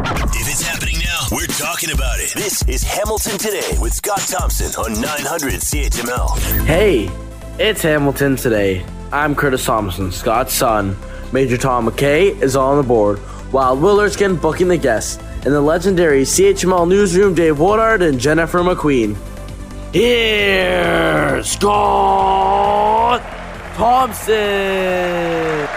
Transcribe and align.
If 0.00 0.48
it's 0.48 0.62
happening 0.62 0.94
now, 0.98 1.26
we're 1.32 1.46
talking 1.46 1.90
about 1.90 2.20
it. 2.20 2.32
This 2.32 2.62
is 2.68 2.84
Hamilton 2.84 3.36
Today 3.36 3.76
with 3.80 3.92
Scott 3.92 4.20
Thompson 4.20 4.72
on 4.80 4.92
900 5.00 5.54
CHML. 5.54 6.38
Hey, 6.66 7.10
it's 7.58 7.82
Hamilton 7.82 8.36
today. 8.36 8.86
I'm 9.10 9.34
Curtis 9.34 9.64
Thompson, 9.64 10.12
Scott's 10.12 10.54
son. 10.54 10.96
Major 11.32 11.56
Tom 11.56 11.88
McKay 11.88 12.40
is 12.40 12.54
on 12.54 12.76
the 12.76 12.84
board, 12.84 13.18
while 13.50 13.76
Willardskin 13.76 14.40
booking 14.40 14.68
the 14.68 14.76
guests, 14.76 15.20
and 15.44 15.52
the 15.52 15.60
legendary 15.60 16.22
CHML 16.22 16.88
newsroom 16.88 17.34
Dave 17.34 17.58
Woodard 17.58 18.00
and 18.02 18.20
Jennifer 18.20 18.60
McQueen. 18.60 19.16
Here's 19.92 21.50
Scott 21.50 23.20
Thompson. 23.74 25.67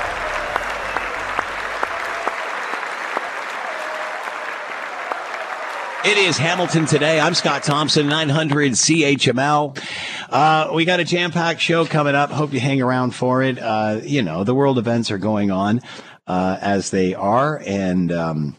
It 6.12 6.18
is 6.18 6.38
Hamilton 6.38 6.88
today. 6.88 7.22
I'm 7.22 7.34
Scott 7.34 7.64
Thompson, 7.64 8.10
900 8.10 8.74
CHML. 8.74 9.82
Uh, 10.30 10.70
we 10.74 10.84
got 10.84 11.00
a 11.00 11.06
jam 11.06 11.32
packed 11.32 11.62
show 11.62 11.86
coming 11.86 12.16
up. 12.16 12.32
Hope 12.32 12.52
you 12.52 12.60
hang 12.60 12.82
around 12.82 13.16
for 13.16 13.42
it. 13.42 13.58
Uh, 13.58 14.02
you 14.04 14.22
know, 14.22 14.44
the 14.44 14.54
world 14.54 14.78
events 14.78 15.10
are 15.10 15.18
going 15.18 15.52
on 15.52 15.80
uh, 16.28 16.58
as 16.60 16.90
they 16.90 17.14
are, 17.14 17.64
and 17.66 18.12
um, 18.12 18.58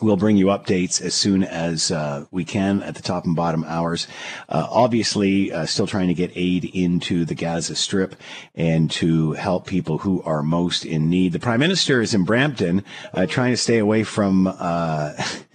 We'll 0.00 0.16
bring 0.16 0.36
you 0.36 0.46
updates 0.46 1.00
as 1.00 1.14
soon 1.14 1.42
as 1.42 1.90
uh, 1.90 2.26
we 2.30 2.44
can 2.44 2.82
at 2.82 2.96
the 2.96 3.02
top 3.02 3.24
and 3.24 3.36
bottom 3.36 3.64
hours. 3.64 4.06
Uh, 4.48 4.66
obviously, 4.68 5.52
uh, 5.52 5.64
still 5.64 5.86
trying 5.86 6.08
to 6.08 6.14
get 6.14 6.32
aid 6.34 6.64
into 6.66 7.24
the 7.24 7.34
Gaza 7.34 7.76
Strip 7.76 8.14
and 8.54 8.90
to 8.92 9.32
help 9.32 9.66
people 9.66 9.98
who 9.98 10.22
are 10.22 10.42
most 10.42 10.84
in 10.84 11.08
need. 11.08 11.32
The 11.32 11.38
Prime 11.38 11.60
Minister 11.60 12.02
is 12.02 12.12
in 12.12 12.24
Brampton, 12.24 12.84
trying 13.28 13.52
to 13.52 13.56
stay 13.56 13.78
away 13.78 14.04
from 14.04 14.44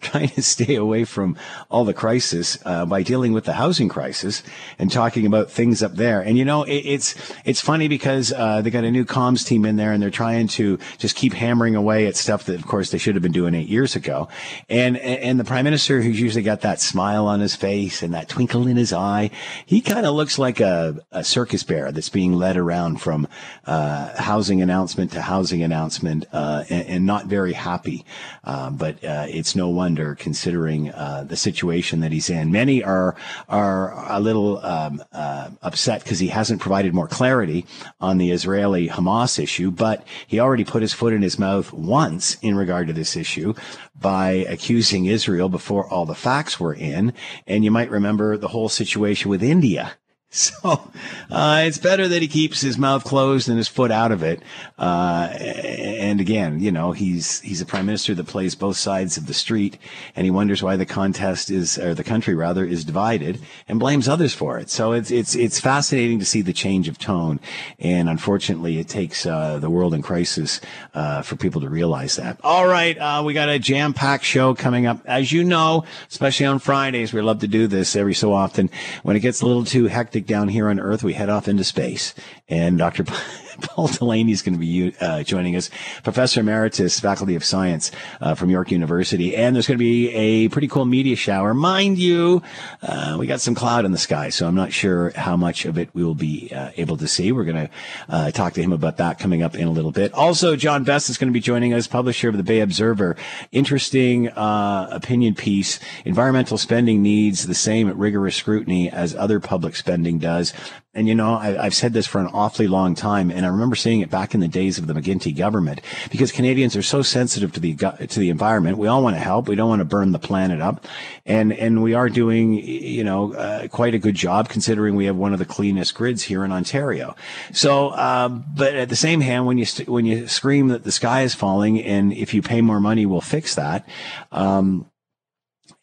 trying 0.10 0.28
to 0.30 0.42
stay 0.42 0.74
away 0.74 1.04
from 1.04 1.36
all 1.70 1.84
the 1.84 1.94
crisis 1.94 2.58
uh, 2.64 2.86
by 2.86 3.02
dealing 3.02 3.32
with 3.32 3.44
the 3.44 3.54
housing 3.54 3.88
crisis 3.88 4.42
and 4.78 4.90
talking 4.90 5.26
about 5.26 5.50
things 5.50 5.82
up 5.82 5.94
there. 5.94 6.20
And 6.20 6.38
you 6.38 6.44
know, 6.44 6.62
it, 6.62 6.84
it's 6.84 7.14
it's 7.44 7.60
funny 7.60 7.88
because 7.88 8.32
uh, 8.32 8.62
they 8.62 8.70
got 8.70 8.84
a 8.84 8.90
new 8.90 9.04
comms 9.04 9.46
team 9.46 9.64
in 9.64 9.76
there, 9.76 9.92
and 9.92 10.02
they're 10.02 10.10
trying 10.10 10.48
to 10.48 10.78
just 10.98 11.16
keep 11.16 11.32
hammering 11.32 11.74
away 11.74 12.06
at 12.06 12.16
stuff 12.16 12.44
that, 12.44 12.56
of 12.56 12.66
course, 12.66 12.90
they 12.90 12.98
should 12.98 13.14
have 13.14 13.22
been 13.22 13.32
doing 13.32 13.54
eight 13.54 13.68
years 13.68 13.96
ago. 13.96 14.28
And 14.68 14.96
and 14.98 15.38
the 15.38 15.44
prime 15.44 15.64
minister, 15.64 16.00
who's 16.00 16.20
usually 16.20 16.42
got 16.42 16.62
that 16.62 16.80
smile 16.80 17.26
on 17.26 17.40
his 17.40 17.56
face 17.56 18.02
and 18.02 18.14
that 18.14 18.28
twinkle 18.28 18.66
in 18.66 18.76
his 18.76 18.92
eye, 18.92 19.30
he 19.66 19.80
kind 19.80 20.06
of 20.06 20.14
looks 20.14 20.38
like 20.38 20.60
a, 20.60 20.98
a, 21.12 21.24
circus 21.24 21.62
bear 21.62 21.92
that's 21.92 22.08
being 22.08 22.32
led 22.32 22.56
around 22.56 23.00
from 23.00 23.28
uh, 23.66 24.20
housing 24.20 24.62
announcement 24.62 25.12
to 25.12 25.20
housing 25.20 25.62
announcement, 25.62 26.24
uh, 26.32 26.64
and, 26.70 26.86
and, 26.88 27.06
not 27.06 27.26
very 27.26 27.52
happy. 27.52 28.04
Uh, 28.44 28.70
but 28.70 29.02
uh, 29.04 29.26
it's 29.28 29.56
no 29.56 29.68
wonder 29.68 29.87
considering 29.96 30.90
uh, 30.90 31.24
the 31.26 31.36
situation 31.36 32.00
that 32.00 32.12
he's 32.12 32.30
in. 32.30 32.52
Many 32.52 32.82
are 32.82 33.16
are 33.48 33.92
a 34.10 34.20
little 34.20 34.58
um, 34.64 35.02
uh, 35.12 35.50
upset 35.62 36.02
because 36.02 36.18
he 36.18 36.28
hasn't 36.28 36.60
provided 36.60 36.94
more 36.94 37.08
clarity 37.08 37.66
on 38.00 38.18
the 38.18 38.30
Israeli 38.30 38.88
Hamas 38.88 39.38
issue, 39.38 39.70
but 39.70 40.04
he 40.26 40.40
already 40.40 40.64
put 40.64 40.82
his 40.82 40.92
foot 40.92 41.12
in 41.12 41.22
his 41.22 41.38
mouth 41.38 41.72
once 41.72 42.36
in 42.42 42.56
regard 42.56 42.86
to 42.88 42.92
this 42.92 43.16
issue 43.16 43.54
by 44.00 44.30
accusing 44.48 45.06
Israel 45.06 45.48
before 45.48 45.88
all 45.88 46.06
the 46.06 46.14
facts 46.14 46.60
were 46.60 46.74
in. 46.74 47.12
And 47.46 47.64
you 47.64 47.70
might 47.70 47.90
remember 47.90 48.36
the 48.36 48.48
whole 48.48 48.68
situation 48.68 49.30
with 49.30 49.42
India 49.42 49.92
So 50.38 50.90
uh, 51.30 51.62
it's 51.64 51.78
better 51.78 52.06
that 52.06 52.20
he 52.20 52.28
keeps 52.28 52.60
his 52.60 52.76
mouth 52.76 53.02
closed 53.02 53.48
and 53.48 53.56
his 53.56 53.66
foot 53.66 53.90
out 53.90 54.12
of 54.12 54.22
it. 54.22 54.42
Uh, 54.78 55.30
and 55.32 56.20
again, 56.20 56.60
you 56.60 56.70
know, 56.70 56.92
he's 56.92 57.40
he's 57.40 57.62
a 57.62 57.66
prime 57.66 57.86
minister 57.86 58.14
that 58.14 58.26
plays 58.26 58.54
both 58.54 58.76
sides 58.76 59.16
of 59.16 59.26
the 59.26 59.34
street, 59.34 59.78
and 60.14 60.24
he 60.26 60.30
wonders 60.30 60.62
why 60.62 60.76
the 60.76 60.86
contest 60.86 61.50
is, 61.50 61.78
or 61.78 61.94
the 61.94 62.04
country 62.04 62.34
rather, 62.34 62.64
is 62.64 62.84
divided, 62.84 63.40
and 63.68 63.80
blames 63.80 64.06
others 64.06 64.34
for 64.34 64.58
it. 64.58 64.68
So 64.68 64.92
it's 64.92 65.10
it's 65.10 65.34
it's 65.34 65.58
fascinating 65.60 66.18
to 66.18 66.24
see 66.26 66.42
the 66.42 66.52
change 66.52 66.88
of 66.88 66.98
tone, 66.98 67.40
and 67.78 68.08
unfortunately, 68.08 68.78
it 68.78 68.88
takes 68.88 69.24
uh, 69.24 69.58
the 69.58 69.70
world 69.70 69.94
in 69.94 70.02
crisis 70.02 70.60
uh, 70.94 71.22
for 71.22 71.36
people 71.36 71.62
to 71.62 71.70
realize 71.70 72.16
that. 72.16 72.38
All 72.44 72.68
right, 72.68 72.96
uh, 72.98 73.22
we 73.24 73.32
got 73.32 73.48
a 73.48 73.58
jam 73.58 73.94
packed 73.94 74.24
show 74.24 74.54
coming 74.54 74.86
up, 74.86 75.00
as 75.06 75.32
you 75.32 75.42
know, 75.42 75.84
especially 76.10 76.46
on 76.46 76.58
Fridays. 76.58 77.12
We 77.12 77.22
love 77.22 77.40
to 77.40 77.48
do 77.48 77.66
this 77.66 77.96
every 77.96 78.14
so 78.14 78.32
often. 78.34 78.70
When 79.02 79.16
it 79.16 79.20
gets 79.20 79.40
a 79.40 79.46
little 79.46 79.64
too 79.64 79.86
hectic 79.86 80.17
down 80.26 80.48
here 80.48 80.68
on 80.68 80.80
Earth, 80.80 81.02
we 81.02 81.14
head 81.14 81.28
off 81.28 81.48
into 81.48 81.64
space. 81.64 82.14
And 82.48 82.78
Dr. 82.78 83.04
Paul 83.60 83.88
Delaney 83.88 84.32
is 84.32 84.42
going 84.42 84.54
to 84.54 84.58
be 84.58 84.94
uh, 85.00 85.22
joining 85.22 85.56
us, 85.56 85.70
Professor 86.02 86.40
Emeritus, 86.40 87.00
Faculty 87.00 87.34
of 87.34 87.44
Science 87.44 87.90
uh, 88.20 88.34
from 88.34 88.50
York 88.50 88.70
University. 88.70 89.36
And 89.36 89.54
there's 89.54 89.66
going 89.66 89.78
to 89.78 89.84
be 89.84 90.10
a 90.12 90.48
pretty 90.48 90.68
cool 90.68 90.84
meteor 90.84 91.16
shower. 91.16 91.54
Mind 91.54 91.98
you, 91.98 92.42
uh, 92.82 93.16
we 93.18 93.26
got 93.26 93.40
some 93.40 93.54
cloud 93.54 93.84
in 93.84 93.92
the 93.92 93.98
sky, 93.98 94.28
so 94.28 94.46
I'm 94.46 94.54
not 94.54 94.72
sure 94.72 95.10
how 95.16 95.36
much 95.36 95.64
of 95.64 95.78
it 95.78 95.90
we 95.94 96.04
will 96.04 96.14
be 96.14 96.50
uh, 96.54 96.70
able 96.76 96.96
to 96.98 97.08
see. 97.08 97.32
We're 97.32 97.44
going 97.44 97.66
to 97.66 97.70
uh, 98.08 98.30
talk 98.30 98.52
to 98.54 98.62
him 98.62 98.72
about 98.72 98.96
that 98.98 99.18
coming 99.18 99.42
up 99.42 99.54
in 99.54 99.66
a 99.66 99.70
little 99.70 99.92
bit. 99.92 100.12
Also, 100.14 100.56
John 100.56 100.84
Best 100.84 101.10
is 101.10 101.18
going 101.18 101.28
to 101.28 101.34
be 101.34 101.40
joining 101.40 101.74
us, 101.74 101.86
publisher 101.86 102.28
of 102.28 102.36
the 102.36 102.42
Bay 102.42 102.60
Observer. 102.60 103.16
Interesting 103.52 104.28
uh, 104.30 104.88
opinion 104.90 105.34
piece. 105.34 105.80
Environmental 106.04 106.58
spending 106.58 107.02
needs 107.02 107.46
the 107.46 107.54
same 107.54 107.88
rigorous 107.98 108.36
scrutiny 108.36 108.90
as 108.90 109.14
other 109.14 109.40
public 109.40 109.74
spending 109.76 110.18
does. 110.18 110.52
And 110.98 111.06
you 111.06 111.14
know, 111.14 111.34
I, 111.34 111.62
have 111.62 111.76
said 111.76 111.92
this 111.92 112.08
for 112.08 112.20
an 112.20 112.26
awfully 112.26 112.66
long 112.66 112.96
time, 112.96 113.30
and 113.30 113.46
I 113.46 113.48
remember 113.48 113.76
seeing 113.76 114.00
it 114.00 114.10
back 114.10 114.34
in 114.34 114.40
the 114.40 114.48
days 114.48 114.78
of 114.78 114.88
the 114.88 114.94
McGuinty 114.94 115.34
government, 115.34 115.80
because 116.10 116.32
Canadians 116.32 116.74
are 116.74 116.82
so 116.82 117.02
sensitive 117.02 117.52
to 117.52 117.60
the 117.60 117.74
to 117.74 118.18
the 118.18 118.30
environment. 118.30 118.78
We 118.78 118.88
all 118.88 119.04
want 119.04 119.14
to 119.14 119.20
help. 119.20 119.46
We 119.46 119.54
don't 119.54 119.68
want 119.68 119.78
to 119.78 119.84
burn 119.84 120.10
the 120.10 120.18
planet 120.18 120.60
up, 120.60 120.84
and 121.24 121.52
and 121.52 121.84
we 121.84 121.94
are 121.94 122.08
doing, 122.08 122.54
you 122.54 123.04
know, 123.04 123.32
uh, 123.34 123.68
quite 123.68 123.94
a 123.94 123.98
good 123.98 124.16
job 124.16 124.48
considering 124.48 124.96
we 124.96 125.04
have 125.04 125.14
one 125.14 125.32
of 125.32 125.38
the 125.38 125.44
cleanest 125.44 125.94
grids 125.94 126.24
here 126.24 126.44
in 126.44 126.50
Ontario. 126.50 127.14
So, 127.52 127.90
uh, 127.90 128.28
but 128.28 128.74
at 128.74 128.88
the 128.88 128.96
same 128.96 129.20
hand, 129.20 129.46
when 129.46 129.56
you 129.56 129.66
st- 129.66 129.88
when 129.88 130.04
you 130.04 130.26
scream 130.26 130.66
that 130.68 130.82
the 130.82 130.90
sky 130.90 131.22
is 131.22 131.32
falling, 131.32 131.80
and 131.80 132.12
if 132.12 132.34
you 132.34 132.42
pay 132.42 132.60
more 132.60 132.80
money, 132.80 133.06
we'll 133.06 133.20
fix 133.20 133.54
that. 133.54 133.88
Um, 134.32 134.90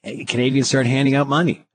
Canadians 0.03 0.67
start 0.67 0.87
handing 0.87 1.15
out 1.15 1.29
money. 1.29 1.65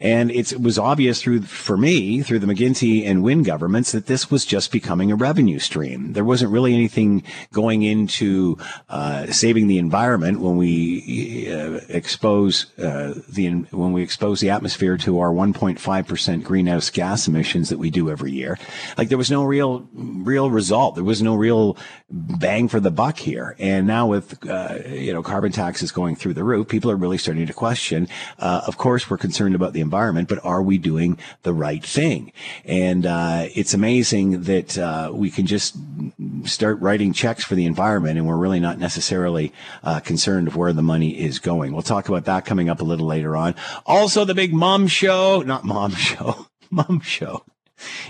And 0.00 0.30
it 0.30 0.60
was 0.60 0.78
obvious 0.78 1.20
through, 1.20 1.42
for 1.42 1.76
me, 1.76 2.22
through 2.22 2.38
the 2.38 2.46
McGuinty 2.46 3.04
and 3.04 3.20
Wynne 3.20 3.42
governments 3.42 3.90
that 3.90 4.06
this 4.06 4.30
was 4.30 4.44
just 4.44 4.70
becoming 4.70 5.10
a 5.10 5.16
revenue 5.16 5.58
stream. 5.58 6.12
There 6.12 6.24
wasn't 6.24 6.52
really 6.52 6.72
anything 6.72 7.24
going 7.52 7.82
into 7.82 8.58
uh, 8.88 9.26
saving 9.26 9.66
the 9.66 9.78
environment 9.78 10.38
when 10.38 10.56
we 10.56 11.52
uh, 11.52 11.80
expose 11.88 12.66
uh, 12.78 13.14
the 13.28 13.48
when 13.48 13.92
we 13.92 14.02
expose 14.02 14.38
the 14.40 14.50
atmosphere 14.50 14.96
to 14.98 15.18
our 15.18 15.32
1.5 15.32 16.06
percent 16.06 16.44
greenhouse 16.44 16.90
gas 16.90 17.26
emissions 17.26 17.68
that 17.68 17.78
we 17.78 17.90
do 17.90 18.08
every 18.08 18.30
year. 18.30 18.56
Like 18.96 19.08
there 19.08 19.18
was 19.18 19.32
no 19.32 19.42
real 19.42 19.88
real 19.94 20.48
result. 20.50 20.94
There 20.94 21.02
was 21.02 21.22
no 21.22 21.34
real 21.34 21.76
bang 22.10 22.68
for 22.68 22.80
the 22.80 22.90
buck 22.90 23.18
here. 23.18 23.54
And 23.58 23.86
now 23.86 24.06
with 24.06 24.46
uh, 24.48 24.78
you 24.88 25.12
know 25.12 25.22
carbon 25.22 25.52
taxes 25.52 25.92
going 25.92 26.16
through 26.16 26.34
the 26.34 26.44
roof, 26.44 26.68
people 26.68 26.90
are 26.90 26.96
really 26.96 27.18
starting 27.18 27.46
to 27.46 27.52
question. 27.52 28.08
Uh, 28.38 28.62
of 28.66 28.78
course, 28.78 29.10
we're 29.10 29.18
concerned 29.18 29.54
about 29.54 29.72
the 29.72 29.80
environment, 29.80 30.28
but 30.28 30.42
are 30.44 30.62
we 30.62 30.78
doing 30.78 31.18
the 31.42 31.52
right 31.52 31.84
thing? 31.84 32.32
And 32.64 33.04
uh, 33.04 33.46
it's 33.54 33.74
amazing 33.74 34.42
that 34.42 34.78
uh, 34.78 35.10
we 35.12 35.30
can 35.30 35.46
just 35.46 35.76
start 36.44 36.80
writing 36.80 37.12
checks 37.12 37.44
for 37.44 37.54
the 37.54 37.66
environment, 37.66 38.18
and 38.18 38.26
we're 38.26 38.36
really 38.36 38.60
not 38.60 38.78
necessarily 38.78 39.52
uh, 39.82 40.00
concerned 40.00 40.48
of 40.48 40.56
where 40.56 40.72
the 40.72 40.82
money 40.82 41.18
is 41.18 41.38
going. 41.38 41.72
We'll 41.72 41.82
talk 41.82 42.08
about 42.08 42.24
that 42.24 42.46
coming 42.46 42.68
up 42.68 42.80
a 42.80 42.84
little 42.84 43.06
later 43.06 43.36
on. 43.36 43.54
Also, 43.84 44.24
the 44.24 44.34
big 44.34 44.54
mom 44.54 44.86
show, 44.86 45.42
not 45.42 45.64
mom 45.64 45.90
show, 45.94 46.46
mom 46.70 47.00
show. 47.00 47.44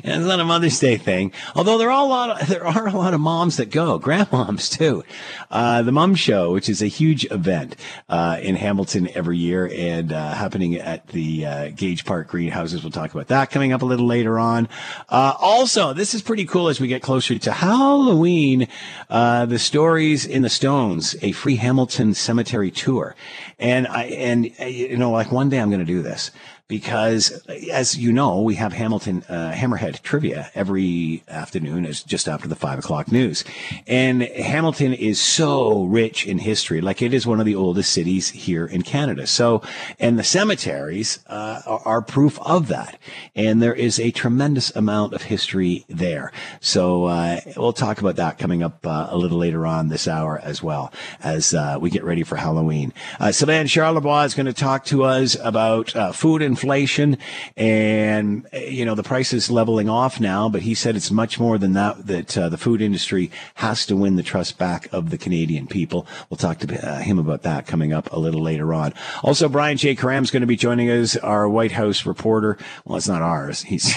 And 0.03 0.21
it's 0.21 0.29
not 0.29 0.41
a 0.41 0.45
Mother's 0.45 0.79
Day 0.79 0.97
thing. 0.97 1.33
Although 1.55 1.79
there 1.79 1.91
are 1.91 2.05
a 2.05 2.09
lot 2.09 2.43
of, 2.43 2.49
there 2.49 2.67
are 2.67 2.87
a 2.87 2.93
lot 2.93 3.15
of 3.15 3.21
moms 3.21 3.57
that 3.57 3.71
go, 3.71 3.99
grandmoms 3.99 4.71
too. 4.77 5.05
Uh, 5.51 5.83
the 5.83 5.93
Mum 5.93 6.15
Show, 6.15 6.53
which 6.53 6.69
is 6.69 6.83
a 6.83 6.87
huge 6.87 7.31
event, 7.31 7.77
uh, 8.09 8.39
in 8.43 8.57
Hamilton 8.57 9.09
every 9.15 9.39
year 9.39 9.71
and, 9.75 10.13
uh, 10.13 10.35
happening 10.35 10.77
at 10.77 11.07
the, 11.09 11.47
uh, 11.47 11.69
Gage 11.71 12.05
Park 12.05 12.29
greenhouses. 12.29 12.83
We'll 12.83 12.93
talk 12.93 13.13
about 13.13 13.29
that 13.29 13.51
coming 13.51 13.73
up 13.73 13.83
a 13.83 13.87
little 13.87 14.07
later 14.07 14.39
on. 14.39 14.69
Uh, 15.09 15.35
also, 15.39 15.93
this 15.93 16.15
is 16.15 16.23
pretty 16.23 16.45
cool 16.45 16.69
as 16.69 16.81
we 16.81 16.89
get 16.89 17.03
closer 17.03 17.39
to 17.39 17.53
Halloween. 17.53 18.69
Uh, 19.11 19.47
the 19.47 19.59
stories 19.59 20.27
in 20.27 20.43
the 20.43 20.51
stones, 20.51 21.17
a 21.23 21.33
free 21.33 21.57
Hamilton 21.57 22.15
cemetery 22.15 22.71
tour. 22.71 23.15
And 23.59 23.87
I, 23.87 24.05
and, 24.05 24.59
you 24.61 24.97
know, 24.97 25.11
like 25.11 25.33
one 25.33 25.49
day 25.49 25.61
I'm 25.61 25.71
going 25.71 25.81
to 25.81 25.87
do 25.87 26.03
this 26.03 26.31
because, 26.69 27.31
as 27.73 27.97
you 27.97 28.13
know, 28.13 28.43
we 28.43 28.57
have 28.57 28.75
Hamilton 28.75 29.25
uh, 29.27 29.53
Hammerhead 29.53 30.03
trivia 30.03 30.51
every 30.55 31.23
afternoon, 31.27 31.87
as 31.87 32.03
just 32.03 32.29
after 32.29 32.47
the 32.47 32.55
five 32.55 32.79
o'clock 32.79 33.11
news, 33.11 33.43
and 33.87 34.23
Hamilton 34.23 34.93
is 34.93 35.19
so 35.19 35.85
rich 35.85 36.27
in 36.27 36.39
history. 36.39 36.83
Like 36.83 37.01
it 37.01 37.15
is 37.15 37.27
one 37.27 37.41
of 37.41 37.47
the 37.47 37.55
oldest 37.55 37.91
cities 37.91 38.29
here 38.29 38.67
in 38.67 38.83
Canada. 38.83 39.27
So, 39.27 39.63
and 39.99 40.19
the 40.19 40.25
cemeteries 40.25 41.21
uh, 41.27 41.63
are, 41.65 41.81
are 41.87 42.03
proof 42.03 42.39
of 42.43 42.69
that, 42.69 42.99
and 43.35 43.63
there 43.63 43.75
is 43.75 43.99
a 43.99 44.11
tremendous 44.11 44.75
amount 44.77 45.15
of 45.15 45.23
history 45.23 45.87
there. 45.89 46.33
So 46.61 47.05
uh, 47.05 47.41
we'll 47.57 47.73
talk 47.73 48.01
about 48.01 48.17
that 48.17 48.37
coming 48.37 48.63
up 48.63 48.87
uh, 48.87 49.09
a 49.09 49.17
little 49.17 49.39
later 49.39 49.67
on 49.67 49.89
this 49.89 50.07
hour 50.07 50.39
as 50.43 50.63
well 50.63 50.93
as 51.23 51.55
uh, 51.55 51.79
we 51.81 51.89
get 51.89 52.05
ready 52.05 52.25
for 52.25 52.37
Halloween. 52.37 52.93
Uh, 53.19 53.33
Sylvain 53.33 53.67
Charlebois 53.67 54.27
is 54.27 54.35
going 54.35 54.47
to 54.47 54.53
talk 54.53 54.85
to 54.87 55.05
us 55.05 55.35
about 55.43 55.97
uh, 55.97 56.13
food 56.13 56.43
inflation 56.59 57.17
and, 57.57 58.47
you 58.53 58.85
know, 58.85 58.97
the 58.97 59.03
price 59.03 59.33
is 59.33 59.51
leveling 59.51 59.89
off 59.89 60.21
now, 60.21 60.49
but 60.49 60.63
he 60.63 60.75
said 60.75 60.97
it's 60.97 61.11
much 61.11 61.39
more 61.39 61.57
than 61.57 61.73
that, 61.75 62.07
that 62.07 62.37
uh, 62.37 62.49
the 62.49 62.59
food 62.59 62.83
industry 62.83 63.31
has 63.57 63.87
to 63.87 63.97
win 63.97 64.17
the 64.17 64.23
trust 64.25 64.59
back 64.59 64.89
of 64.93 65.11
the 65.11 65.19
Canadian 65.19 65.69
people. 65.69 66.07
We'll 66.29 66.39
talk 66.39 66.59
to 66.59 66.89
uh, 66.89 66.99
him 66.99 67.19
about 67.19 67.43
that 67.43 67.67
coming 67.67 67.93
up 67.93 68.13
a 68.13 68.19
little 68.19 68.43
later 68.43 68.75
on. 68.75 68.93
Also, 69.23 69.49
Brian 69.49 69.77
J. 69.77 69.93
Is 69.93 70.31
going 70.31 70.41
to 70.41 70.47
be 70.47 70.57
joining 70.57 70.91
us, 70.91 71.17
our 71.17 71.49
White 71.49 71.73
House 71.73 72.05
reporter. 72.05 72.59
Well, 72.85 72.97
it's 72.97 73.09
not 73.09 73.23
ours. 73.23 73.63
He's. 73.63 73.97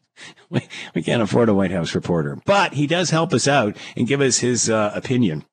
we, 0.50 0.62
we 0.94 1.02
can't 1.02 1.22
afford 1.22 1.48
a 1.48 1.54
White 1.54 1.70
House 1.70 1.94
reporter, 1.94 2.38
but 2.44 2.74
he 2.74 2.86
does 2.86 3.10
help 3.10 3.32
us 3.32 3.46
out 3.46 3.76
and 3.96 4.06
give 4.06 4.20
us 4.20 4.38
his 4.38 4.68
uh, 4.68 4.92
opinion. 4.94 5.44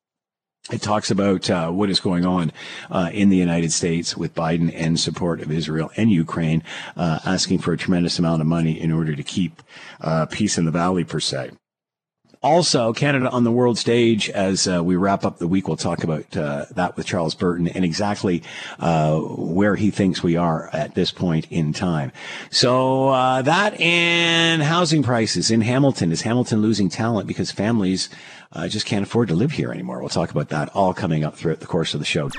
It 0.72 0.82
talks 0.82 1.12
about 1.12 1.48
uh, 1.48 1.70
what 1.70 1.90
is 1.90 2.00
going 2.00 2.26
on 2.26 2.50
uh, 2.90 3.10
in 3.12 3.28
the 3.28 3.36
United 3.36 3.70
States 3.70 4.16
with 4.16 4.34
Biden 4.34 4.72
and 4.74 4.98
support 4.98 5.40
of 5.40 5.52
Israel 5.52 5.92
and 5.96 6.10
Ukraine, 6.10 6.64
uh, 6.96 7.20
asking 7.24 7.60
for 7.60 7.72
a 7.72 7.78
tremendous 7.78 8.18
amount 8.18 8.40
of 8.40 8.48
money 8.48 8.80
in 8.80 8.90
order 8.90 9.14
to 9.14 9.22
keep 9.22 9.62
uh, 10.00 10.26
peace 10.26 10.58
in 10.58 10.64
the 10.64 10.72
valley, 10.72 11.04
per 11.04 11.20
se 11.20 11.50
also 12.42 12.92
Canada 12.92 13.28
on 13.30 13.42
the 13.42 13.50
world 13.50 13.76
stage 13.76 14.30
as 14.30 14.68
uh, 14.68 14.84
we 14.84 14.94
wrap 14.94 15.24
up 15.24 15.38
the 15.38 15.48
week. 15.48 15.66
We'll 15.66 15.76
talk 15.76 16.04
about 16.04 16.36
uh, 16.36 16.66
that 16.72 16.96
with 16.96 17.04
Charles 17.04 17.34
Burton 17.34 17.66
and 17.66 17.84
exactly 17.84 18.42
where 18.78 19.74
he 19.74 19.90
thinks 19.90 20.22
we 20.22 20.36
are 20.36 20.70
at 20.72 20.94
this 20.94 21.10
point 21.10 21.48
in 21.50 21.72
time. 21.72 22.12
So 22.50 23.10
that 23.10 23.80
and 23.80 24.62
housing 24.62 25.02
prices 25.02 25.50
in 25.50 25.62
Hamilton. 25.62 26.12
Is 26.12 26.22
Hamilton 26.22 26.62
losing 26.62 26.88
talent 26.88 27.26
because 27.26 27.50
families 27.50 28.10
uh, 28.52 28.68
just 28.68 28.86
can't 28.86 29.04
afford 29.04 29.28
to 29.28 29.34
live 29.34 29.52
here 29.52 29.72
anymore? 29.72 30.00
We'll 30.00 30.08
talk 30.08 30.30
about 30.30 30.48
that 30.50 30.68
all 30.74 30.94
coming 30.94 31.24
up 31.24 31.34
throughout 31.34 31.60
the 31.60 31.66
course 31.66 31.94
of 31.94 32.00
the 32.00 32.06
show. 32.06 32.30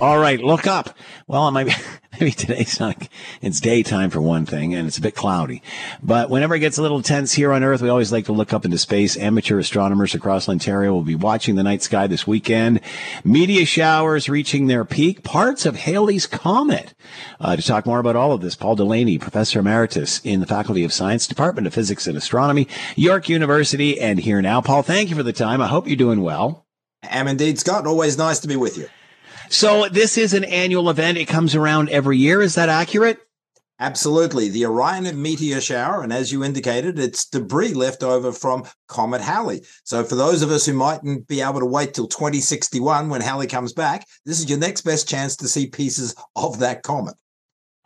All 0.00 0.18
right, 0.18 0.40
look 0.40 0.66
up. 0.66 0.96
Well, 1.26 1.48
it 1.48 1.52
might 1.52 1.66
be, 1.66 1.72
maybe 2.20 2.32
today's 2.32 2.80
not, 2.80 3.08
it's 3.42 3.60
daytime 3.60 4.10
for 4.10 4.20
one 4.20 4.46
thing, 4.46 4.74
and 4.74 4.86
it's 4.86 4.98
a 4.98 5.02
bit 5.02 5.14
cloudy. 5.14 5.62
But 6.02 6.30
whenever 6.30 6.54
it 6.54 6.60
gets 6.60 6.78
a 6.78 6.82
little 6.82 7.02
tense 7.02 7.32
here 7.32 7.52
on 7.52 7.62
Earth, 7.62 7.82
we 7.82 7.88
always 7.88 8.12
like 8.12 8.26
to 8.26 8.32
look 8.32 8.52
up 8.52 8.64
into 8.64 8.78
space. 8.78 9.16
Amateur 9.16 9.58
astronomers 9.58 10.14
across 10.14 10.48
Ontario 10.48 10.92
will 10.92 11.02
be 11.02 11.14
watching 11.14 11.56
the 11.56 11.62
night 11.62 11.82
sky 11.82 12.06
this 12.06 12.26
weekend. 12.26 12.80
Meteor 13.24 13.66
showers 13.66 14.28
reaching 14.28 14.66
their 14.66 14.84
peak. 14.84 15.22
Parts 15.22 15.66
of 15.66 15.76
Halley's 15.76 16.26
Comet. 16.26 16.94
Uh, 17.40 17.56
to 17.56 17.62
talk 17.62 17.86
more 17.86 17.98
about 17.98 18.16
all 18.16 18.32
of 18.32 18.40
this, 18.40 18.54
Paul 18.54 18.76
Delaney, 18.76 19.18
Professor 19.18 19.60
Emeritus 19.60 20.20
in 20.24 20.40
the 20.40 20.46
Faculty 20.46 20.84
of 20.84 20.92
Science, 20.92 21.26
Department 21.26 21.66
of 21.66 21.74
Physics 21.74 22.06
and 22.06 22.16
Astronomy, 22.16 22.68
York 22.94 23.28
University, 23.28 24.00
and 24.00 24.20
here 24.20 24.42
now. 24.42 24.60
Paul, 24.60 24.82
thank 24.82 25.10
you 25.10 25.16
for 25.16 25.22
the 25.22 25.32
time. 25.32 25.60
I 25.60 25.66
hope 25.66 25.86
you're 25.86 25.96
doing 25.96 26.22
well. 26.22 26.66
Am 27.02 27.28
indeed, 27.28 27.58
Scott. 27.58 27.86
Always 27.86 28.18
nice 28.18 28.40
to 28.40 28.48
be 28.48 28.56
with 28.56 28.76
you. 28.76 28.88
So 29.48 29.88
this 29.88 30.18
is 30.18 30.34
an 30.34 30.44
annual 30.44 30.90
event. 30.90 31.18
It 31.18 31.26
comes 31.26 31.54
around 31.54 31.88
every 31.90 32.18
year. 32.18 32.42
Is 32.42 32.54
that 32.56 32.68
accurate? 32.68 33.18
Absolutely. 33.78 34.48
The 34.48 34.64
Orion 34.64 35.20
meteor 35.20 35.60
shower, 35.60 36.02
and 36.02 36.10
as 36.10 36.32
you 36.32 36.42
indicated, 36.42 36.98
it's 36.98 37.26
debris 37.26 37.74
left 37.74 38.02
over 38.02 38.32
from 38.32 38.64
Comet 38.88 39.20
Halley. 39.20 39.64
So 39.84 40.02
for 40.02 40.14
those 40.14 40.40
of 40.40 40.50
us 40.50 40.64
who 40.64 40.72
mightn't 40.72 41.28
be 41.28 41.42
able 41.42 41.60
to 41.60 41.66
wait 41.66 41.92
till 41.92 42.06
2061 42.06 43.10
when 43.10 43.20
Halley 43.20 43.46
comes 43.46 43.74
back, 43.74 44.06
this 44.24 44.40
is 44.40 44.48
your 44.48 44.58
next 44.58 44.80
best 44.80 45.06
chance 45.06 45.36
to 45.36 45.48
see 45.48 45.66
pieces 45.66 46.14
of 46.36 46.58
that 46.60 46.82
comet. 46.82 47.16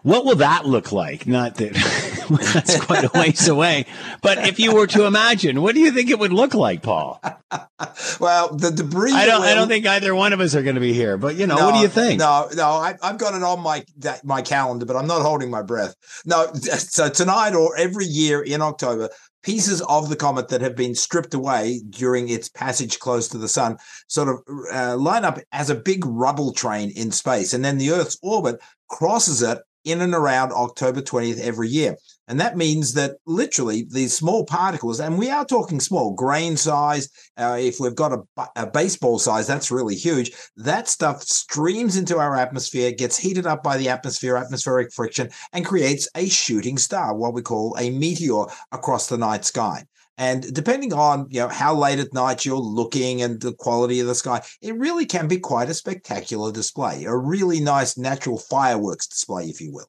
What 0.02 0.24
will 0.24 0.36
that 0.36 0.64
look 0.64 0.92
like? 0.92 1.26
Not 1.26 1.56
that 1.56 1.74
that's 2.54 2.82
quite 2.84 3.04
a 3.04 3.10
ways 3.18 3.48
away, 3.48 3.86
but 4.22 4.38
if 4.46 4.58
you 4.58 4.74
were 4.74 4.86
to 4.88 5.04
imagine, 5.04 5.60
what 5.60 5.74
do 5.74 5.80
you 5.80 5.92
think 5.92 6.10
it 6.10 6.18
would 6.18 6.32
look 6.32 6.54
like, 6.54 6.82
Paul? 6.82 7.20
well, 8.20 8.54
the 8.54 8.70
debris. 8.70 9.12
I 9.12 9.26
don't. 9.26 9.42
Will, 9.42 9.48
I 9.48 9.54
don't 9.54 9.68
think 9.68 9.86
either 9.86 10.14
one 10.14 10.32
of 10.32 10.40
us 10.40 10.54
are 10.54 10.62
going 10.62 10.76
to 10.76 10.80
be 10.80 10.94
here. 10.94 11.18
But 11.18 11.36
you 11.36 11.46
know, 11.46 11.56
no, 11.56 11.66
what 11.66 11.74
do 11.74 11.80
you 11.80 11.88
think? 11.88 12.18
No, 12.18 12.48
no. 12.54 12.66
I, 12.66 12.94
have 13.02 13.18
got 13.18 13.34
it 13.34 13.42
on 13.42 13.60
my 13.60 13.84
my 14.24 14.40
calendar, 14.40 14.86
but 14.86 14.96
I'm 14.96 15.06
not 15.06 15.22
holding 15.22 15.50
my 15.50 15.62
breath. 15.62 15.94
No. 16.24 16.50
So 16.90 17.08
tonight 17.08 17.54
or 17.54 17.76
every 17.76 18.06
year 18.06 18.42
in 18.42 18.62
October, 18.62 19.10
pieces 19.42 19.80
of 19.82 20.08
the 20.08 20.16
comet 20.16 20.48
that 20.48 20.60
have 20.60 20.76
been 20.76 20.94
stripped 20.94 21.34
away 21.34 21.80
during 21.88 22.28
its 22.28 22.48
passage 22.48 22.98
close 22.98 23.28
to 23.28 23.38
the 23.38 23.48
sun 23.48 23.76
sort 24.08 24.28
of 24.28 24.36
uh, 24.72 24.96
line 24.96 25.24
up 25.24 25.38
as 25.52 25.70
a 25.70 25.74
big 25.74 26.04
rubble 26.06 26.52
train 26.52 26.90
in 26.96 27.10
space, 27.10 27.52
and 27.52 27.64
then 27.64 27.78
the 27.78 27.90
Earth's 27.90 28.18
orbit 28.22 28.60
crosses 28.88 29.42
it 29.42 29.58
in 29.84 30.00
and 30.00 30.14
around 30.14 30.52
October 30.52 31.00
20th 31.00 31.40
every 31.40 31.68
year. 31.68 31.96
And 32.30 32.38
that 32.38 32.56
means 32.56 32.92
that 32.92 33.16
literally 33.26 33.88
these 33.90 34.16
small 34.16 34.44
particles, 34.44 35.00
and 35.00 35.18
we 35.18 35.30
are 35.30 35.44
talking 35.44 35.80
small, 35.80 36.12
grain 36.14 36.56
size. 36.56 37.08
Uh, 37.36 37.56
if 37.58 37.80
we've 37.80 37.96
got 37.96 38.12
a, 38.12 38.46
a, 38.54 38.66
baseball 38.68 39.18
size, 39.18 39.48
that's 39.48 39.72
really 39.72 39.96
huge. 39.96 40.30
That 40.56 40.86
stuff 40.86 41.22
streams 41.22 41.96
into 41.96 42.18
our 42.18 42.36
atmosphere, 42.36 42.92
gets 42.92 43.18
heated 43.18 43.46
up 43.46 43.64
by 43.64 43.78
the 43.78 43.88
atmosphere, 43.88 44.36
atmospheric 44.36 44.92
friction, 44.92 45.28
and 45.52 45.66
creates 45.66 46.08
a 46.14 46.28
shooting 46.28 46.78
star, 46.78 47.16
what 47.16 47.34
we 47.34 47.42
call 47.42 47.76
a 47.80 47.90
meteor 47.90 48.44
across 48.70 49.08
the 49.08 49.18
night 49.18 49.44
sky. 49.44 49.84
And 50.20 50.52
depending 50.52 50.92
on 50.92 51.28
you 51.30 51.40
know 51.40 51.48
how 51.48 51.74
late 51.74 51.98
at 51.98 52.12
night 52.12 52.44
you're 52.44 52.58
looking 52.58 53.22
and 53.22 53.40
the 53.40 53.54
quality 53.54 54.00
of 54.00 54.06
the 54.06 54.14
sky, 54.14 54.42
it 54.60 54.76
really 54.76 55.06
can 55.06 55.28
be 55.28 55.38
quite 55.38 55.70
a 55.70 55.74
spectacular 55.74 56.52
display, 56.52 57.04
a 57.04 57.16
really 57.16 57.58
nice 57.58 57.96
natural 57.96 58.36
fireworks 58.36 59.06
display, 59.06 59.46
if 59.46 59.62
you 59.62 59.72
will. 59.72 59.88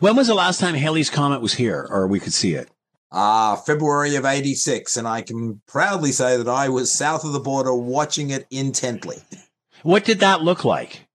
When 0.00 0.16
was 0.16 0.26
the 0.26 0.34
last 0.34 0.58
time 0.58 0.74
Halley's 0.74 1.10
Comet 1.10 1.40
was 1.40 1.54
here, 1.54 1.86
or 1.88 2.08
we 2.08 2.18
could 2.18 2.32
see 2.32 2.54
it? 2.54 2.70
Ah, 3.12 3.52
uh, 3.52 3.56
February 3.56 4.16
of 4.16 4.24
86. 4.24 4.96
And 4.96 5.06
I 5.06 5.22
can 5.22 5.62
proudly 5.68 6.10
say 6.10 6.36
that 6.36 6.48
I 6.48 6.68
was 6.68 6.90
south 6.90 7.24
of 7.24 7.32
the 7.32 7.38
border 7.38 7.72
watching 7.72 8.30
it 8.30 8.48
intently. 8.50 9.18
What 9.84 10.04
did 10.04 10.18
that 10.20 10.42
look 10.42 10.64
like? 10.64 11.06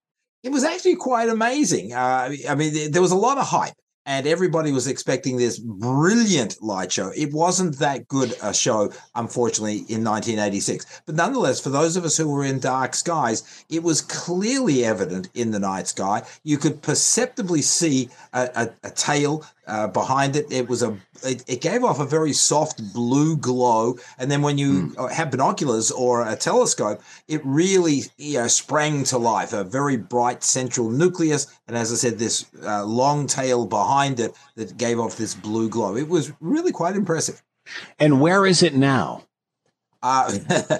It 0.42 0.52
was 0.52 0.64
actually 0.64 0.96
quite 0.96 1.28
amazing. 1.28 1.92
Uh, 1.92 2.30
I 2.48 2.54
mean, 2.54 2.92
there 2.92 3.02
was 3.02 3.12
a 3.12 3.16
lot 3.16 3.36
of 3.36 3.48
hype 3.48 3.74
and 4.08 4.26
everybody 4.26 4.72
was 4.72 4.86
expecting 4.86 5.36
this 5.36 5.58
brilliant 5.58 6.62
light 6.62 6.90
show. 6.90 7.12
It 7.14 7.30
wasn't 7.30 7.78
that 7.78 8.08
good 8.08 8.34
a 8.42 8.54
show, 8.54 8.90
unfortunately, 9.14 9.80
in 9.90 10.02
1986. 10.02 11.02
But 11.04 11.14
nonetheless, 11.14 11.60
for 11.60 11.68
those 11.68 11.94
of 11.94 12.06
us 12.06 12.16
who 12.16 12.26
were 12.26 12.42
in 12.42 12.58
dark 12.58 12.94
skies, 12.94 13.64
it 13.68 13.82
was 13.82 14.00
clearly 14.00 14.82
evident 14.82 15.28
in 15.34 15.50
the 15.50 15.58
night 15.58 15.88
sky. 15.88 16.22
You 16.42 16.56
could 16.56 16.80
perceptibly 16.80 17.60
see 17.60 18.08
a, 18.32 18.48
a, 18.56 18.88
a 18.88 18.90
tail 18.90 19.44
uh, 19.68 19.86
behind 19.86 20.34
it. 20.34 20.50
It 20.50 20.68
was 20.68 20.82
a 20.82 20.96
it, 21.22 21.44
it, 21.46 21.60
gave 21.60 21.84
off 21.84 22.00
a 22.00 22.04
very 22.04 22.32
soft 22.32 22.92
blue 22.92 23.36
glow, 23.36 23.98
and 24.18 24.30
then 24.30 24.42
when 24.42 24.58
you 24.58 24.88
mm. 24.88 25.12
have 25.12 25.30
binoculars 25.30 25.90
or 25.90 26.26
a 26.26 26.36
telescope, 26.36 27.02
it 27.28 27.40
really 27.44 28.02
you 28.16 28.38
know 28.38 28.48
sprang 28.48 29.04
to 29.04 29.18
life. 29.18 29.52
A 29.52 29.64
very 29.64 29.96
bright 29.96 30.42
central 30.42 30.90
nucleus, 30.90 31.46
and 31.68 31.76
as 31.76 31.92
I 31.92 31.96
said, 31.96 32.18
this 32.18 32.46
uh, 32.64 32.84
long 32.84 33.26
tail 33.26 33.66
behind 33.66 34.18
it 34.20 34.34
that 34.56 34.76
gave 34.76 34.98
off 34.98 35.16
this 35.16 35.34
blue 35.34 35.68
glow. 35.68 35.96
It 35.96 36.08
was 36.08 36.32
really 36.40 36.72
quite 36.72 36.96
impressive. 36.96 37.42
And 37.98 38.20
where 38.20 38.46
is 38.46 38.62
it 38.62 38.74
now? 38.74 39.27
Uh, 40.02 40.32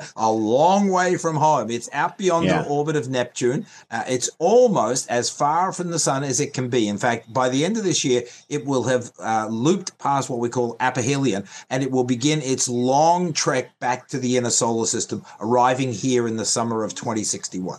a 0.16 0.30
long 0.30 0.88
way 0.88 1.16
from 1.16 1.36
home. 1.36 1.70
It's 1.70 1.88
out 1.92 2.18
beyond 2.18 2.46
yeah. 2.46 2.62
the 2.62 2.68
orbit 2.68 2.96
of 2.96 3.08
Neptune. 3.08 3.66
Uh, 3.90 4.04
it's 4.08 4.30
almost 4.38 5.10
as 5.10 5.30
far 5.30 5.72
from 5.72 5.90
the 5.90 5.98
sun 5.98 6.24
as 6.24 6.40
it 6.40 6.54
can 6.54 6.68
be. 6.68 6.88
In 6.88 6.98
fact, 6.98 7.32
by 7.32 7.48
the 7.48 7.64
end 7.64 7.76
of 7.76 7.84
this 7.84 8.04
year, 8.04 8.22
it 8.48 8.64
will 8.64 8.84
have 8.84 9.10
uh, 9.18 9.48
looped 9.50 9.98
past 9.98 10.30
what 10.30 10.38
we 10.38 10.48
call 10.48 10.76
aphelion, 10.76 11.46
and 11.70 11.82
it 11.82 11.90
will 11.90 12.04
begin 12.04 12.40
its 12.42 12.68
long 12.68 13.32
trek 13.32 13.78
back 13.80 14.08
to 14.08 14.18
the 14.18 14.36
inner 14.36 14.50
solar 14.50 14.86
system, 14.86 15.24
arriving 15.40 15.92
here 15.92 16.26
in 16.26 16.36
the 16.36 16.44
summer 16.44 16.84
of 16.84 16.94
2061. 16.94 17.78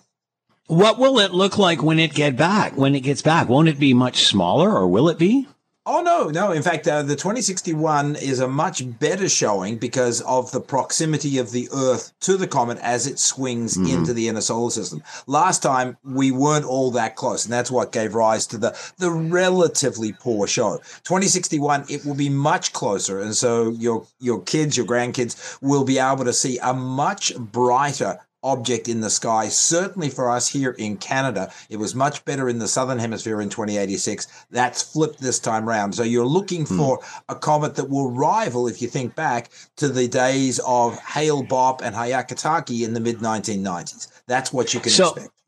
What 0.68 1.00
will 1.00 1.18
it 1.18 1.32
look 1.32 1.58
like 1.58 1.82
when 1.82 1.98
it 1.98 2.14
get 2.14 2.38
back? 2.38 2.78
When 2.78 2.94
it 2.94 3.00
gets 3.00 3.24
back, 3.24 3.50
won't 3.50 3.70
it 3.70 3.80
be 3.80 3.94
much 3.96 4.26
smaller, 4.26 4.70
or 4.70 4.88
will 4.88 5.10
it 5.10 5.18
be? 5.18 5.48
Oh 5.86 6.02
no, 6.02 6.30
no. 6.30 6.52
In 6.52 6.62
fact, 6.62 6.88
uh, 6.88 7.02
the 7.02 7.16
2061 7.16 8.18
is 8.18 8.40
a 8.40 8.48
much 8.48 8.84
better 9.00 9.30
showing 9.30 9.78
because 9.78 10.22
of 10.22 10.52
the 10.52 10.60
proximity 10.60 11.38
of 11.38 11.52
the 11.52 11.70
Earth 11.74 12.14
to 12.20 12.38
the 12.38 12.48
comet 12.48 12.78
as 12.80 13.08
it 13.08 13.18
swings 13.18 13.76
mm-hmm. 13.76 13.98
into 13.98 14.14
the 14.14 14.28
inner 14.28 14.42
solar 14.42 14.70
system. 14.70 15.02
Last 15.26 15.64
time 15.64 15.98
we 16.04 16.32
weren't 16.32 16.66
all 16.66 16.92
that 16.92 17.16
close, 17.16 17.46
and 17.46 17.54
that's 17.54 17.72
what 17.72 17.92
gave 17.92 18.14
rise 18.14 18.46
to 18.48 18.58
the 18.58 18.78
the 18.98 19.10
relatively 19.10 20.14
poor 20.14 20.48
show. 20.48 20.78
2061, 21.06 21.86
it 21.90 22.06
will 22.06 22.14
be 22.14 22.30
much 22.30 22.74
closer, 22.74 23.22
and 23.22 23.36
so 23.36 23.70
your 23.72 24.06
your 24.20 24.42
kids, 24.42 24.76
your 24.76 24.86
grandkids 24.86 25.58
will 25.62 25.86
be 25.86 25.98
able 25.98 26.26
to 26.26 26.34
see 26.34 26.60
a 26.60 26.74
much 26.74 27.36
brighter 27.38 28.20
object 28.44 28.88
in 28.88 29.02
the 29.02 29.10
sky. 29.10 29.48
Certainly 29.50 30.10
for 30.10 30.30
us 30.30 30.48
here 30.48 30.72
in 30.72 30.98
Canada, 30.98 31.52
it 31.70 31.78
was 31.78 31.96
much 31.96 32.24
better 32.26 32.50
in 32.50 32.60
the 32.60 32.68
southern 32.68 33.00
hemisphere 33.00 33.42
in 33.42 33.50
2086. 33.50 34.28
That's 34.52 34.82
flipped 34.82 35.20
this 35.20 35.40
time 35.40 35.68
round. 35.68 35.96
So 35.96 36.04
you're 36.04 36.26
looking 36.26 36.66
hmm. 36.66 36.78
for 36.78 37.00
a 37.28 37.36
comet 37.36 37.76
that 37.76 37.90
will 37.90 38.12
rival, 38.12 38.68
if 38.68 38.82
you 38.82 38.88
think 38.88 39.16
back 39.16 39.50
to 39.78 39.90
the 39.90 40.08
days 40.08 40.60
of 40.66 40.98
Hale 41.00 41.44
Bopp 41.44 41.82
and 41.82 41.96
Hyakutake 41.96 42.84
in 42.84 42.94
the 42.94 43.00
mid 43.00 43.20
1990s. 43.20 44.08
That's 44.28 44.54
what 44.54 44.74
you 44.74 44.80
can 44.80 44.92
so, 44.92 45.12
expect. 45.12 45.39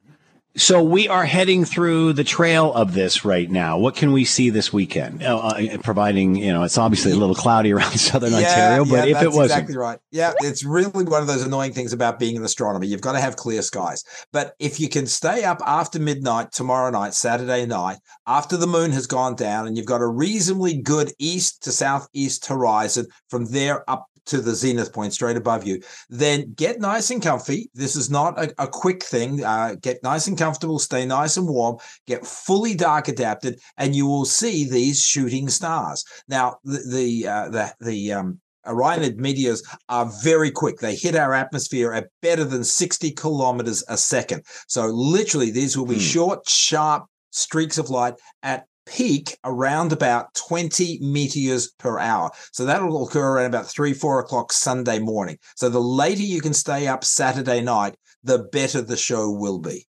So 0.58 0.84
we 0.84 1.08
are 1.08 1.26
heading 1.26 1.64
through 1.64 2.14
the 2.14 2.26
trail 2.26 2.74
of 2.74 2.94
this 2.94 3.24
right 3.24 3.50
now. 3.50 3.78
What 3.78 3.96
can 3.96 4.12
we 4.12 4.26
see 4.26 4.50
this 4.50 4.74
weekend? 4.74 5.24
Uh, 5.24 5.38
uh 5.38 5.78
providing, 5.78 6.36
you 6.36 6.52
know, 6.52 6.64
it's 6.64 6.78
obviously 6.78 7.14
a 7.14 7.16
little 7.16 7.36
cloudy 7.36 7.72
around 7.72 7.92
southern 8.00 8.32
yeah, 8.32 8.40
Ontario, 8.40 8.86
but 8.86 9.08
yeah, 9.08 9.18
if 9.18 9.24
it 9.24 9.32
was 9.32 9.52
exactly 9.52 9.78
right, 9.78 10.00
yeah, 10.12 10.34
it's 10.40 10.66
really 10.66 11.06
one 11.06 11.22
of 11.22 11.28
those 11.28 11.44
annoying 11.44 11.72
things 11.72 11.94
about 11.94 12.20
being 12.20 12.36
an 12.36 12.44
astronomer. 12.44 12.84
You've 12.84 13.02
got 13.02 13.14
to 13.14 13.22
have 13.22 13.38
clear 13.38 13.62
skies. 13.62 14.04
But 14.34 14.56
if 14.60 14.80
you 14.80 14.90
can 14.90 15.08
stay 15.08 15.46
up 15.46 15.62
after 15.66 16.00
midnight 16.00 16.52
tomorrow 16.52 16.90
night, 16.90 17.14
Saturday 17.14 17.66
night, 17.66 18.00
after 18.28 18.58
the 18.58 18.68
moon 18.68 18.92
has 18.92 19.08
gone 19.08 19.36
down, 19.36 19.68
and 19.68 19.78
you've 19.78 19.86
got 19.86 20.02
a 20.02 20.08
reasonably 20.08 20.82
good 20.82 21.14
east 21.18 21.64
to 21.64 21.72
southeast 21.72 22.46
horizon 22.48 23.08
from 23.30 23.46
there 23.46 23.90
up 23.90 24.08
to 24.32 24.42
the 24.42 24.56
zenith 24.56 24.94
point 24.94 25.14
straight 25.14 25.38
above 25.38 25.66
you, 25.66 25.82
then 26.10 26.54
get 26.54 26.80
nice 26.80 27.12
and 27.12 27.22
comfy. 27.22 27.70
This 27.74 27.96
is 27.96 28.10
not 28.10 28.40
a, 28.40 28.54
a 28.58 28.68
quick 28.68 29.04
thing. 29.04 29.44
Uh, 29.44 29.76
get 29.82 30.02
nice 30.04 30.28
and 30.28 30.38
comfortable, 30.38 30.80
stay 30.80 31.06
nice 31.06 31.38
and 31.38 31.48
warm, 31.48 31.78
get 32.08 32.26
fully 32.26 32.74
dark 32.74 33.08
adapted, 33.08 33.60
and 33.78 33.96
you 33.96 34.08
will 34.08 34.26
see 34.26 34.68
these 34.68 35.06
shooting 35.06 35.50
stars. 35.50 36.06
Now, 36.28 36.58
the 36.64 36.82
the 36.90 37.28
uh, 37.28 37.50
the, 37.50 37.74
the 37.82 38.14
um, 38.14 38.40
Orionid 38.66 39.18
meteors 39.18 39.64
are 39.90 40.10
very 40.24 40.52
quick. 40.52 40.80
They 40.80 40.96
hit 40.96 41.16
our 41.16 41.34
atmosphere 41.34 41.94
at 41.94 42.10
better 42.22 42.44
than 42.44 42.64
60 42.64 43.12
kilometers 43.12 43.84
a 43.90 43.98
second. 43.98 44.44
So, 44.68 44.86
literally, 44.86 45.52
these 45.52 45.78
will 45.78 45.88
be 45.88 45.96
hmm. 45.96 46.02
short, 46.02 46.48
sharp 46.48 47.06
streaks 47.32 47.78
of 47.78 47.90
light 47.90 48.16
at 48.44 48.68
peak 48.92 49.38
around 49.46 49.94
about 49.94 50.34
20 50.36 51.00
meteors 51.02 51.72
per 51.80 51.98
hour. 51.98 52.32
So 52.52 52.66
that'll 52.66 53.08
occur 53.08 53.38
around 53.38 53.48
about 53.48 53.66
three, 53.66 53.94
four 53.94 54.20
o'clock 54.20 54.52
Sunday 54.52 55.00
morning. 55.00 55.38
So 55.56 55.70
the 55.70 55.80
later 55.80 56.24
you 56.24 56.42
can 56.42 56.54
stay 56.54 56.88
up 56.88 57.04
Saturday 57.04 57.62
night, 57.62 57.96
the 58.24 58.40
better 58.52 58.82
the 58.82 58.98
show 58.98 59.32
will 59.32 59.60
be. 59.60 59.88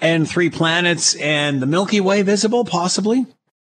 And 0.00 0.28
three 0.28 0.50
planets 0.50 1.16
and 1.16 1.60
the 1.60 1.66
Milky 1.66 2.00
Way 2.00 2.22
visible, 2.22 2.64
possibly? 2.64 3.26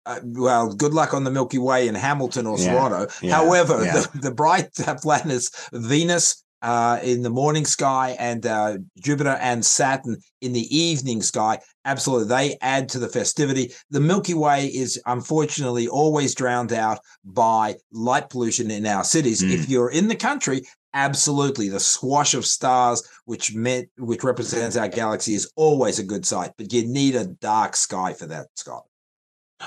Uh, 0.06 0.20
well, 0.24 0.74
good 0.74 0.94
luck 0.94 1.14
on 1.14 1.24
the 1.24 1.32
Milky 1.32 1.60
Way 1.60 1.88
in 1.88 1.94
Hamilton 1.94 2.48
or 2.48 2.58
yeah, 2.58 2.74
Toronto. 2.74 3.08
Yeah, 3.22 3.36
However, 3.36 3.84
yeah. 3.86 3.94
The, 4.14 4.20
the 4.20 4.32
bright 4.32 4.74
planets, 5.02 5.70
Venus, 5.72 6.44
uh, 6.62 7.00
in 7.04 7.22
the 7.22 7.30
morning 7.30 7.66
sky 7.66 8.16
and 8.20 8.46
uh, 8.46 8.78
Jupiter 9.02 9.38
and 9.42 9.66
Saturn 9.66 10.18
in 10.42 10.54
the 10.54 10.76
evening 10.76 11.22
sky. 11.22 11.60
Absolutely. 11.86 12.28
They 12.28 12.58
add 12.62 12.90
to 12.90 13.00
the 13.00 13.08
festivity. 13.08 13.72
The 13.90 14.00
Milky 14.00 14.34
Way 14.34 14.68
is 14.68 15.02
unfortunately 15.06 15.88
always 15.88 16.36
drowned 16.36 16.74
out 16.74 17.00
by 17.24 17.76
light 17.92 18.30
pollution 18.30 18.72
in 18.72 18.86
our 18.86 19.04
cities. 19.04 19.42
Mm. 19.42 19.52
If 19.52 19.70
you're 19.70 19.92
in 19.92 20.08
the 20.08 20.16
country, 20.16 20.64
absolutely 20.94 21.70
the 21.70 21.80
swash 21.80 22.34
of 22.34 22.46
stars 22.46 23.08
which 23.26 23.54
met, 23.54 23.86
which 23.98 24.24
represents 24.24 24.76
our 24.76 24.88
galaxy 24.88 25.36
is 25.36 25.52
always 25.56 26.00
a 26.00 26.04
good 26.04 26.26
sight 26.26 26.52
but 26.58 26.74
you 26.74 26.88
need 26.88 27.16
a 27.16 27.28
dark 27.28 27.76
sky 27.76 28.12
for 28.12 28.26
that 28.26 28.48
scott 28.56 28.86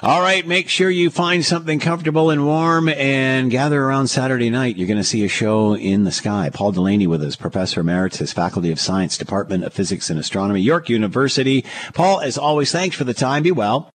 all 0.00 0.22
right, 0.22 0.46
make 0.46 0.70
sure 0.70 0.88
you 0.88 1.11
find 1.11 1.44
something 1.44 1.78
comfortable 1.78 2.30
and 2.30 2.46
warm 2.46 2.88
and 2.88 3.50
gather 3.50 3.84
around 3.84 4.08
Saturday 4.08 4.49
night. 4.49 4.76
You're 4.76 4.88
going 4.88 4.96
to 4.96 5.04
see 5.04 5.22
a 5.25 5.28
show 5.28 5.76
in 5.76 6.04
the 6.04 6.11
sky. 6.11 6.50
Paul 6.52 6.72
Delaney 6.72 7.06
with 7.06 7.22
us, 7.22 7.37
Professor 7.37 7.80
Emeritus, 7.80 8.32
Faculty 8.32 8.72
of 8.72 8.80
Science, 8.80 9.18
Department 9.18 9.64
of 9.64 9.75
Physics 9.75 10.08
and 10.08 10.18
Astronomy, 10.18 10.62
York 10.62 10.88
University. 10.88 11.64
Paul, 11.92 12.20
as 12.20 12.38
always, 12.38 12.72
thanks 12.72 12.96
for 12.96 13.04
the 13.04 13.14
time. 13.14 13.42
Be 13.42 13.52
well. 13.52 13.90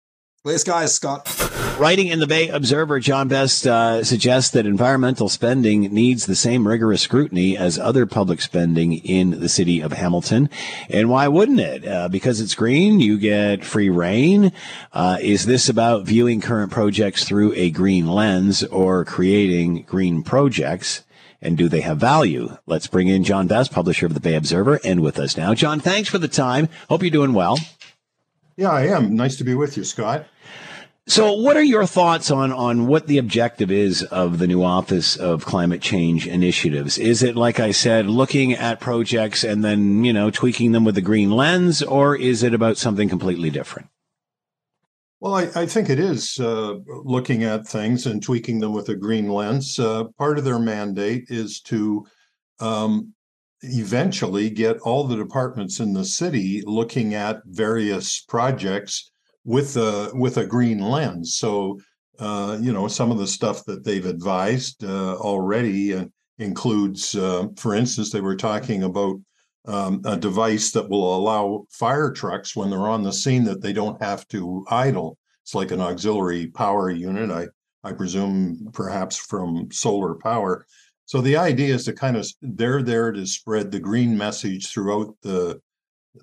Please, 0.43 0.65
guys, 0.65 0.95
Scott. 0.95 1.27
Writing 1.79 2.07
in 2.07 2.21
the 2.21 2.27
Bay 2.29 2.49
Observer, 2.49 3.01
John 3.01 3.27
Best 3.27 3.67
uh, 3.67 4.05
suggests 4.05 4.53
that 4.53 4.65
environmental 4.65 5.29
spending 5.29 5.93
needs 5.93 6.25
the 6.25 6.37
same 6.37 6.69
rigorous 6.69 7.03
scrutiny 7.03 7.59
as 7.59 7.81
other 7.81 8.07
public 8.07 8.41
spending 8.41 8.93
in 8.93 9.41
the 9.41 9.49
city 9.49 9.81
of 9.81 9.93
Hamilton. 9.93 10.49
And 10.89 11.11
why 11.11 11.27
wouldn't 11.27 11.59
it? 11.59 11.87
Uh, 11.87 12.09
because 12.09 12.41
it's 12.41 12.55
green, 12.55 13.01
you 13.01 13.19
get 13.19 13.65
free 13.65 13.91
reign. 13.91 14.53
Uh, 14.93 15.19
is 15.21 15.47
this 15.47 15.69
about 15.69 16.07
viewing 16.07 16.41
current 16.41 16.71
projects 16.71 17.25
through 17.25 17.53
a 17.55 17.71
green 17.71 18.07
lens 18.07 18.63
or 18.63 19.05
creating 19.05 19.83
green 19.83 20.23
projects? 20.23 21.03
And 21.43 21.59
do 21.59 21.69
they 21.69 21.81
have 21.81 21.99
value? 21.99 22.57
Let's 22.67 22.87
bring 22.87 23.09
in 23.09 23.25
John 23.25 23.49
Best, 23.49 23.73
publisher 23.73 24.07
of 24.07 24.15
the 24.15 24.21
Bay 24.21 24.37
Observer, 24.37 24.79
and 24.85 25.01
with 25.01 25.19
us 25.19 25.37
now. 25.37 25.55
John, 25.55 25.81
thanks 25.81 26.09
for 26.09 26.19
the 26.19 26.29
time. 26.29 26.69
Hope 26.89 27.03
you're 27.03 27.11
doing 27.11 27.35
well. 27.35 27.59
Yeah, 28.57 28.71
I 28.71 28.87
am. 28.87 29.17
Nice 29.17 29.35
to 29.37 29.45
be 29.45 29.55
with 29.55 29.77
you, 29.77 29.83
Scott. 29.83 30.27
So, 31.07 31.35
what 31.35 31.59
are 31.59 31.63
your 31.63 31.85
thoughts 31.85 32.31
on 32.31 32.51
on 32.51 32.87
what 32.87 33.09
the 33.09 33.19
objective 33.19 33.71
is 33.71 34.03
of 34.05 34.39
the 34.39 34.47
new 34.47 34.63
Office 34.63 35.17
of 35.17 35.45
Climate 35.45 35.83
Change 35.83 36.27
Initiatives? 36.27 36.97
Is 36.97 37.23
it, 37.23 37.37
like 37.37 37.61
I 37.61 37.73
said, 37.73 38.07
looking 38.07 38.55
at 38.55 38.81
projects 38.81 39.45
and 39.45 39.63
then 39.63 40.03
you 40.03 40.15
know 40.15 40.31
tweaking 40.31 40.73
them 40.73 40.85
with 40.85 40.95
the 40.95 41.03
green 41.03 41.31
lens, 41.31 41.83
or 41.83 42.17
is 42.17 42.43
it 42.43 42.55
about 42.55 42.79
something 42.79 43.11
completely 43.11 43.51
different? 43.51 43.89
Well, 45.21 45.35
I, 45.35 45.51
I 45.55 45.67
think 45.67 45.91
it 45.91 45.99
is 45.99 46.41
uh, 46.41 46.77
looking 46.87 47.45
at 47.45 47.69
things 47.69 48.07
and 48.07 48.23
tweaking 48.23 48.61
them 48.61 48.73
with 48.73 48.89
a 48.89 48.97
green 48.97 49.29
lens. 49.29 49.79
Uh, 49.79 50.05
part 50.19 50.39
of 50.39 50.45
their 50.45 50.59
mandate 50.59 51.27
is 51.29 51.61
to 51.63 52.07
um, 52.61 53.13
eventually 53.61 54.49
get 54.49 54.79
all 54.79 55.05
the 55.05 55.17
departments 55.17 55.81
in 55.81 55.93
the 55.93 56.05
city 56.05 56.63
looking 56.65 57.13
at 57.13 57.43
various 57.45 58.21
projects 58.21 59.11
with 59.45 59.77
a 59.77 60.11
with 60.15 60.39
a 60.39 60.47
green 60.47 60.81
lens. 60.81 61.37
So 61.37 61.79
uh, 62.19 62.59
you 62.61 62.73
know 62.73 62.89
some 62.89 63.11
of 63.11 63.19
the 63.19 63.27
stuff 63.27 63.65
that 63.65 63.85
they've 63.85 64.07
advised 64.07 64.85
uh, 64.85 65.17
already 65.17 65.95
uh, 65.95 66.07
includes, 66.39 67.15
uh, 67.15 67.47
for 67.57 67.75
instance, 67.75 68.11
they 68.11 68.21
were 68.21 68.37
talking 68.37 68.83
about 68.83 69.17
um, 69.67 70.03
a 70.05 70.17
device 70.17 70.73
that 70.73 70.89
will 70.89 71.17
allow 71.17 71.65
fire 71.71 72.11
trucks 72.11 72.55
when 72.55 72.71
they're 72.71 72.81
on 72.81 73.03
the 73.03 73.13
scene 73.13 73.45
that 73.45 73.63
they 73.63 73.73
don't 73.73 74.03
have 74.03 74.27
to 74.29 74.65
idle. 74.71 75.17
It's 75.43 75.55
like 75.55 75.71
an 75.71 75.81
auxiliary 75.81 76.49
power 76.49 76.91
unit. 76.91 77.31
I 77.31 77.47
I 77.87 77.93
presume 77.93 78.71
perhaps 78.73 79.17
from 79.17 79.71
solar 79.71 80.15
power. 80.15 80.67
So 81.07 81.21
the 81.21 81.37
idea 81.37 81.75
is 81.75 81.85
to 81.85 81.93
kind 81.93 82.17
of 82.17 82.27
they're 82.41 82.83
there 82.83 83.13
to 83.13 83.27
spread 83.27 83.71
the 83.71 83.81
green 83.81 84.17
message 84.17 84.73
throughout 84.73 85.15
the 85.23 85.61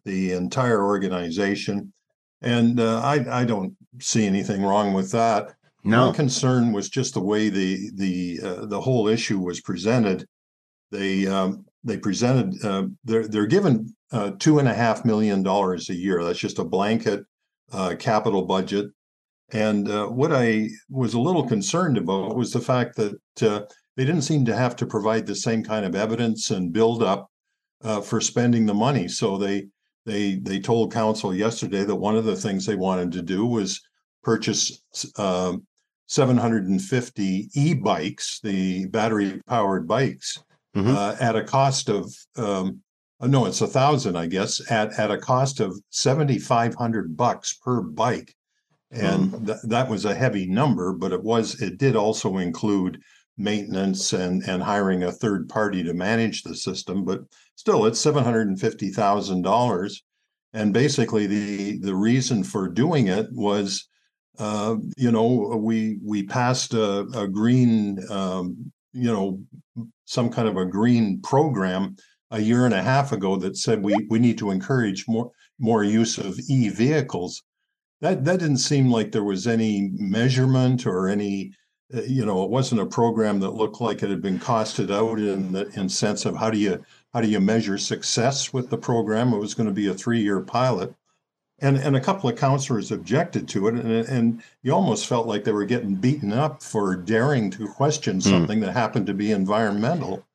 the 0.05 0.31
entire 0.31 0.83
organization 0.83 1.93
and 2.41 2.79
uh, 2.79 3.01
I 3.01 3.41
I 3.41 3.45
don't 3.45 3.75
see 3.99 4.25
anything 4.25 4.63
wrong 4.63 4.93
with 4.93 5.11
that. 5.11 5.53
No. 5.83 6.07
My 6.07 6.15
concern 6.15 6.71
was 6.71 6.89
just 6.89 7.13
the 7.13 7.21
way 7.21 7.49
the 7.49 7.91
the 7.95 8.39
uh, 8.43 8.65
the 8.65 8.81
whole 8.81 9.07
issue 9.07 9.39
was 9.39 9.61
presented. 9.61 10.27
They 10.91 11.27
um, 11.27 11.65
they 11.83 11.97
presented 11.97 12.63
uh, 12.63 12.87
they're 13.03 13.27
they're 13.27 13.47
given 13.47 13.93
uh, 14.11 14.31
two 14.39 14.59
and 14.59 14.67
a 14.67 14.73
half 14.73 15.05
million 15.05 15.43
dollars 15.43 15.89
a 15.89 15.95
year. 15.95 16.23
That's 16.23 16.39
just 16.39 16.59
a 16.59 16.63
blanket 16.63 17.23
uh, 17.71 17.95
capital 17.97 18.43
budget. 18.43 18.87
And 19.53 19.89
uh, 19.89 20.07
what 20.07 20.31
I 20.31 20.69
was 20.89 21.13
a 21.13 21.19
little 21.19 21.47
concerned 21.47 21.97
about 21.97 22.35
was 22.35 22.53
the 22.53 22.61
fact 22.61 22.95
that 22.95 23.17
they 23.35 24.05
didn't 24.05 24.21
seem 24.21 24.45
to 24.45 24.55
have 24.55 24.77
to 24.77 24.85
provide 24.85 25.25
the 25.25 25.35
same 25.35 25.61
kind 25.63 25.85
of 25.85 25.95
evidence 25.95 26.51
and 26.51 26.71
build 26.71 27.03
up 27.03 27.29
for 28.03 28.21
spending 28.21 28.65
the 28.65 28.73
money. 28.73 29.09
So 29.09 29.37
they 29.37 29.67
they 30.05 30.35
they 30.35 30.59
told 30.59 30.93
council 30.93 31.33
yesterday 31.33 31.83
that 31.83 31.95
one 31.95 32.15
of 32.15 32.25
the 32.25 32.35
things 32.35 32.65
they 32.65 32.75
wanted 32.75 33.11
to 33.13 33.21
do 33.21 33.45
was 33.45 33.81
purchase 34.23 34.83
um, 35.17 35.65
750 36.07 37.49
e-bikes, 37.55 38.39
the 38.43 38.85
battery-powered 38.87 39.87
bikes, 39.87 40.43
mm-hmm. 40.75 40.95
uh, 40.95 41.15
at 41.19 41.35
a 41.35 41.43
cost 41.43 41.89
of 41.89 42.13
um, 42.35 42.81
uh, 43.21 43.27
no, 43.27 43.45
it's 43.45 43.61
a 43.61 43.67
thousand, 43.67 44.15
I 44.15 44.25
guess, 44.25 44.71
at 44.71 44.97
at 44.99 45.11
a 45.11 45.17
cost 45.17 45.59
of 45.59 45.79
7,500 45.91 47.15
bucks 47.15 47.53
per 47.53 47.81
bike, 47.81 48.35
and 48.89 49.31
mm. 49.31 49.45
th- 49.45 49.59
that 49.63 49.89
was 49.89 50.05
a 50.05 50.15
heavy 50.15 50.47
number, 50.47 50.91
but 50.93 51.11
it 51.11 51.23
was 51.23 51.61
it 51.61 51.77
did 51.77 51.95
also 51.95 52.37
include 52.37 52.99
maintenance 53.37 54.13
and 54.13 54.43
and 54.47 54.61
hiring 54.61 55.03
a 55.03 55.11
third 55.11 55.49
party 55.49 55.83
to 55.83 55.93
manage 55.93 56.43
the 56.43 56.55
system, 56.55 57.05
but 57.05 57.21
still 57.55 57.85
it's 57.85 57.99
seven 57.99 58.23
hundred 58.23 58.47
and 58.47 58.59
basically, 60.73 61.27
the 61.27 61.79
the 61.79 61.95
reason 61.95 62.43
for 62.43 62.67
doing 62.67 63.07
it 63.07 63.27
was, 63.31 63.87
uh, 64.37 64.75
you 64.97 65.11
know, 65.11 65.55
we 65.57 65.99
we 66.03 66.23
passed 66.23 66.73
a, 66.73 67.01
a 67.15 67.27
green, 67.27 67.99
um, 68.09 68.71
you 68.91 69.11
know, 69.11 69.41
some 70.05 70.29
kind 70.29 70.47
of 70.47 70.57
a 70.57 70.65
green 70.65 71.21
program 71.21 71.95
a 72.31 72.41
year 72.41 72.65
and 72.65 72.73
a 72.73 72.83
half 72.83 73.11
ago 73.13 73.37
that 73.37 73.57
said 73.57 73.83
we 73.83 73.95
we 74.09 74.19
need 74.19 74.37
to 74.39 74.51
encourage 74.51 75.07
more 75.07 75.31
more 75.59 75.83
use 75.83 76.17
of 76.17 76.37
e 76.49 76.69
vehicles. 76.69 77.43
That 78.01 78.25
that 78.25 78.39
didn't 78.39 78.57
seem 78.57 78.91
like 78.91 79.11
there 79.11 79.23
was 79.23 79.47
any 79.47 79.91
measurement 79.93 80.85
or 80.85 81.07
any 81.07 81.53
you 82.07 82.25
know, 82.25 82.43
it 82.43 82.49
wasn't 82.49 82.81
a 82.81 82.85
program 82.85 83.39
that 83.39 83.51
looked 83.51 83.81
like 83.81 84.03
it 84.03 84.09
had 84.09 84.21
been 84.21 84.39
costed 84.39 84.91
out 84.91 85.19
in 85.19 85.51
the 85.51 85.67
in 85.79 85.89
sense 85.89 86.25
of 86.25 86.35
how 86.35 86.49
do 86.49 86.57
you 86.57 86.83
how 87.13 87.21
do 87.21 87.27
you 87.27 87.39
measure 87.39 87.77
success 87.77 88.53
with 88.53 88.69
the 88.69 88.77
program? 88.77 89.33
It 89.33 89.39
was 89.39 89.53
going 89.53 89.67
to 89.67 89.73
be 89.73 89.87
a 89.87 89.93
three-year 89.93 90.41
pilot, 90.41 90.93
and 91.59 91.77
and 91.77 91.95
a 91.95 92.01
couple 92.01 92.29
of 92.29 92.37
councillors 92.37 92.91
objected 92.91 93.47
to 93.49 93.67
it, 93.67 93.75
and 93.75 94.07
and 94.07 94.43
you 94.63 94.73
almost 94.73 95.07
felt 95.07 95.27
like 95.27 95.43
they 95.43 95.51
were 95.51 95.65
getting 95.65 95.95
beaten 95.95 96.31
up 96.31 96.63
for 96.63 96.95
daring 96.95 97.51
to 97.51 97.67
question 97.67 98.15
hmm. 98.15 98.21
something 98.21 98.59
mm. 98.59 98.65
that 98.65 98.73
happened 98.73 99.07
to 99.07 99.13
be 99.13 99.31
environmental. 99.31 100.25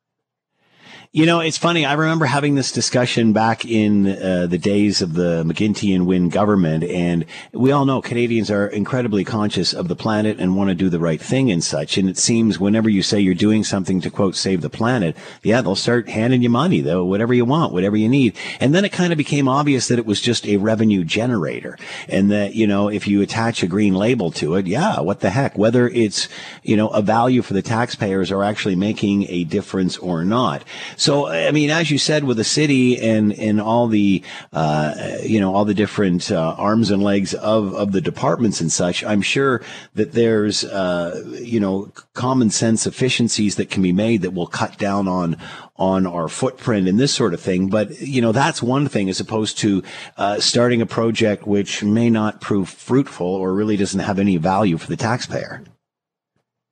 You 1.13 1.25
know, 1.25 1.39
it's 1.39 1.57
funny. 1.57 1.85
I 1.85 1.93
remember 1.93 2.25
having 2.25 2.55
this 2.55 2.73
discussion 2.73 3.31
back 3.31 3.63
in 3.63 4.07
uh, 4.07 4.45
the 4.47 4.57
days 4.57 5.01
of 5.01 5.13
the 5.13 5.43
McGuinty 5.45 5.95
and 5.95 6.05
Wynne 6.05 6.27
government, 6.27 6.83
and 6.83 7.25
we 7.53 7.71
all 7.71 7.85
know 7.85 8.01
Canadians 8.01 8.51
are 8.51 8.67
incredibly 8.67 9.23
conscious 9.23 9.73
of 9.73 9.87
the 9.87 9.95
planet 9.95 10.37
and 10.37 10.57
want 10.57 10.69
to 10.69 10.75
do 10.75 10.89
the 10.89 10.99
right 10.99 11.21
thing 11.21 11.49
and 11.49 11.63
such. 11.63 11.97
And 11.97 12.09
it 12.09 12.17
seems 12.17 12.59
whenever 12.59 12.89
you 12.89 13.01
say 13.01 13.21
you're 13.21 13.35
doing 13.35 13.63
something 13.63 14.01
to 14.01 14.09
quote 14.09 14.35
save 14.35 14.59
the 14.59 14.69
planet, 14.69 15.15
yeah, 15.43 15.61
they'll 15.61 15.75
start 15.75 16.09
handing 16.09 16.41
you 16.41 16.49
money, 16.49 16.81
though, 16.81 17.05
whatever 17.05 17.33
you 17.33 17.45
want, 17.45 17.71
whatever 17.71 17.95
you 17.95 18.09
need. 18.09 18.35
And 18.59 18.75
then 18.75 18.83
it 18.83 18.91
kind 18.91 19.13
of 19.13 19.17
became 19.17 19.47
obvious 19.47 19.87
that 19.87 19.99
it 19.99 20.05
was 20.05 20.19
just 20.19 20.45
a 20.45 20.57
revenue 20.57 21.05
generator, 21.05 21.77
and 22.09 22.29
that 22.31 22.53
you 22.53 22.67
know 22.67 22.89
if 22.89 23.07
you 23.07 23.21
attach 23.21 23.63
a 23.63 23.67
green 23.67 23.93
label 23.93 24.29
to 24.31 24.55
it, 24.55 24.67
yeah, 24.67 24.99
what 24.99 25.21
the 25.21 25.29
heck, 25.29 25.57
whether 25.57 25.87
it's 25.87 26.27
you 26.63 26.75
know 26.75 26.89
a 26.89 27.01
value 27.01 27.41
for 27.41 27.53
the 27.53 27.61
taxpayers 27.61 28.29
or 28.29 28.43
actually 28.43 28.75
making 28.75 29.25
a 29.29 29.45
difference 29.45 29.97
or 29.97 30.25
not. 30.25 30.65
So, 30.97 31.27
I 31.27 31.51
mean, 31.51 31.69
as 31.69 31.91
you 31.91 31.99
said, 31.99 32.23
with 32.23 32.37
the 32.37 32.43
city 32.43 32.99
and, 32.99 33.31
and 33.33 33.61
all 33.61 33.87
the, 33.87 34.23
uh, 34.51 34.95
you 35.21 35.39
know, 35.39 35.53
all 35.53 35.63
the 35.63 35.75
different 35.75 36.31
uh, 36.31 36.55
arms 36.57 36.89
and 36.89 37.03
legs 37.03 37.35
of, 37.35 37.75
of 37.75 37.91
the 37.91 38.01
departments 38.01 38.61
and 38.61 38.71
such, 38.71 39.03
I'm 39.03 39.21
sure 39.21 39.61
that 39.93 40.13
there's, 40.13 40.63
uh, 40.63 41.23
you 41.39 41.59
know, 41.59 41.91
common 42.15 42.49
sense 42.49 42.87
efficiencies 42.87 43.57
that 43.57 43.69
can 43.69 43.83
be 43.83 43.93
made 43.93 44.23
that 44.23 44.33
will 44.33 44.47
cut 44.47 44.79
down 44.79 45.07
on, 45.07 45.37
on 45.75 46.07
our 46.07 46.27
footprint 46.27 46.87
and 46.87 46.99
this 46.99 47.13
sort 47.13 47.35
of 47.35 47.41
thing. 47.41 47.69
But, 47.69 48.01
you 48.01 48.19
know, 48.19 48.31
that's 48.31 48.63
one 48.63 48.87
thing 48.87 49.07
as 49.07 49.19
opposed 49.19 49.59
to 49.59 49.83
uh, 50.17 50.39
starting 50.39 50.81
a 50.81 50.87
project 50.87 51.45
which 51.45 51.83
may 51.83 52.09
not 52.09 52.41
prove 52.41 52.69
fruitful 52.69 53.27
or 53.27 53.53
really 53.53 53.77
doesn't 53.77 53.99
have 53.99 54.17
any 54.17 54.37
value 54.37 54.77
for 54.77 54.87
the 54.87 54.97
taxpayer. 54.97 55.63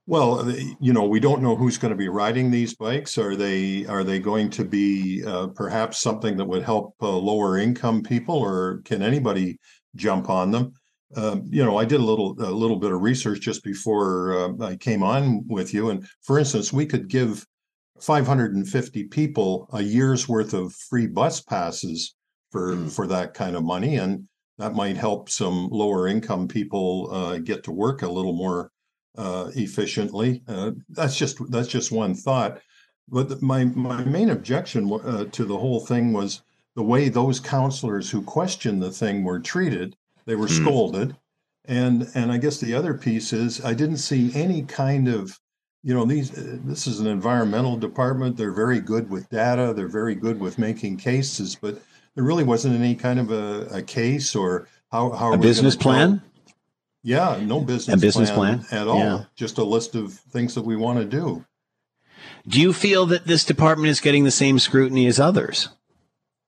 Well, 0.07 0.47
you 0.79 0.93
know, 0.93 1.05
we 1.05 1.19
don't 1.19 1.41
know 1.41 1.55
who's 1.55 1.79
going 1.79 1.89
to 1.89 1.97
be 1.97 2.09
riding 2.09 2.51
these 2.51 2.75
bikes. 2.75 3.17
Are 3.17 3.35
they 3.35 3.88
are 3.88 4.03
they 4.03 4.19
going 4.19 4.51
to 4.51 4.63
be 4.63 5.24
uh, 5.25 5.47
perhaps 5.47 6.00
something 6.00 6.38
that 6.38 6.45
would 6.45 6.62
help 6.62 6.93
uh, 7.01 7.09
lower 7.09 7.57
income 7.57 8.03
people, 8.03 8.35
or 8.35 8.81
can 8.85 9.01
anybody 9.01 9.59
jump 9.95 10.29
on 10.29 10.51
them? 10.51 10.74
Uh, 11.15 11.38
you 11.45 11.65
know, 11.65 11.77
I 11.77 11.85
did 11.85 12.01
a 12.01 12.03
little 12.03 12.35
a 12.39 12.51
little 12.51 12.77
bit 12.77 12.91
of 12.91 13.01
research 13.01 13.41
just 13.41 13.63
before 13.63 14.38
uh, 14.38 14.65
I 14.65 14.75
came 14.75 15.01
on 15.01 15.43
with 15.47 15.74
you, 15.74 15.89
and 15.89 16.05
for 16.21 16.38
instance, 16.38 16.71
we 16.71 16.85
could 16.85 17.07
give 17.07 17.43
550 18.00 19.05
people 19.05 19.67
a 19.74 19.81
year's 19.81 20.29
worth 20.29 20.53
of 20.53 20.74
free 20.74 21.07
bus 21.07 21.41
passes 21.41 22.13
for 22.51 22.75
mm. 22.75 22.91
for 22.91 23.07
that 23.07 23.33
kind 23.33 23.55
of 23.55 23.63
money, 23.63 23.95
and 23.95 24.27
that 24.59 24.75
might 24.75 24.97
help 24.97 25.29
some 25.29 25.67
lower 25.71 26.07
income 26.07 26.47
people 26.47 27.09
uh, 27.12 27.38
get 27.39 27.63
to 27.63 27.71
work 27.71 28.03
a 28.03 28.07
little 28.07 28.33
more 28.33 28.71
uh, 29.17 29.51
efficiently. 29.55 30.43
Uh, 30.48 30.72
that's 30.89 31.17
just 31.17 31.38
that's 31.51 31.67
just 31.67 31.91
one 31.91 32.13
thought. 32.13 32.60
But 33.07 33.29
the, 33.29 33.38
my 33.41 33.65
my 33.65 34.03
main 34.03 34.29
objection 34.29 34.91
uh, 34.91 35.25
to 35.25 35.45
the 35.45 35.57
whole 35.57 35.79
thing 35.79 36.13
was 36.13 36.41
the 36.75 36.84
way 36.84 37.10
those 37.10 37.39
councillors 37.39 38.10
who 38.10 38.22
questioned 38.22 38.81
the 38.81 38.91
thing 38.91 39.24
were 39.24 39.39
treated. 39.39 39.95
They 40.25 40.36
were 40.36 40.48
mm. 40.48 40.62
scolded, 40.62 41.15
and 41.65 42.10
and 42.15 42.31
I 42.31 42.38
guess 42.38 42.60
the 42.60 42.74
other 42.74 42.93
piece 42.93 43.34
is 43.34 43.63
I 43.63 43.74
didn't 43.74 43.98
see 43.98 44.31
any 44.34 44.63
kind 44.63 45.07
of 45.07 45.39
you 45.84 45.93
know 45.93 46.05
these 46.05 46.38
uh, 46.38 46.57
this 46.63 46.88
is 46.88 47.00
an 47.00 47.07
environmental 47.07 47.77
department. 47.77 48.38
They're 48.38 48.51
very 48.51 48.79
good 48.79 49.10
with 49.10 49.29
data. 49.29 49.74
They're 49.75 49.88
very 49.88 50.15
good 50.15 50.39
with 50.39 50.57
making 50.57 50.98
cases, 50.98 51.55
but 51.55 51.79
there 52.15 52.24
really 52.24 52.43
wasn't 52.43 52.75
any 52.75 52.95
kind 52.95 53.19
of 53.19 53.31
a, 53.31 53.67
a 53.72 53.81
case 53.81 54.36
or 54.36 54.67
how 54.91 55.12
how 55.12 55.34
a 55.34 55.38
business 55.38 55.75
plan. 55.75 56.19
Tell, 56.19 56.35
yeah, 57.05 57.39
no 57.39 57.62
business, 57.62 57.95
a 57.95 57.97
business 58.01 58.31
plan, 58.31 58.63
plan. 58.63 58.81
at 58.81 58.88
all. 58.88 58.97
Yeah. 58.97 59.24
Just 59.35 59.59
a 59.59 59.63
list 59.63 59.93
of 59.93 60.13
things 60.13 60.55
that 60.55 60.65
we 60.65 60.75
want 60.75 60.97
to 61.00 61.05
do. 61.05 61.45
Do 62.47 62.59
you 62.59 62.74
feel 62.74 63.05
that 63.05 63.27
this 63.27 63.45
department 63.45 63.89
is 63.89 64.01
getting 64.01 64.24
the 64.24 64.31
same 64.31 64.57
scrutiny 64.57 65.05
as 65.05 65.19
others? 65.19 65.69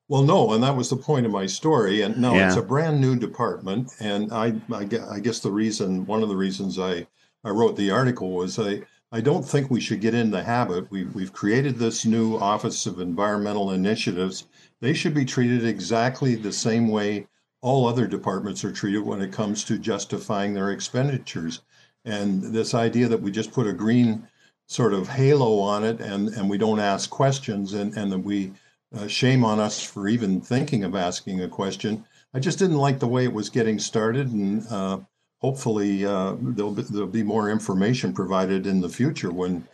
Well, 0.09 0.23
no, 0.23 0.53
and 0.53 0.63
that 0.63 0.75
was 0.75 0.89
the 0.89 0.95
point 0.95 1.27
of 1.27 1.31
my 1.31 1.45
story. 1.45 2.01
And 2.01 2.17
no, 2.17 2.33
yeah. 2.33 2.47
it's 2.47 2.57
a 2.57 2.63
brand 2.63 2.99
new 2.99 3.15
department, 3.15 3.93
and 3.99 4.33
I, 4.33 4.55
I, 4.73 4.89
I 5.11 5.19
guess 5.19 5.39
the 5.39 5.51
reason, 5.51 6.07
one 6.07 6.23
of 6.23 6.29
the 6.29 6.35
reasons 6.35 6.79
I, 6.79 7.05
I 7.43 7.49
wrote 7.49 7.75
the 7.75 7.91
article 7.91 8.31
was 8.31 8.57
I, 8.57 8.81
I 9.11 9.21
don't 9.21 9.47
think 9.47 9.69
we 9.69 9.79
should 9.79 10.01
get 10.01 10.15
in 10.15 10.31
the 10.31 10.43
habit. 10.43 10.89
We, 10.89 11.05
we've 11.05 11.33
created 11.33 11.77
this 11.77 12.03
new 12.03 12.35
Office 12.35 12.87
of 12.87 12.99
Environmental 12.99 13.71
Initiatives. 13.71 14.45
They 14.81 14.93
should 14.93 15.13
be 15.13 15.25
treated 15.25 15.65
exactly 15.65 16.33
the 16.33 16.51
same 16.51 16.87
way 16.87 17.27
all 17.67 17.85
other 17.85 18.07
departments 18.07 18.63
are 18.63 18.71
treated 18.71 19.03
when 19.03 19.21
it 19.21 19.33
comes 19.33 19.65
to 19.65 19.77
justifying 19.77 20.53
their 20.53 20.71
expenditures. 20.71 21.59
And 22.05 22.41
this 22.41 22.73
idea 22.73 23.09
that 23.09 23.21
we 23.21 23.29
just 23.29 23.51
put 23.51 23.67
a 23.67 23.73
green 23.73 24.25
sort 24.67 24.93
of 24.93 25.09
halo 25.09 25.59
on 25.59 25.83
it 25.83 25.99
and, 25.99 26.29
and 26.29 26.49
we 26.49 26.57
don't 26.57 26.79
ask 26.79 27.09
questions 27.09 27.73
and, 27.73 27.93
and 27.97 28.09
that 28.13 28.19
we 28.19 28.53
uh, 28.95 29.05
shame 29.07 29.43
on 29.43 29.59
us 29.59 29.83
for 29.83 30.07
even 30.07 30.39
thinking 30.39 30.85
of 30.85 30.95
asking 30.95 31.41
a 31.41 31.49
question. 31.49 32.05
I 32.33 32.39
just 32.39 32.57
didn't 32.57 32.77
like 32.77 32.99
the 32.99 33.07
way 33.07 33.25
it 33.25 33.33
was 33.33 33.49
getting 33.49 33.79
started. 33.79 34.31
And 34.31 34.65
uh, 34.69 34.99
hopefully 35.41 36.05
uh, 36.05 36.35
there'll, 36.39 36.71
be, 36.71 36.83
there'll 36.83 37.07
be 37.07 37.23
more 37.23 37.49
information 37.49 38.13
provided 38.13 38.65
in 38.65 38.79
the 38.79 38.87
future 38.89 39.31
when 39.31 39.67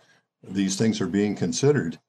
these 0.43 0.75
things 0.77 0.99
are 0.99 1.07
being 1.07 1.35
considered. 1.35 1.99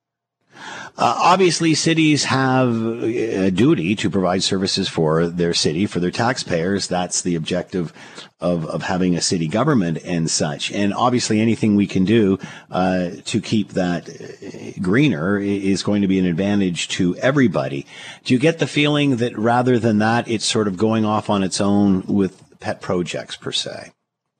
Uh, 0.96 1.14
obviously, 1.18 1.74
cities 1.74 2.24
have 2.24 2.68
a 3.02 3.50
duty 3.50 3.96
to 3.96 4.08
provide 4.08 4.42
services 4.42 4.88
for 4.88 5.26
their 5.26 5.52
city, 5.52 5.86
for 5.86 5.98
their 6.00 6.10
taxpayers. 6.10 6.86
That's 6.86 7.22
the 7.22 7.34
objective 7.34 7.92
of, 8.40 8.66
of 8.66 8.82
having 8.82 9.16
a 9.16 9.20
city 9.20 9.48
government 9.48 9.98
and 10.04 10.30
such. 10.30 10.70
And 10.70 10.94
obviously, 10.94 11.40
anything 11.40 11.74
we 11.74 11.86
can 11.86 12.04
do 12.04 12.38
uh, 12.70 13.10
to 13.24 13.40
keep 13.40 13.70
that 13.70 14.08
uh, 14.08 14.80
greener 14.80 15.38
is 15.38 15.82
going 15.82 16.02
to 16.02 16.08
be 16.08 16.18
an 16.18 16.26
advantage 16.26 16.88
to 16.88 17.16
everybody. 17.16 17.86
Do 18.24 18.34
you 18.34 18.38
get 18.38 18.58
the 18.58 18.66
feeling 18.66 19.16
that 19.16 19.36
rather 19.36 19.78
than 19.78 19.98
that, 19.98 20.28
it's 20.28 20.44
sort 20.44 20.68
of 20.68 20.76
going 20.76 21.04
off 21.04 21.28
on 21.28 21.42
its 21.42 21.60
own 21.60 22.02
with 22.06 22.60
pet 22.60 22.80
projects 22.80 23.36
per 23.36 23.52
se, 23.52 23.92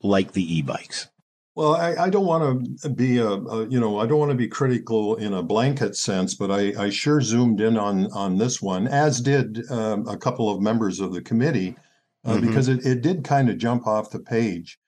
like 0.03 0.33
the 0.33 0.57
e-bikes? 0.57 1.09
Well, 1.57 1.77
I, 1.77 1.95
I 1.95 2.11
don't 2.11 2.27
want 2.27 2.81
to 2.81 2.89
be 2.89 3.19
a, 3.19 3.29
a, 3.29 3.69
you 3.69 3.79
know, 3.79 4.01
I 4.01 4.07
don't 4.07 4.19
want 4.19 4.33
to 4.33 4.37
be 4.37 4.49
critical 4.49 5.15
in 5.17 5.35
a 5.35 5.43
blanket 5.43 5.97
sense, 5.97 6.35
but 6.35 6.51
I, 6.51 6.73
I 6.77 6.91
sure 6.91 7.21
zoomed 7.21 7.61
in 7.61 7.77
on 7.77 8.11
on 8.13 8.39
this 8.39 8.61
one, 8.61 8.89
as 8.89 9.21
did 9.21 9.71
um, 9.71 10.07
a 10.09 10.17
couple 10.17 10.51
of 10.51 10.61
members 10.61 10.99
of 10.99 11.13
the 11.13 11.23
committee, 11.23 11.77
uh, 12.25 12.33
mm-hmm. 12.33 12.47
because 12.47 12.67
it, 12.67 12.85
it 12.85 13.03
did 13.03 13.23
kind 13.23 13.49
of 13.49 13.59
jump 13.59 13.87
off 13.87 14.11
the 14.11 14.19
page. 14.19 14.79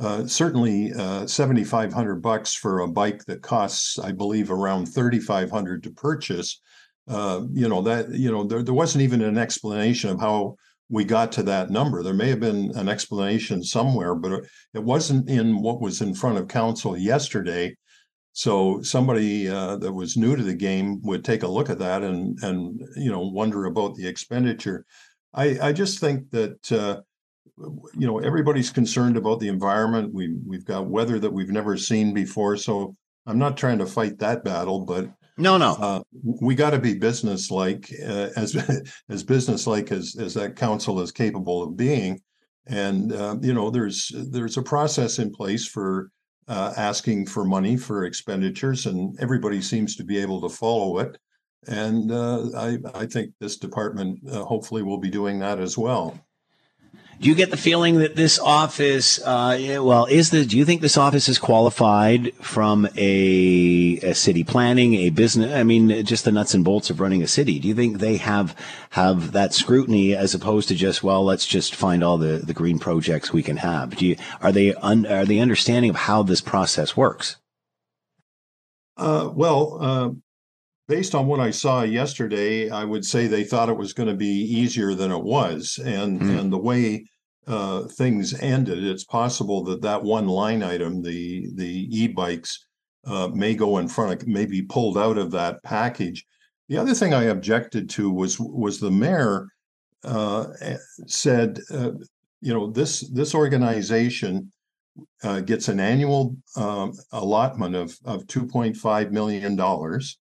Uh, 0.00 0.26
certainly, 0.26 0.92
uh, 0.92 1.28
seventy 1.28 1.62
five 1.62 1.92
hundred 1.92 2.16
bucks 2.16 2.52
for 2.52 2.80
a 2.80 2.88
bike 2.88 3.24
that 3.26 3.42
costs, 3.42 3.96
I 3.96 4.10
believe, 4.10 4.50
around 4.50 4.86
thirty 4.86 5.20
five 5.20 5.50
hundred 5.50 5.84
to 5.84 5.90
purchase. 5.90 6.60
Uh, 7.06 7.42
you 7.52 7.68
know 7.68 7.82
that 7.82 8.10
you 8.10 8.32
know 8.32 8.42
there, 8.42 8.64
there 8.64 8.74
wasn't 8.74 9.02
even 9.02 9.22
an 9.22 9.38
explanation 9.38 10.10
of 10.10 10.18
how 10.18 10.56
we 10.88 11.04
got 11.04 11.32
to 11.32 11.42
that 11.44 11.70
number. 11.70 12.02
There 12.02 12.14
may 12.14 12.28
have 12.28 12.40
been 12.40 12.72
an 12.76 12.88
explanation 12.88 13.62
somewhere, 13.62 14.14
but 14.14 14.44
it 14.74 14.82
wasn't 14.82 15.28
in 15.28 15.60
what 15.60 15.80
was 15.80 16.00
in 16.00 16.14
front 16.14 16.38
of 16.38 16.48
council 16.48 16.96
yesterday. 16.96 17.74
So 18.32 18.82
somebody 18.82 19.48
uh, 19.48 19.76
that 19.76 19.92
was 19.92 20.16
new 20.16 20.36
to 20.36 20.42
the 20.42 20.54
game 20.54 21.00
would 21.02 21.24
take 21.24 21.42
a 21.42 21.48
look 21.48 21.70
at 21.70 21.78
that 21.78 22.02
and 22.02 22.38
and 22.42 22.80
you 22.94 23.10
know 23.10 23.20
wonder 23.20 23.64
about 23.64 23.94
the 23.94 24.06
expenditure. 24.06 24.84
I 25.32 25.58
I 25.60 25.72
just 25.72 25.98
think 25.98 26.30
that 26.30 26.72
uh, 26.72 27.00
you 27.94 28.06
know 28.06 28.18
everybody's 28.18 28.70
concerned 28.70 29.16
about 29.16 29.40
the 29.40 29.48
environment. 29.48 30.12
We 30.12 30.36
we've 30.46 30.66
got 30.66 30.86
weather 30.86 31.18
that 31.18 31.32
we've 31.32 31.48
never 31.48 31.76
seen 31.76 32.12
before, 32.12 32.56
so 32.56 32.94
I'm 33.26 33.38
not 33.38 33.56
trying 33.56 33.78
to 33.78 33.86
fight 33.86 34.18
that 34.18 34.44
battle, 34.44 34.84
but 34.84 35.10
no, 35.38 35.58
no. 35.58 35.72
Uh, 35.74 36.02
we 36.22 36.54
got 36.54 36.70
to 36.70 36.78
be 36.78 36.94
business-like, 36.94 37.92
uh, 38.02 38.28
as 38.36 38.56
as 39.08 39.22
business-like 39.22 39.92
as 39.92 40.16
as 40.18 40.34
that 40.34 40.56
council 40.56 41.00
is 41.00 41.12
capable 41.12 41.62
of 41.62 41.76
being. 41.76 42.20
And 42.66 43.12
uh, 43.12 43.36
you 43.40 43.54
know, 43.54 43.70
there's 43.70 44.10
there's 44.14 44.56
a 44.56 44.62
process 44.62 45.18
in 45.18 45.30
place 45.30 45.66
for 45.66 46.10
uh, 46.48 46.72
asking 46.76 47.26
for 47.26 47.44
money 47.44 47.76
for 47.76 48.04
expenditures, 48.04 48.86
and 48.86 49.16
everybody 49.20 49.60
seems 49.60 49.96
to 49.96 50.04
be 50.04 50.18
able 50.18 50.40
to 50.42 50.48
follow 50.48 50.98
it. 50.98 51.18
And 51.68 52.10
uh, 52.12 52.50
I 52.56 52.78
I 52.94 53.06
think 53.06 53.32
this 53.40 53.56
department 53.56 54.20
uh, 54.30 54.44
hopefully 54.44 54.82
will 54.82 54.98
be 54.98 55.10
doing 55.10 55.38
that 55.40 55.60
as 55.60 55.76
well. 55.76 56.18
Do 57.18 57.30
you 57.30 57.34
get 57.34 57.50
the 57.50 57.56
feeling 57.56 57.98
that 57.98 58.14
this 58.14 58.38
office, 58.38 59.18
uh, 59.22 59.78
well, 59.80 60.04
is 60.04 60.30
the? 60.30 60.44
Do 60.44 60.58
you 60.58 60.66
think 60.66 60.82
this 60.82 60.98
office 60.98 61.30
is 61.30 61.38
qualified 61.38 62.34
from 62.34 62.86
a, 62.94 63.98
a, 64.02 64.14
city 64.14 64.44
planning, 64.44 64.94
a 64.94 65.08
business? 65.10 65.54
I 65.54 65.62
mean, 65.62 66.04
just 66.04 66.26
the 66.26 66.32
nuts 66.32 66.52
and 66.52 66.62
bolts 66.62 66.90
of 66.90 67.00
running 67.00 67.22
a 67.22 67.26
city. 67.26 67.58
Do 67.58 67.68
you 67.68 67.74
think 67.74 67.98
they 67.98 68.18
have 68.18 68.54
have 68.90 69.32
that 69.32 69.54
scrutiny 69.54 70.14
as 70.14 70.34
opposed 70.34 70.68
to 70.68 70.74
just 70.74 71.02
well, 71.02 71.24
let's 71.24 71.46
just 71.46 71.74
find 71.74 72.04
all 72.04 72.18
the, 72.18 72.38
the 72.38 72.52
green 72.52 72.78
projects 72.78 73.32
we 73.32 73.42
can 73.42 73.56
have? 73.56 73.96
Do 73.96 74.06
you 74.06 74.16
are 74.42 74.52
they 74.52 74.74
un, 74.74 75.06
are 75.06 75.24
they 75.24 75.38
understanding 75.38 75.90
of 75.90 75.96
how 75.96 76.22
this 76.22 76.42
process 76.42 76.98
works? 76.98 77.36
Uh, 78.98 79.30
well, 79.32 79.78
uh, 79.80 80.10
based 80.88 81.14
on 81.14 81.26
what 81.26 81.40
I 81.40 81.50
saw 81.50 81.82
yesterday, 81.82 82.70
I 82.70 82.84
would 82.84 83.04
say 83.04 83.26
they 83.26 83.44
thought 83.44 83.68
it 83.68 83.76
was 83.76 83.92
going 83.92 84.08
to 84.08 84.14
be 84.14 84.26
easier 84.26 84.94
than 84.94 85.10
it 85.10 85.22
was, 85.22 85.78
and 85.84 86.20
mm. 86.20 86.38
and 86.38 86.52
the 86.52 86.58
way 86.58 87.06
uh, 87.46 87.84
things 87.84 88.34
ended, 88.40 88.84
it's 88.84 89.04
possible 89.04 89.62
that 89.64 89.82
that 89.82 90.02
one 90.02 90.28
line 90.28 90.62
item, 90.62 91.02
the 91.02 91.48
the 91.54 91.88
e-bikes, 91.90 92.66
uh, 93.06 93.28
may 93.28 93.54
go 93.54 93.78
in 93.78 93.88
front 93.88 94.22
of, 94.22 94.28
may 94.28 94.46
be 94.46 94.62
pulled 94.62 94.98
out 94.98 95.18
of 95.18 95.30
that 95.32 95.62
package. 95.62 96.24
The 96.68 96.78
other 96.78 96.94
thing 96.94 97.14
I 97.14 97.24
objected 97.24 97.88
to 97.90 98.10
was 98.10 98.38
was 98.40 98.80
the 98.80 98.90
mayor 98.90 99.48
uh, 100.04 100.46
said, 101.06 101.60
uh, 101.70 101.92
you 102.40 102.54
know, 102.54 102.70
this 102.70 103.08
this 103.10 103.34
organization 103.34 104.52
uh, 105.22 105.40
gets 105.40 105.68
an 105.68 105.80
annual 105.80 106.36
um, 106.56 106.92
allotment 107.12 107.74
of 107.74 107.96
of 108.04 108.26
two 108.26 108.46
point 108.46 108.76
five 108.76 109.12
million 109.12 109.56
dollars 109.56 110.18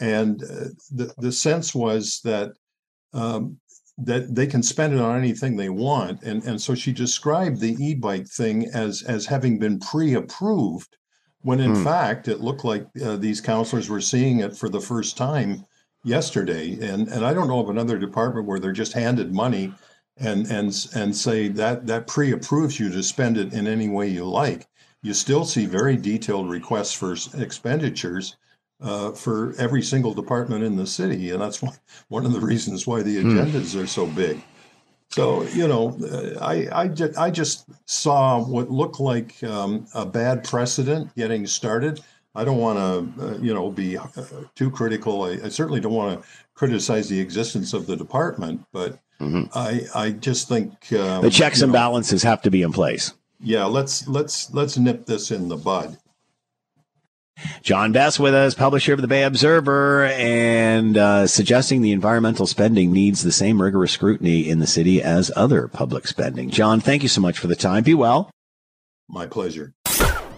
and 0.00 0.42
uh, 0.42 0.68
the 0.90 1.12
the 1.18 1.32
sense 1.32 1.74
was 1.74 2.20
that 2.24 2.52
um, 3.12 3.58
that 3.98 4.34
they 4.34 4.46
can 4.46 4.62
spend 4.62 4.94
it 4.94 5.00
on 5.00 5.18
anything 5.18 5.56
they 5.56 5.68
want, 5.68 6.22
and 6.22 6.42
and 6.44 6.60
so 6.60 6.74
she 6.74 6.92
described 6.92 7.60
the 7.60 7.76
e-bike 7.84 8.28
thing 8.28 8.66
as 8.72 9.02
as 9.02 9.26
having 9.26 9.58
been 9.58 9.80
pre-approved, 9.80 10.96
when 11.40 11.60
in 11.60 11.74
hmm. 11.74 11.84
fact 11.84 12.28
it 12.28 12.40
looked 12.40 12.64
like 12.64 12.86
uh, 13.04 13.16
these 13.16 13.40
councillors 13.40 13.88
were 13.88 14.00
seeing 14.00 14.40
it 14.40 14.56
for 14.56 14.68
the 14.68 14.80
first 14.80 15.16
time 15.16 15.64
yesterday, 16.04 16.72
and 16.80 17.08
and 17.08 17.24
I 17.24 17.34
don't 17.34 17.48
know 17.48 17.60
of 17.60 17.70
another 17.70 17.98
department 17.98 18.46
where 18.46 18.60
they're 18.60 18.72
just 18.72 18.92
handed 18.92 19.34
money 19.34 19.72
and 20.16 20.46
and 20.46 20.86
and 20.94 21.16
say 21.16 21.48
that 21.48 21.86
that 21.86 22.06
pre-approves 22.06 22.78
you 22.78 22.90
to 22.90 23.02
spend 23.02 23.36
it 23.36 23.52
in 23.52 23.66
any 23.66 23.88
way 23.88 24.08
you 24.08 24.24
like. 24.24 24.68
You 25.02 25.14
still 25.14 25.44
see 25.44 25.66
very 25.66 25.96
detailed 25.96 26.50
requests 26.50 26.92
for 26.92 27.16
expenditures 27.40 28.36
uh, 28.80 29.12
for 29.12 29.54
every 29.58 29.82
single 29.82 30.14
department 30.14 30.64
in 30.64 30.76
the 30.76 30.86
city, 30.86 31.30
and 31.30 31.40
that's 31.40 31.60
one, 31.62 31.74
one 32.08 32.26
of 32.26 32.32
the 32.32 32.40
reasons 32.40 32.86
why 32.86 33.02
the 33.02 33.20
hmm. 33.20 33.30
agendas 33.30 33.74
hmm. 33.74 33.80
are 33.80 33.86
so 33.86 34.06
big. 34.06 34.42
So 35.10 35.42
you 35.44 35.66
know, 35.66 35.98
uh, 36.04 36.44
I 36.44 36.68
I, 36.82 36.88
ju- 36.88 37.14
I 37.16 37.30
just 37.30 37.66
saw 37.86 38.44
what 38.44 38.70
looked 38.70 39.00
like 39.00 39.42
um, 39.42 39.86
a 39.94 40.04
bad 40.04 40.44
precedent 40.44 41.14
getting 41.16 41.46
started. 41.46 42.00
I 42.34 42.44
don't 42.44 42.58
want 42.58 42.78
to 42.78 43.24
uh, 43.24 43.38
you 43.38 43.54
know 43.54 43.70
be 43.70 43.96
uh, 43.96 44.06
too 44.54 44.70
critical. 44.70 45.22
I, 45.22 45.38
I 45.44 45.48
certainly 45.48 45.80
don't 45.80 45.94
want 45.94 46.20
to 46.20 46.28
criticize 46.54 47.08
the 47.08 47.20
existence 47.20 47.72
of 47.72 47.86
the 47.86 47.96
department, 47.96 48.64
but 48.72 48.98
mm-hmm. 49.18 49.44
I 49.54 49.80
I 49.94 50.10
just 50.10 50.46
think 50.46 50.92
um, 50.92 51.22
the 51.22 51.30
checks 51.30 51.62
and 51.62 51.72
know, 51.72 51.78
balances 51.78 52.22
have 52.22 52.42
to 52.42 52.50
be 52.50 52.62
in 52.62 52.72
place. 52.72 53.14
Yeah, 53.40 53.64
let's 53.64 54.06
let's 54.08 54.52
let's 54.52 54.76
nip 54.76 55.06
this 55.06 55.30
in 55.30 55.48
the 55.48 55.56
bud. 55.56 55.96
John 57.62 57.92
Best 57.92 58.18
with 58.18 58.34
us, 58.34 58.54
publisher 58.54 58.92
of 58.92 59.00
the 59.00 59.08
Bay 59.08 59.22
Observer, 59.22 60.06
and 60.06 60.96
uh, 60.96 61.26
suggesting 61.26 61.82
the 61.82 61.92
environmental 61.92 62.46
spending 62.46 62.92
needs 62.92 63.22
the 63.22 63.32
same 63.32 63.60
rigorous 63.60 63.92
scrutiny 63.92 64.48
in 64.48 64.58
the 64.58 64.66
city 64.66 65.02
as 65.02 65.30
other 65.36 65.68
public 65.68 66.06
spending. 66.06 66.50
John, 66.50 66.80
thank 66.80 67.02
you 67.02 67.08
so 67.08 67.20
much 67.20 67.38
for 67.38 67.46
the 67.46 67.56
time. 67.56 67.84
Be 67.84 67.94
well. 67.94 68.30
My 69.08 69.26
pleasure. 69.26 69.74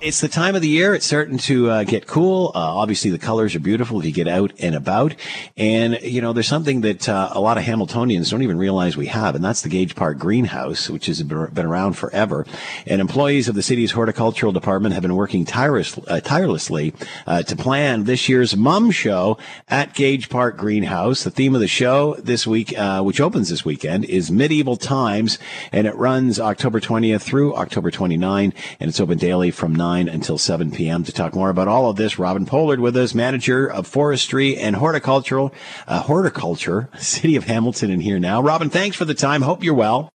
It's 0.02 0.22
the 0.22 0.28
time 0.28 0.54
of 0.54 0.62
the 0.62 0.68
year. 0.68 0.94
It's 0.94 1.04
starting 1.04 1.36
to 1.36 1.68
uh, 1.68 1.84
get 1.84 2.06
cool. 2.06 2.52
Uh, 2.54 2.58
obviously, 2.58 3.10
the 3.10 3.18
colors 3.18 3.54
are 3.54 3.60
beautiful 3.60 3.98
if 3.98 4.06
you 4.06 4.12
get 4.12 4.28
out 4.28 4.50
and 4.58 4.74
about. 4.74 5.14
And, 5.58 6.00
you 6.00 6.22
know, 6.22 6.32
there's 6.32 6.48
something 6.48 6.80
that 6.80 7.06
uh, 7.06 7.28
a 7.32 7.38
lot 7.38 7.58
of 7.58 7.64
Hamiltonians 7.64 8.30
don't 8.30 8.40
even 8.40 8.56
realize 8.56 8.96
we 8.96 9.08
have, 9.08 9.34
and 9.34 9.44
that's 9.44 9.60
the 9.60 9.68
Gage 9.68 9.94
Park 9.94 10.16
Greenhouse, 10.16 10.88
which 10.88 11.04
has 11.04 11.22
been 11.22 11.66
around 11.66 11.98
forever. 11.98 12.46
And 12.86 13.02
employees 13.02 13.46
of 13.46 13.54
the 13.54 13.62
city's 13.62 13.90
horticultural 13.90 14.52
department 14.52 14.94
have 14.94 15.02
been 15.02 15.16
working 15.16 15.46
uh, 15.46 16.20
tirelessly 16.20 16.94
uh, 17.26 17.42
to 17.42 17.54
plan 17.54 18.04
this 18.04 18.26
year's 18.26 18.56
Mum 18.56 18.90
Show 18.90 19.36
at 19.68 19.92
Gage 19.92 20.30
Park 20.30 20.56
Greenhouse. 20.56 21.24
The 21.24 21.30
theme 21.30 21.54
of 21.54 21.60
the 21.60 21.68
show 21.68 22.14
this 22.14 22.46
week, 22.46 22.72
uh, 22.78 23.02
which 23.02 23.20
opens 23.20 23.50
this 23.50 23.66
weekend, 23.66 24.06
is 24.06 24.30
Medieval 24.30 24.78
Times, 24.78 25.38
and 25.72 25.86
it 25.86 25.94
runs 25.96 26.40
October 26.40 26.80
20th 26.80 27.20
through 27.20 27.54
October 27.54 27.90
29, 27.90 28.54
and 28.80 28.88
it's 28.88 28.98
open 28.98 29.18
daily 29.18 29.50
from 29.50 29.74
9 29.74 29.89
9 29.90 30.08
until 30.08 30.38
7 30.38 30.70
p.m. 30.70 31.02
To 31.02 31.12
talk 31.12 31.34
more 31.34 31.50
about 31.50 31.66
all 31.66 31.90
of 31.90 31.96
this, 31.96 32.16
Robyn 32.16 32.46
Pollard 32.46 32.78
with 32.78 32.96
us, 32.96 33.12
manager 33.12 33.68
of 33.68 33.88
forestry 33.88 34.56
and 34.56 34.76
horticultural, 34.76 35.52
uh, 35.88 36.02
horticulture, 36.02 36.88
City 36.98 37.34
of 37.34 37.44
Hamilton, 37.44 37.90
and 37.90 38.00
here 38.00 38.20
now. 38.20 38.40
Robyn, 38.40 38.70
thanks 38.70 38.96
for 38.96 39.04
the 39.04 39.14
time. 39.14 39.42
Hope 39.42 39.64
you're 39.64 39.74
well. 39.74 40.08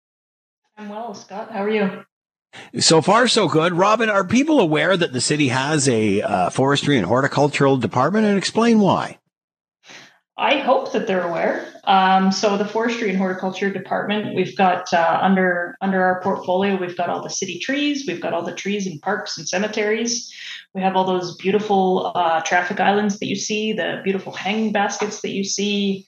I'm 0.77 0.87
well, 0.87 1.13
Scott. 1.13 1.51
How 1.51 1.63
are 1.63 1.69
you? 1.69 2.05
So 2.79 3.01
far, 3.01 3.27
so 3.27 3.49
good. 3.49 3.73
Robyn, 3.73 4.09
are 4.09 4.23
people 4.23 4.61
aware 4.61 4.95
that 4.95 5.11
the 5.11 5.19
city 5.19 5.49
has 5.49 5.89
a 5.89 6.21
uh, 6.21 6.49
forestry 6.49 6.95
and 6.95 7.05
horticultural 7.05 7.75
department, 7.75 8.25
and 8.25 8.37
explain 8.37 8.79
why? 8.79 9.19
I 10.37 10.57
hope 10.57 10.91
that 10.91 11.07
they're 11.07 11.25
aware. 11.25 11.65
Um, 11.85 12.31
so 12.31 12.57
the 12.57 12.65
forestry 12.65 13.09
and 13.09 13.17
horticulture 13.17 13.71
department, 13.71 14.35
we've 14.35 14.55
got 14.57 14.91
uh, 14.93 15.19
under 15.21 15.77
under 15.79 16.03
our 16.03 16.21
portfolio, 16.21 16.75
we've 16.75 16.97
got 16.97 17.09
all 17.09 17.23
the 17.23 17.29
city 17.29 17.57
trees, 17.59 18.03
we've 18.05 18.19
got 18.19 18.33
all 18.33 18.43
the 18.43 18.53
trees 18.53 18.85
in 18.85 18.99
parks 18.99 19.37
and 19.37 19.47
cemeteries. 19.47 20.33
We 20.73 20.81
have 20.81 20.97
all 20.97 21.05
those 21.05 21.37
beautiful 21.37 22.11
uh, 22.15 22.41
traffic 22.41 22.81
islands 22.81 23.17
that 23.19 23.27
you 23.27 23.35
see, 23.37 23.71
the 23.71 24.01
beautiful 24.03 24.33
hanging 24.33 24.73
baskets 24.73 25.21
that 25.21 25.31
you 25.31 25.45
see. 25.45 26.07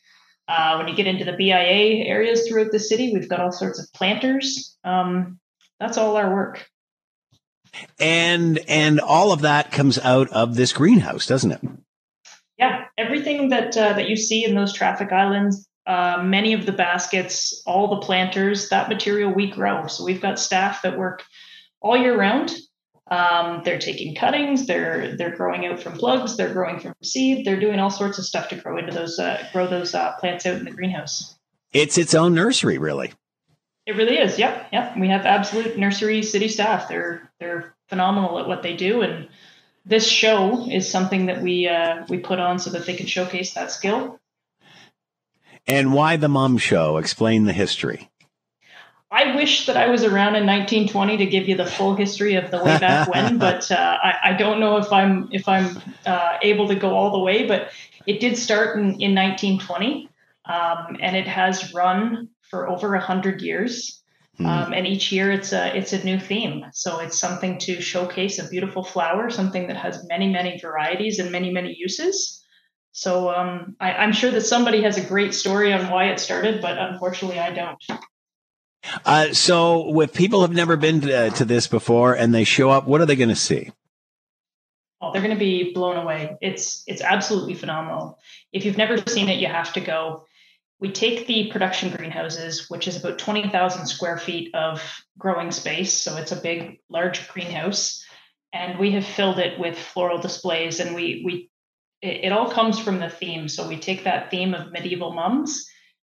Uh, 0.50 0.76
when 0.76 0.88
you 0.88 0.96
get 0.96 1.08
into 1.08 1.26
the 1.26 1.34
BIA 1.34 2.06
areas 2.06 2.48
throughout 2.48 2.72
the 2.72 2.80
city, 2.80 3.14
we've 3.14 3.30
got 3.30 3.40
all 3.40 3.52
sorts 3.52 3.80
of 3.80 3.92
planters. 3.94 4.78
Um, 4.84 5.40
that's 5.80 5.98
all 5.98 6.18
our 6.18 6.34
work. 6.34 6.70
And 8.00 8.60
and 8.68 9.00
all 9.00 9.32
of 9.32 9.42
that 9.42 9.72
comes 9.72 9.98
out 10.00 10.30
of 10.32 10.56
this 10.56 10.74
greenhouse, 10.74 11.28
doesn't 11.28 11.52
it? 11.52 11.62
Yeah, 12.58 12.86
everything 12.98 13.50
that 13.50 13.78
uh, 13.78 13.94
that 13.94 14.10
you 14.10 14.16
see 14.16 14.44
in 14.44 14.56
those 14.56 14.74
traffic 14.74 15.12
islands, 15.12 15.68
uh, 15.86 16.22
many 16.24 16.54
of 16.54 16.66
the 16.66 16.72
baskets, 16.72 17.62
all 17.66 17.88
the 17.88 18.06
planters, 18.06 18.70
that 18.70 18.90
material 18.90 19.32
we 19.32 19.50
grow. 19.50 19.88
So 19.88 20.04
we've 20.04 20.22
got 20.22 20.40
staff 20.40 20.82
that 20.82 20.98
work 20.98 21.24
all 21.82 21.96
year 21.96 22.18
round. 22.18 22.52
Um, 23.10 23.62
they're 23.64 23.80
taking 23.80 24.16
cuttings, 24.16 24.68
they're 24.68 25.16
they're 25.16 25.36
growing 25.36 25.66
out 25.66 25.82
from 25.82 25.94
plugs, 25.94 26.36
they're 26.36 26.52
growing 26.52 26.80
from 26.82 26.94
seed, 27.02 27.46
they're 27.46 27.60
doing 27.60 27.80
all 27.80 27.90
sorts 27.90 28.18
of 28.18 28.26
stuff 28.26 28.50
to 28.50 28.56
grow 28.58 28.78
into 28.78 28.94
those 28.94 29.18
uh, 29.18 29.48
grow 29.54 29.66
those 29.66 29.96
uh, 29.96 30.12
plants 30.20 30.46
out 30.46 30.58
in 30.58 30.66
the 30.66 30.72
greenhouse. 30.72 31.38
It's 31.72 31.98
its 31.98 32.14
own 32.14 32.34
nursery, 32.34 32.78
really. 32.78 33.14
It 33.86 33.96
really 33.96 34.18
is. 34.18 34.38
Yep, 34.38 34.70
yep. 34.74 34.98
We 34.98 35.08
have 35.08 35.26
absolute 35.26 35.78
nursery 35.78 36.22
city 36.22 36.50
staff. 36.50 36.90
They're 36.90 37.32
they're 37.40 37.76
phenomenal 37.88 38.40
at 38.40 38.48
what 38.48 38.62
they 38.62 38.76
do, 38.76 39.02
and 39.02 39.30
this 39.88 40.08
show 40.08 40.68
is 40.70 40.90
something 40.90 41.28
that 41.28 41.42
we 41.42 41.68
uh, 41.68 42.06
we 42.10 42.18
put 42.18 42.40
on 42.40 42.60
so 42.60 42.70
that 42.72 42.86
they 42.86 42.96
can 42.96 43.08
showcase 43.08 43.54
that 43.54 43.72
skill. 43.72 44.20
And 45.66 45.94
why 45.94 46.18
the 46.18 46.30
Mum 46.30 46.58
Show? 46.58 46.98
Explain 46.98 47.46
the 47.46 47.54
history. 47.54 48.10
I 49.10 49.36
wish 49.36 49.68
that 49.68 49.78
I 49.78 49.88
was 49.88 50.04
around 50.04 50.36
in 50.36 50.46
1920 50.46 51.18
to 51.18 51.26
give 51.26 51.48
you 51.48 51.56
the 51.56 51.66
full 51.66 51.96
history 51.96 52.36
of 52.36 52.52
the 52.52 52.58
way 52.58 52.78
back 52.78 53.08
when, 53.14 53.38
but 53.38 53.72
uh, 53.72 53.98
I, 54.04 54.16
I, 54.26 54.34
don't 54.34 54.60
know 54.60 54.78
if 54.78 54.92
I'm 54.92 55.30
if 55.32 55.48
I'm 55.48 55.82
uh, 56.06 56.38
able 56.42 56.68
to 56.68 56.76
go 56.76 56.94
all 56.94 57.12
the 57.12 57.20
way. 57.20 57.48
But 57.48 57.70
it 58.06 58.20
did 58.20 58.38
start 58.38 58.78
in, 58.78 59.02
in 59.02 59.16
1920, 59.16 60.10
um, 60.46 60.98
and 61.00 61.16
it 61.16 61.28
has 61.28 61.74
run 61.74 62.30
for 62.42 62.70
over 62.70 62.96
a 62.96 63.00
hundred 63.00 63.42
years. 63.42 64.02
Mm. 64.40 64.46
Um, 64.46 64.74
and 64.74 64.86
each 64.86 65.12
year 65.12 65.32
it's 65.32 65.52
a 65.52 65.76
it's 65.76 65.94
a 65.94 66.04
new 66.04 66.20
theme. 66.20 66.66
So 66.74 67.00
it's 67.00 67.18
something 67.18 67.58
to 67.60 67.82
showcase 67.82 68.38
a 68.38 68.48
beautiful 68.48 68.84
flower, 68.84 69.30
something 69.30 69.68
that 69.68 69.78
has 69.78 70.06
many 70.08 70.32
many 70.32 70.60
varieties 70.60 71.20
and 71.20 71.32
many 71.32 71.52
many 71.52 71.76
uses. 71.78 72.44
So 72.92 73.30
um, 73.30 73.76
I, 73.80 74.04
am 74.04 74.12
sure 74.12 74.32
that 74.32 74.42
somebody 74.42 74.82
has 74.82 74.98
a 74.98 75.04
great 75.04 75.34
story 75.34 75.72
on 75.72 75.92
why 75.92 76.06
it 76.06 76.20
started, 76.20 76.62
but 76.62 76.78
unfortunately 76.80 77.40
I 77.40 77.52
don't. 77.52 77.84
Uh, 79.06 79.34
so 79.34 80.02
if 80.02 80.14
people 80.14 80.42
have 80.42 80.52
never 80.52 80.78
been 80.78 81.02
to, 81.02 81.30
to 81.32 81.46
this 81.46 81.68
before 81.68 82.16
and 82.16 82.34
they 82.34 82.44
show 82.44 82.70
up, 82.70 82.88
what 82.88 83.02
are 83.02 83.06
they 83.06 83.16
going 83.16 83.30
to 83.30 83.36
see? 83.36 83.72
Oh, 85.00 85.12
they're 85.12 85.22
going 85.22 85.34
to 85.34 85.40
be 85.40 85.74
blown 85.74 85.98
away. 85.98 86.38
It's 86.42 86.84
it's 86.88 87.02
absolutely 87.02 87.54
phenomenal. 87.54 88.18
If 88.52 88.66
you've 88.66 88.78
never 88.78 88.98
seen 88.98 89.30
it, 89.30 89.40
you 89.40 89.48
have 89.48 89.74
to 89.74 89.80
go 89.80 90.26
we 90.80 90.92
take 90.92 91.26
the 91.26 91.50
production 91.52 91.90
greenhouses, 91.96 92.70
which 92.70 92.88
is 92.88 92.98
about 92.98 93.18
20,000 93.18 93.88
square 93.88 94.18
feet 94.18 94.54
of 94.54 94.82
growing 95.18 95.52
space. 95.52 95.94
So 95.94 96.18
it's 96.18 96.32
a 96.32 96.42
big, 96.42 96.80
large 96.90 97.28
greenhouse. 97.30 98.04
And 98.54 98.78
we 98.78 98.92
have 98.92 99.06
filled 99.06 99.40
it 99.40 99.60
with 99.60 99.78
floral 99.78 100.20
displays. 100.20 100.80
And 100.80 100.96
we, 100.96 101.24
we 101.26 101.50
it, 102.02 102.26
it 102.26 102.32
all 102.32 102.50
comes 102.52 102.80
from 102.80 103.00
the 103.00 103.10
theme. 103.10 103.48
So 103.50 103.68
we 103.68 103.78
take 103.80 104.04
that 104.04 104.30
theme 104.30 104.54
of 104.54 104.72
medieval 104.72 105.14
mums 105.14 105.68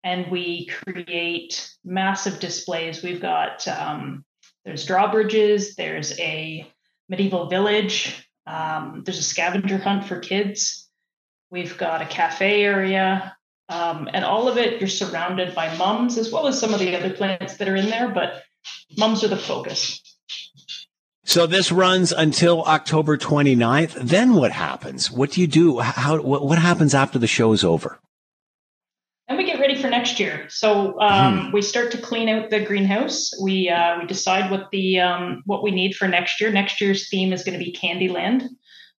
and 0.05 0.31
we 0.31 0.66
create 0.66 1.70
massive 1.85 2.40
displays. 2.40 3.03
We've 3.03 3.20
got, 3.20 3.66
um, 3.66 4.25
there's 4.64 4.87
drawbridges, 4.87 5.75
there's 5.75 6.18
a 6.20 6.70
medieval 7.09 7.48
village, 7.48 8.29
um, 8.46 9.03
there's 9.05 9.18
a 9.18 9.25
scavenger 9.25 9.79
hunt 9.79 10.05
for 10.07 10.18
kids. 10.18 10.88
We've 11.51 11.77
got 11.77 12.01
a 12.03 12.07
cafe 12.07 12.62
area. 12.64 13.37
Um, 13.72 14.08
and 14.12 14.22
all 14.22 14.48
of 14.48 14.58
it, 14.58 14.80
you're 14.80 14.88
surrounded 14.88 15.54
by 15.54 15.74
mums 15.76 16.18
as 16.18 16.30
well 16.30 16.46
as 16.46 16.61
some 16.61 16.74
of 16.74 16.80
the 16.80 16.94
other 16.94 17.11
plants 17.11 17.56
that 17.56 17.68
are 17.68 17.76
in 17.76 17.88
there, 17.88 18.08
but 18.08 18.42
mums 18.98 19.24
are 19.24 19.28
the 19.28 19.37
focus. 19.37 20.00
So 21.24 21.46
this 21.46 21.72
runs 21.72 22.12
until 22.12 22.62
October 22.64 23.16
29th. 23.16 23.94
Then 23.94 24.35
what 24.35 24.52
happens? 24.52 25.11
What 25.11 25.30
do 25.30 25.40
you 25.40 25.46
do? 25.46 25.78
How 25.78 26.20
what, 26.20 26.44
what 26.44 26.58
happens 26.58 26.94
after 26.94 27.18
the 27.18 27.26
show 27.26 27.52
is 27.52 27.64
over? 27.64 27.98
And 29.28 29.38
we 29.38 29.46
get 29.46 29.58
ready 29.58 29.80
for 29.80 29.88
next 29.88 30.20
year. 30.20 30.46
So 30.50 31.00
um, 31.00 31.46
hmm. 31.46 31.52
we 31.52 31.62
start 31.62 31.92
to 31.92 31.98
clean 32.02 32.28
out 32.28 32.50
the 32.50 32.61
greenhouse. 32.61 33.30
We 33.40 33.70
uh, 33.70 34.00
we 34.00 34.06
decide 34.06 34.50
what 34.50 34.70
the 34.70 35.00
um, 35.00 35.42
what 35.46 35.62
we 35.62 35.70
need 35.70 35.94
for 35.94 36.06
next 36.06 36.40
year. 36.42 36.52
Next 36.52 36.80
year's 36.80 37.08
theme 37.08 37.32
is 37.32 37.42
going 37.42 37.58
to 37.58 37.64
be 37.64 37.72
Candyland. 37.72 38.48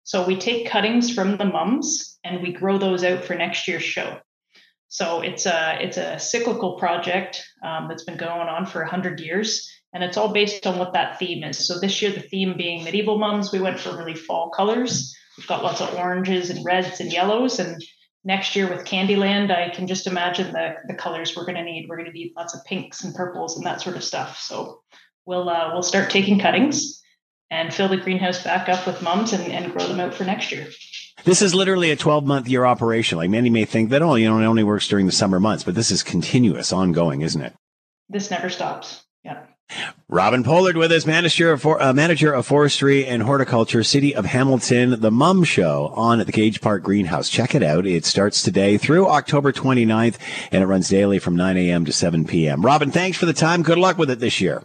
So 0.03 0.25
we 0.25 0.36
take 0.36 0.67
cuttings 0.67 1.13
from 1.13 1.38
the 1.38 1.45
mums 1.45 2.17
and 2.23 2.41
we 2.41 2.51
grow 2.51 2.79
those 2.79 3.03
out 3.03 3.23
for 3.23 3.36
next 3.36 3.67
year's 3.67 3.83
show. 3.83 4.19
So 4.93 5.21
it's 5.21 5.47
a 5.47 5.79
it's 5.82 5.97
a 5.97 6.19
cyclical 6.19 6.77
project 6.77 7.43
um, 7.63 7.88
that's 7.88 8.03
been 8.03 8.15
going 8.15 8.47
on 8.47 8.67
for 8.67 8.84
hundred 8.84 9.19
years, 9.19 9.67
and 9.91 10.03
it's 10.03 10.17
all 10.17 10.32
based 10.32 10.67
on 10.67 10.77
what 10.77 10.93
that 10.93 11.17
theme 11.17 11.43
is. 11.43 11.67
So 11.67 11.79
this 11.79 11.99
year, 11.99 12.12
the 12.12 12.19
theme 12.19 12.53
being 12.56 12.84
medieval 12.84 13.17
mums, 13.17 13.51
we 13.51 13.60
went 13.60 13.79
for 13.79 13.97
really 13.97 14.13
fall 14.13 14.51
colors. 14.51 15.12
We've 15.36 15.47
got 15.47 15.63
lots 15.63 15.82
of 15.82 15.95
oranges 15.95 16.51
and 16.51 16.63
reds 16.63 16.99
and 16.99 17.12
yellows, 17.12 17.58
and 17.58 17.84
next 18.23 18.56
year 18.56 18.69
with 18.69 18.86
Candyland, 18.86 19.49
I 19.49 19.73
can 19.73 19.88
just 19.88 20.06
imagine 20.06 20.53
the 20.53 20.75
the 20.88 20.93
colors 20.93 21.36
we're 21.36 21.45
going 21.45 21.58
to 21.58 21.63
need. 21.63 21.88
We're 21.89 21.97
going 21.97 22.12
to 22.12 22.13
need 22.13 22.34
lots 22.38 22.53
of 22.53 22.63
pinks 22.63 23.03
and 23.03 23.15
purples 23.15 23.58
and 23.58 23.65
that 23.65 23.82
sort 23.82 23.95
of 23.95 24.03
stuff. 24.03 24.38
So 24.41 24.84
we'll 25.25 25.49
uh, 25.49 25.71
we'll 25.73 25.82
start 25.82 26.12
taking 26.12 26.38
cuttings 26.38 27.01
and 27.49 27.73
fill 27.73 27.88
the 27.88 27.97
greenhouse 27.97 28.43
back 28.43 28.69
up 28.69 28.86
with 28.86 29.01
mums 29.01 29.34
and, 29.34 29.51
and 29.51 29.73
grow 29.73 29.88
them 29.88 29.99
out 29.99 30.13
for 30.13 30.23
next 30.23 30.51
year. 30.51 30.67
This 31.25 31.41
is 31.41 31.55
literally 31.55 31.91
a 31.91 31.95
12 31.95 32.25
month 32.25 32.47
year 32.47 32.65
operation. 32.65 33.17
Like 33.17 33.29
many 33.29 33.49
may 33.49 33.65
think 33.65 33.89
that, 33.91 34.01
oh, 34.01 34.15
you 34.15 34.29
know, 34.29 34.39
it 34.39 34.45
only 34.45 34.63
works 34.63 34.88
during 34.88 35.05
the 35.05 35.12
summer 35.12 35.39
months, 35.39 35.63
but 35.63 35.75
this 35.75 35.91
is 35.91 36.03
continuous, 36.03 36.73
ongoing, 36.73 37.21
isn't 37.21 37.41
it? 37.41 37.53
This 38.09 38.29
never 38.29 38.49
stops. 38.49 39.03
Yeah. 39.23 39.43
Robyn 40.09 40.43
Pollard 40.43 40.75
with 40.75 40.91
us, 40.91 41.05
manager 41.05 41.53
of, 41.53 41.62
for, 41.62 41.81
uh, 41.81 41.93
manager 41.93 42.33
of 42.33 42.45
forestry 42.45 43.05
and 43.05 43.23
horticulture, 43.23 43.83
City 43.83 44.13
of 44.13 44.25
Hamilton, 44.25 44.99
the 44.99 45.09
Mum 45.09 45.45
Show 45.45 45.93
on 45.95 46.19
at 46.19 46.25
the 46.25 46.33
Gage 46.33 46.59
Park 46.59 46.83
Greenhouse. 46.83 47.29
Check 47.29 47.55
it 47.55 47.63
out. 47.63 47.88
It 47.88 48.05
starts 48.05 48.43
today 48.43 48.77
through 48.77 49.07
October 49.07 49.53
29th 49.53 50.17
and 50.51 50.62
it 50.62 50.67
runs 50.67 50.89
daily 50.89 51.19
from 51.19 51.38
9 51.38 51.57
a.m. 51.57 51.86
to 51.86 51.93
7 51.93 52.25
p.m. 52.25 52.63
Robyn, 52.63 52.91
thanks 52.91 53.17
for 53.17 53.25
the 53.25 53.33
time. 53.33 53.63
Good 53.63 53.77
luck 53.77 53.97
with 53.97 54.12
it 54.12 54.19
this 54.19 54.41
year. 54.41 54.63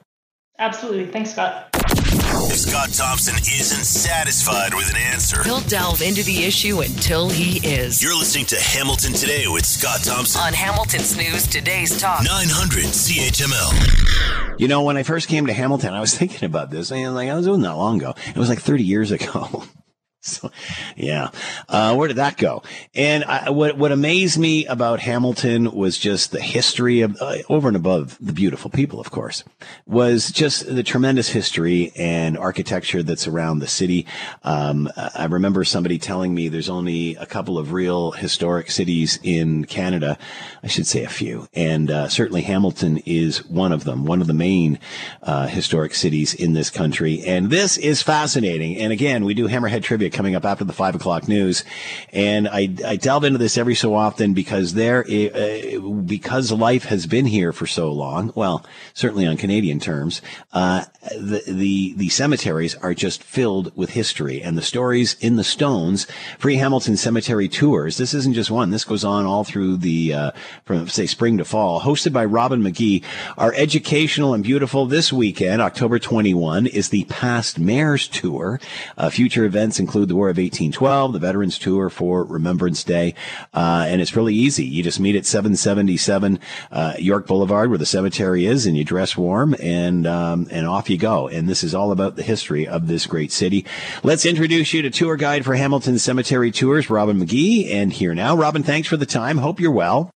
Absolutely. 0.58 1.06
Thanks, 1.06 1.30
Scott. 1.30 1.67
If 1.90 2.58
Scott 2.58 2.92
Thompson 2.92 3.34
isn't 3.36 3.84
satisfied 3.84 4.74
with 4.74 4.90
an 4.90 4.96
answer, 4.96 5.42
he'll 5.44 5.60
delve 5.60 6.02
into 6.02 6.22
the 6.22 6.44
issue 6.44 6.80
until 6.80 7.28
he 7.28 7.58
is. 7.66 8.02
You're 8.02 8.16
listening 8.16 8.46
to 8.46 8.56
Hamilton 8.56 9.12
Today 9.12 9.46
with 9.48 9.64
Scott 9.66 10.02
Thompson 10.02 10.40
on 10.40 10.52
Hamilton's 10.52 11.16
News 11.16 11.46
Today's 11.46 12.00
Talk 12.00 12.22
900 12.24 12.84
CHML. 12.84 14.58
You 14.60 14.68
know, 14.68 14.82
when 14.82 14.96
I 14.96 15.02
first 15.02 15.28
came 15.28 15.46
to 15.46 15.52
Hamilton, 15.52 15.94
I 15.94 16.00
was 16.00 16.14
thinking 16.18 16.44
about 16.44 16.70
this, 16.70 16.90
and 16.90 17.14
like 17.14 17.28
I 17.28 17.34
was 17.36 17.46
doing 17.46 17.62
that 17.62 17.74
long 17.74 17.98
ago. 17.98 18.14
It 18.26 18.36
was 18.36 18.48
like 18.48 18.60
30 18.60 18.84
years 18.84 19.10
ago. 19.10 19.64
So, 20.28 20.50
yeah. 20.96 21.30
Uh, 21.68 21.94
where 21.94 22.08
did 22.08 22.16
that 22.16 22.36
go? 22.36 22.62
And 22.94 23.24
I, 23.24 23.50
what 23.50 23.78
what 23.78 23.92
amazed 23.92 24.36
me 24.36 24.66
about 24.66 25.00
Hamilton 25.00 25.70
was 25.72 25.96
just 25.96 26.32
the 26.32 26.40
history 26.40 27.00
of 27.02 27.16
uh, 27.22 27.36
over 27.48 27.68
and 27.68 27.76
above 27.76 28.18
the 28.20 28.32
beautiful 28.32 28.70
people, 28.70 29.00
of 29.00 29.10
course, 29.10 29.44
was 29.86 30.30
just 30.30 30.66
the 30.66 30.82
tremendous 30.82 31.28
history 31.28 31.92
and 31.96 32.36
architecture 32.36 33.02
that's 33.02 33.28
around 33.28 33.60
the 33.60 33.68
city. 33.68 34.06
Um, 34.42 34.90
I 34.96 35.26
remember 35.26 35.64
somebody 35.64 35.98
telling 35.98 36.34
me 36.34 36.48
there's 36.48 36.68
only 36.68 37.14
a 37.16 37.26
couple 37.26 37.56
of 37.56 37.72
real 37.72 38.10
historic 38.10 38.70
cities 38.70 39.18
in 39.22 39.64
Canada. 39.66 40.18
I 40.62 40.66
should 40.66 40.86
say 40.86 41.04
a 41.04 41.08
few, 41.08 41.46
and 41.54 41.90
uh, 41.90 42.08
certainly 42.08 42.42
Hamilton 42.42 42.98
is 43.06 43.46
one 43.46 43.72
of 43.72 43.84
them, 43.84 44.04
one 44.04 44.20
of 44.20 44.26
the 44.26 44.34
main 44.34 44.80
uh, 45.22 45.46
historic 45.46 45.94
cities 45.94 46.34
in 46.34 46.52
this 46.52 46.70
country. 46.70 47.22
And 47.24 47.50
this 47.50 47.78
is 47.78 48.02
fascinating. 48.02 48.76
And 48.78 48.92
again, 48.92 49.24
we 49.24 49.32
do 49.32 49.46
Hammerhead 49.48 49.84
trivia 49.84 50.07
coming 50.10 50.34
up 50.34 50.44
after 50.44 50.64
the 50.64 50.72
five 50.72 50.94
o'clock 50.94 51.28
news. 51.28 51.64
And 52.12 52.48
I, 52.48 52.68
I 52.86 52.96
delve 52.96 53.24
into 53.24 53.38
this 53.38 53.58
every 53.58 53.74
so 53.74 53.94
often 53.94 54.34
because 54.34 54.74
there, 54.74 55.04
uh, 55.08 55.80
because 56.04 56.52
life 56.52 56.84
has 56.84 57.06
been 57.06 57.26
here 57.26 57.52
for 57.52 57.66
so 57.66 57.92
long. 57.92 58.32
Well, 58.34 58.64
certainly 58.94 59.26
on 59.26 59.36
Canadian 59.36 59.80
terms, 59.80 60.22
uh, 60.52 60.84
the, 61.10 61.42
the, 61.46 61.94
the 61.96 62.08
cemeteries 62.08 62.74
are 62.76 62.94
just 62.94 63.22
filled 63.22 63.74
with 63.76 63.90
history 63.90 64.42
and 64.42 64.56
the 64.56 64.62
stories 64.62 65.16
in 65.20 65.36
the 65.36 65.44
stones. 65.44 66.06
Free 66.38 66.56
Hamilton 66.56 66.96
Cemetery 66.96 67.48
tours. 67.48 67.96
This 67.96 68.14
isn't 68.14 68.34
just 68.34 68.50
one. 68.50 68.70
This 68.70 68.84
goes 68.84 69.04
on 69.04 69.26
all 69.26 69.44
through 69.44 69.78
the, 69.78 70.14
uh, 70.14 70.30
from 70.64 70.88
say 70.88 71.06
spring 71.06 71.38
to 71.38 71.44
fall. 71.44 71.80
Hosted 71.80 72.12
by 72.12 72.24
Robin 72.24 72.62
McKee, 72.62 73.02
are 73.36 73.52
educational 73.54 74.34
and 74.34 74.44
beautiful. 74.44 74.86
This 74.86 75.12
weekend, 75.12 75.60
October 75.60 75.98
21, 75.98 76.66
is 76.66 76.88
the 76.90 77.04
Past 77.04 77.58
Mayors 77.58 78.08
Tour. 78.08 78.60
Uh, 78.96 79.10
future 79.10 79.44
events 79.44 79.78
include 79.78 79.97
include 79.98 80.10
the 80.10 80.14
War 80.14 80.28
of 80.28 80.36
1812, 80.36 81.12
the 81.12 81.18
Veterans 81.18 81.58
Tour 81.58 81.90
for 81.90 82.22
Remembrance 82.22 82.84
Day, 82.84 83.16
uh, 83.52 83.84
and 83.88 84.00
it's 84.00 84.14
really 84.14 84.32
easy. 84.32 84.64
You 84.64 84.84
just 84.84 85.00
meet 85.00 85.16
at 85.16 85.26
777 85.26 86.38
uh, 86.70 86.94
York 87.00 87.26
Boulevard, 87.26 87.68
where 87.68 87.78
the 87.78 87.84
cemetery 87.84 88.46
is, 88.46 88.64
and 88.64 88.76
you 88.76 88.84
dress 88.84 89.16
warm, 89.16 89.56
and 89.60 90.06
um, 90.06 90.46
and 90.52 90.68
off 90.68 90.88
you 90.88 90.98
go. 90.98 91.26
And 91.26 91.48
this 91.48 91.64
is 91.64 91.74
all 91.74 91.90
about 91.90 92.14
the 92.14 92.22
history 92.22 92.64
of 92.64 92.86
this 92.86 93.06
great 93.06 93.32
city. 93.32 93.66
Let's 94.04 94.24
introduce 94.24 94.72
you 94.72 94.82
to 94.82 94.90
tour 94.90 95.16
guide 95.16 95.44
for 95.44 95.56
Hamilton 95.56 95.98
Cemetery 95.98 96.52
Tours, 96.52 96.88
Robin 96.88 97.18
McKee, 97.18 97.68
and 97.72 97.92
here 97.92 98.14
now, 98.14 98.36
Robin. 98.36 98.62
Thanks 98.62 98.86
for 98.86 98.96
the 98.96 99.06
time. 99.06 99.38
Hope 99.38 99.58
you're 99.58 99.72
well. 99.72 100.12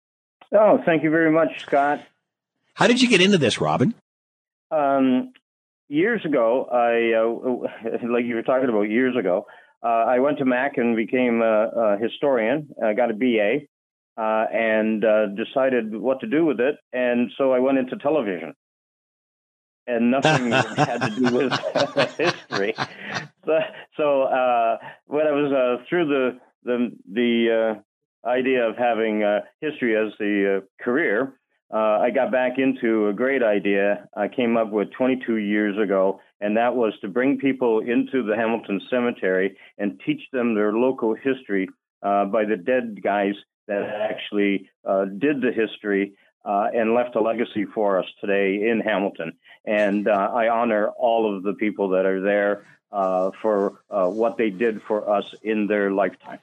Oh, 0.52 0.82
thank 0.84 1.04
you 1.04 1.10
very 1.10 1.30
much, 1.30 1.60
Scott. 1.60 2.00
How 2.74 2.88
did 2.88 3.00
you 3.00 3.08
get 3.08 3.20
into 3.20 3.38
this, 3.38 3.60
Robin? 3.60 3.94
Um, 4.72 5.32
years 5.88 6.24
ago, 6.24 6.68
I 6.70 7.12
uh, 7.14 8.08
like 8.08 8.24
you 8.24 8.34
were 8.34 8.42
talking 8.42 8.68
about 8.68 8.82
years 8.82 9.16
ago. 9.16 9.46
Uh, 9.82 9.86
I 9.86 10.18
went 10.18 10.38
to 10.38 10.44
Mac 10.44 10.76
and 10.76 10.96
became 10.96 11.40
a, 11.40 11.68
a 11.68 11.98
historian. 11.98 12.70
I 12.82 12.94
got 12.94 13.10
a 13.10 13.14
BA 13.14 13.66
uh, 14.16 14.46
and 14.52 15.04
uh, 15.04 15.26
decided 15.26 15.94
what 15.94 16.20
to 16.20 16.26
do 16.26 16.44
with 16.44 16.58
it. 16.60 16.76
And 16.92 17.30
so 17.38 17.52
I 17.52 17.60
went 17.60 17.78
into 17.78 17.96
television. 17.96 18.54
And 19.86 20.10
nothing 20.10 20.50
had 20.50 20.98
to 20.98 21.10
do 21.10 21.34
with 21.34 21.52
history. 22.18 22.74
So, 23.46 23.58
so 23.96 24.22
uh, 24.22 24.78
when 25.06 25.26
I 25.26 25.30
was 25.30 25.52
uh, 25.52 25.84
through 25.88 26.08
the 26.08 26.40
the 26.64 26.90
the 27.10 27.80
uh, 28.26 28.28
idea 28.28 28.68
of 28.68 28.76
having 28.76 29.22
history 29.60 29.96
as 29.96 30.12
the 30.18 30.64
career, 30.80 31.37
uh, 31.72 31.98
I 32.00 32.10
got 32.10 32.32
back 32.32 32.58
into 32.58 33.08
a 33.08 33.12
great 33.12 33.42
idea 33.42 34.08
I 34.16 34.28
came 34.28 34.56
up 34.56 34.70
with 34.70 34.90
22 34.92 35.36
years 35.36 35.76
ago, 35.78 36.20
and 36.40 36.56
that 36.56 36.74
was 36.74 36.94
to 37.02 37.08
bring 37.08 37.38
people 37.38 37.80
into 37.80 38.22
the 38.22 38.36
Hamilton 38.36 38.80
Cemetery 38.88 39.56
and 39.76 40.00
teach 40.04 40.22
them 40.32 40.54
their 40.54 40.72
local 40.72 41.14
history 41.14 41.68
uh, 42.02 42.24
by 42.26 42.46
the 42.46 42.56
dead 42.56 43.02
guys 43.02 43.34
that 43.66 43.82
actually 43.82 44.70
uh, 44.86 45.04
did 45.04 45.42
the 45.42 45.52
history 45.52 46.14
uh, 46.44 46.68
and 46.72 46.94
left 46.94 47.16
a 47.16 47.20
legacy 47.20 47.66
for 47.66 47.98
us 47.98 48.06
today 48.18 48.70
in 48.70 48.80
Hamilton. 48.80 49.32
And 49.66 50.08
uh, 50.08 50.12
I 50.12 50.48
honor 50.48 50.88
all 50.88 51.36
of 51.36 51.42
the 51.42 51.52
people 51.52 51.90
that 51.90 52.06
are 52.06 52.22
there 52.22 52.66
uh, 52.90 53.32
for 53.42 53.80
what 53.90 54.38
they 54.38 54.48
did 54.48 54.80
for 54.88 55.10
us 55.10 55.34
in 55.42 55.66
their 55.66 55.90
lifetime. 55.90 56.38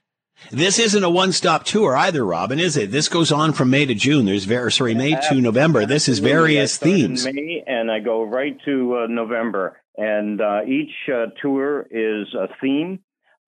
This 0.52 0.80
isn't 0.80 1.04
a 1.04 1.10
one-stop 1.10 1.63
tour 1.63 1.95
either, 1.98 2.24
Robin, 2.24 2.60
is 2.60 2.78
it? 2.78 2.91
This 2.91 3.10
goes 3.10 3.32
on 3.32 3.54
from 3.54 3.69
May 3.69 3.86
to 3.86 3.95
June. 3.95 4.26
There's 4.26 4.45
very 4.45 4.71
sorry 4.71 4.93
May 4.93 5.19
to 5.30 5.41
November. 5.41 5.86
This 5.86 6.08
is 6.08 6.19
various 6.19 6.78
themes. 6.78 7.26
May 7.26 7.63
and 7.65 7.89
I 7.89 8.00
go 8.00 8.24
right 8.24 8.56
to 8.65 9.04
uh, 9.04 9.08
November, 9.08 9.82
and 9.98 10.39
uh, 10.39 10.62
each 10.67 10.91
uh, 11.12 11.28
tour 11.41 11.88
is 11.89 12.28
a 12.36 12.48
theme, 12.62 13.00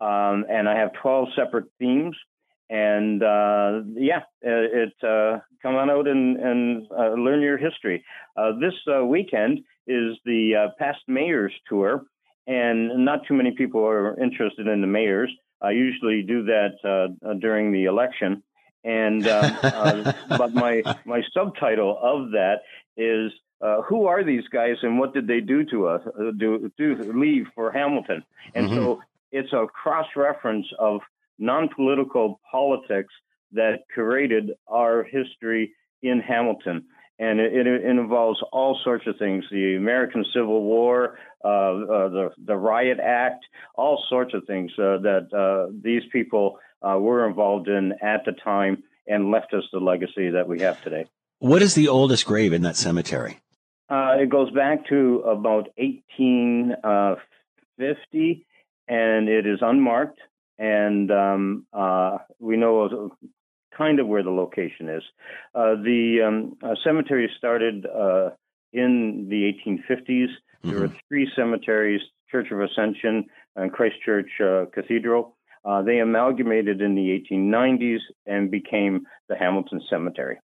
um, 0.01 0.45
and 0.49 0.67
I 0.67 0.77
have 0.77 0.91
twelve 1.01 1.27
separate 1.35 1.65
themes. 1.77 2.15
And 2.69 3.23
uh, 3.23 3.81
yeah, 3.93 4.23
it, 4.41 4.93
uh, 5.01 5.39
come 5.61 5.75
on 5.75 5.89
out 5.89 6.07
and, 6.07 6.37
and 6.37 6.87
uh, 6.91 7.13
learn 7.13 7.41
your 7.41 7.57
history. 7.57 8.03
this 8.59 8.73
weekend 9.05 9.59
is 9.85 10.17
the 10.25 10.71
past 10.77 10.99
mayors 11.07 11.53
tour, 11.69 12.03
and 12.47 13.05
not 13.05 13.19
too 13.27 13.35
many 13.35 13.51
people 13.51 13.85
are 13.85 14.19
interested 14.19 14.67
in 14.67 14.81
the 14.81 14.87
mayors. 14.87 15.31
I 15.61 15.71
usually 15.71 16.21
do 16.21 16.43
that 16.43 16.75
uh, 16.83 17.33
during 17.35 17.71
the 17.71 17.85
election, 17.85 18.43
and 18.83 19.27
uh, 19.27 19.51
uh, 19.63 20.13
but 20.37 20.53
my 20.53 20.83
my 21.05 21.23
subtitle 21.33 21.97
of 22.01 22.31
that 22.31 22.61
is 22.95 23.31
uh, 23.61 23.81
who 23.83 24.05
are 24.05 24.23
these 24.23 24.47
guys 24.51 24.75
and 24.83 24.99
what 24.99 25.13
did 25.13 25.27
they 25.27 25.39
do 25.39 25.65
to 25.65 25.87
us 25.87 26.01
uh, 26.07 26.31
do 26.37 26.71
do 26.77 26.95
leave 27.13 27.47
for 27.55 27.71
Hamilton? 27.71 28.23
And 28.53 28.67
mm-hmm. 28.67 28.75
so 28.75 29.01
it's 29.31 29.51
a 29.53 29.65
cross 29.67 30.07
reference 30.15 30.67
of 30.79 31.01
non 31.39 31.69
political 31.69 32.39
politics 32.49 33.13
that 33.53 33.79
created 33.93 34.51
our 34.67 35.03
history 35.03 35.73
in 36.03 36.19
Hamilton 36.19 36.85
and 37.19 37.39
it, 37.39 37.65
it, 37.65 37.85
involves 37.85 38.39
all 38.51 38.79
sorts 38.83 39.07
of 39.07 39.17
things: 39.17 39.43
the 39.51 39.75
American 39.75 40.23
Civil 40.33 40.63
War, 40.63 41.17
the 41.43 42.31
the 42.43 42.55
Riot 42.55 42.99
Act, 42.99 43.45
all 43.75 44.03
sorts 44.09 44.33
of 44.33 44.45
things 44.45 44.71
uh, 44.77 44.97
that 44.99 45.27
uh, 45.33 45.67
these 45.81 46.03
people 46.11 46.59
uh, 46.81 46.97
were 46.99 47.27
involved 47.27 47.67
in 47.67 47.93
at 48.01 48.25
the 48.25 48.31
time, 48.31 48.83
and 49.07 49.29
left 49.31 49.53
us 49.53 49.63
the 49.71 49.79
legacy 49.79 50.31
that 50.31 50.47
we 50.47 50.61
have 50.61 50.81
today. 50.83 51.05
What 51.39 51.61
is 51.61 51.75
the 51.75 51.87
oldest 51.87 52.25
grave 52.25 52.51
in 52.53 52.63
that 52.63 52.75
cemetery? 52.75 53.39
Uh, 53.89 54.15
it 54.19 54.29
goes 54.29 54.51
back 54.51 54.85
to 54.89 55.19
about 55.19 55.69
1850 55.77 58.45
and 58.87 59.29
it 59.29 59.45
is 59.45 59.59
unmarked. 59.61 60.19
And 60.57 61.11
um, 61.11 61.67
uh, 61.71 62.17
we 62.39 62.57
know 62.57 63.11
kind 63.77 63.99
of 63.99 64.07
where 64.07 64.23
the 64.23 64.31
location 64.31 64.89
is. 64.89 65.03
Uh, 65.53 65.75
the 65.75 66.23
um, 66.27 66.57
uh, 66.63 66.73
cemetery 66.83 67.29
started 67.37 67.85
uh, 67.85 68.31
in 68.73 69.27
the 69.29 69.53
1850s. 69.65 70.29
Mm-hmm. 70.63 70.69
There 70.69 70.79
were 70.87 70.93
three 71.07 71.29
cemeteries 71.35 72.01
Church 72.31 72.47
of 72.51 72.59
Ascension 72.59 73.25
and 73.55 73.71
Christchurch 73.71 74.29
uh, 74.41 74.65
Cathedral. 74.73 75.35
Uh, 75.63 75.81
they 75.81 75.99
amalgamated 75.99 76.81
in 76.81 76.95
the 76.95 77.25
1890s 77.31 77.99
and 78.25 78.51
became 78.51 79.05
the 79.27 79.35
Hamilton 79.35 79.81
Cemetery. 79.89 80.37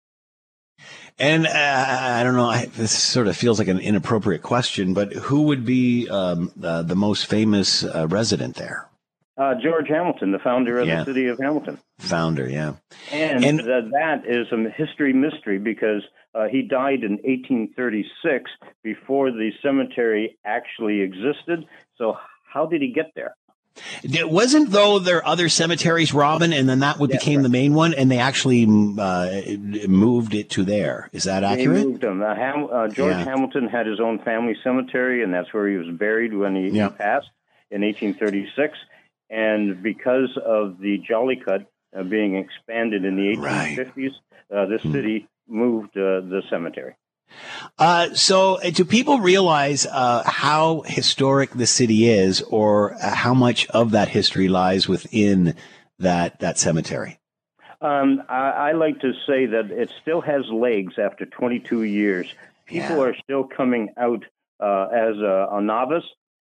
And 1.19 1.45
uh, 1.45 1.51
I 1.53 2.23
don't 2.23 2.35
know, 2.35 2.49
I, 2.49 2.65
this 2.65 2.91
sort 2.91 3.27
of 3.27 3.37
feels 3.37 3.59
like 3.59 3.67
an 3.67 3.79
inappropriate 3.79 4.41
question, 4.41 4.93
but 4.93 5.13
who 5.13 5.43
would 5.43 5.65
be 5.65 6.09
um, 6.09 6.51
the 6.55 6.95
most 6.95 7.27
famous 7.27 7.83
resident 7.83 8.55
there? 8.55 8.89
Uh, 9.35 9.55
George 9.61 9.87
Hamilton, 9.87 10.31
the 10.31 10.39
founder 10.39 10.79
of 10.79 10.87
yeah. 10.87 10.99
the 10.99 11.05
city 11.05 11.27
of 11.27 11.39
Hamilton. 11.39 11.79
Founder, 11.97 12.47
yeah. 12.47 12.73
And, 13.11 13.43
and 13.43 13.59
that 13.59 14.23
is 14.27 14.47
a 14.51 14.69
history 14.69 15.11
mystery 15.11 15.57
because 15.57 16.03
uh, 16.35 16.47
he 16.47 16.61
died 16.63 17.03
in 17.03 17.13
1836 17.23 18.51
before 18.83 19.31
the 19.31 19.51
cemetery 19.61 20.37
actually 20.43 21.01
existed. 21.01 21.65
So, 21.97 22.17
how 22.51 22.65
did 22.65 22.81
he 22.81 22.91
get 22.91 23.11
there? 23.15 23.35
It 24.03 24.29
wasn't 24.29 24.71
though 24.71 24.99
there 24.99 25.25
other 25.25 25.49
cemeteries, 25.49 26.13
Robin, 26.13 26.53
and 26.53 26.69
then 26.69 26.79
that 26.79 26.99
would 26.99 27.09
became 27.09 27.39
right. 27.39 27.43
the 27.43 27.49
main 27.49 27.73
one, 27.73 27.93
and 27.93 28.11
they 28.11 28.19
actually 28.19 28.65
uh, 28.65 29.41
moved 29.87 30.35
it 30.35 30.51
to 30.51 30.63
there. 30.63 31.09
Is 31.11 31.23
that 31.23 31.43
accurate? 31.43 31.77
They 31.77 31.85
moved 31.85 32.01
them. 32.01 32.21
Uh, 32.21 32.35
Ham- 32.35 32.69
uh, 32.71 32.87
George 32.89 33.13
yeah. 33.13 33.23
Hamilton 33.23 33.67
had 33.67 33.87
his 33.87 33.99
own 33.99 34.19
family 34.19 34.55
cemetery, 34.63 35.23
and 35.23 35.33
that's 35.33 35.51
where 35.53 35.67
he 35.67 35.77
was 35.77 35.87
buried 35.97 36.33
when 36.35 36.55
he, 36.55 36.69
yeah. 36.69 36.89
passed 36.89 37.29
in 37.71 37.81
1836. 37.81 38.77
And 39.29 39.81
because 39.81 40.37
of 40.45 40.79
the 40.79 40.99
Jolley 40.99 41.41
Cut 41.43 41.67
uh, 41.97 42.03
being 42.03 42.35
expanded 42.35 43.05
in 43.05 43.15
the 43.15 43.35
1850s, 43.37 43.87
right. 43.95 44.11
uh, 44.55 44.65
the 44.67 44.77
hmm. 44.77 44.91
city 44.91 45.27
moved 45.47 45.97
uh, 45.97 46.21
the 46.21 46.41
cemetery. 46.49 46.95
Uh, 47.79 48.13
so, 48.13 48.55
uh, 48.55 48.69
do 48.69 48.85
people 48.85 49.19
realize 49.19 49.85
uh, 49.85 50.23
how 50.25 50.81
historic 50.85 51.51
the 51.51 51.65
city 51.65 52.07
is, 52.07 52.41
or 52.41 52.95
how 52.99 53.33
much 53.33 53.67
of 53.69 53.91
that 53.91 54.07
history 54.09 54.47
lies 54.47 54.87
within 54.87 55.55
that 55.99 56.39
that 56.39 56.57
cemetery? 56.59 57.19
Um, 57.81 58.23
I, 58.29 58.49
I, 58.49 58.71
like 58.73 59.01
to 59.01 59.11
say 59.27 59.45
that 59.47 59.71
it 59.71 59.91
still 60.01 60.21
has 60.21 60.47
legs 60.49 60.93
after 60.97 61.25
22 61.25 61.83
years. 61.83 62.33
People 62.65 62.97
yeah. 62.97 63.03
are 63.03 63.15
still 63.23 63.43
coming 63.43 63.89
out 63.97 64.23
uh, 64.61 64.85
as 64.85 65.17
a, 65.17 65.47
a, 65.51 65.61
novice 65.61 66.05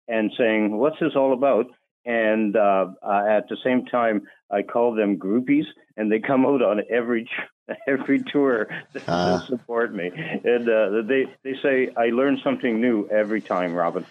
and 0.09 0.32
saying, 0.38 0.76
"What's 0.76 0.98
this 1.00 1.12
all 1.14 1.32
about?" 1.32 1.66
and 2.06 2.56
uh, 2.56 2.87
uh, 3.02 3.24
at 3.28 3.48
the 3.48 3.56
same 3.62 3.85
time, 3.85 4.22
I 4.50 4.62
call 4.62 4.94
them 4.94 5.18
groupies, 5.18 5.64
and 5.96 6.11
they 6.11 6.18
come 6.18 6.44
out 6.44 6.62
on 6.62 6.82
every 6.90 7.28
every 7.88 8.22
tour 8.22 8.68
to, 8.92 9.11
uh. 9.11 9.46
support 9.46 9.94
me, 9.94 10.11
and 10.14 10.68
uh, 10.68 11.02
they 11.06 11.26
they 11.42 11.54
say 11.62 11.90
I 11.96 12.06
learn 12.06 12.40
something 12.42 12.80
new 12.80 13.09
every 13.09 13.40
time, 13.40 13.74
Robin. 13.74 14.06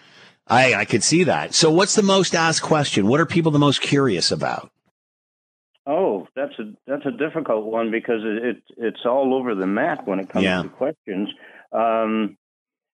I 0.46 0.74
I 0.74 0.84
could 0.84 1.02
see 1.02 1.24
that. 1.24 1.54
So, 1.54 1.70
what's 1.70 1.94
the 1.94 2.02
most 2.02 2.34
asked 2.34 2.62
question? 2.62 3.06
What 3.06 3.20
are 3.20 3.26
people 3.26 3.52
the 3.52 3.58
most 3.58 3.80
curious 3.80 4.30
about? 4.30 4.70
Oh, 5.86 6.26
that's 6.34 6.58
a 6.58 6.72
that's 6.86 7.06
a 7.06 7.12
difficult 7.12 7.64
one 7.66 7.90
because 7.90 8.20
it, 8.24 8.44
it 8.44 8.62
it's 8.76 9.00
all 9.04 9.34
over 9.34 9.54
the 9.54 9.66
map 9.66 10.06
when 10.06 10.18
it 10.18 10.28
comes 10.28 10.44
yeah. 10.44 10.62
to 10.62 10.68
questions. 10.68 11.28
Um, 11.72 12.36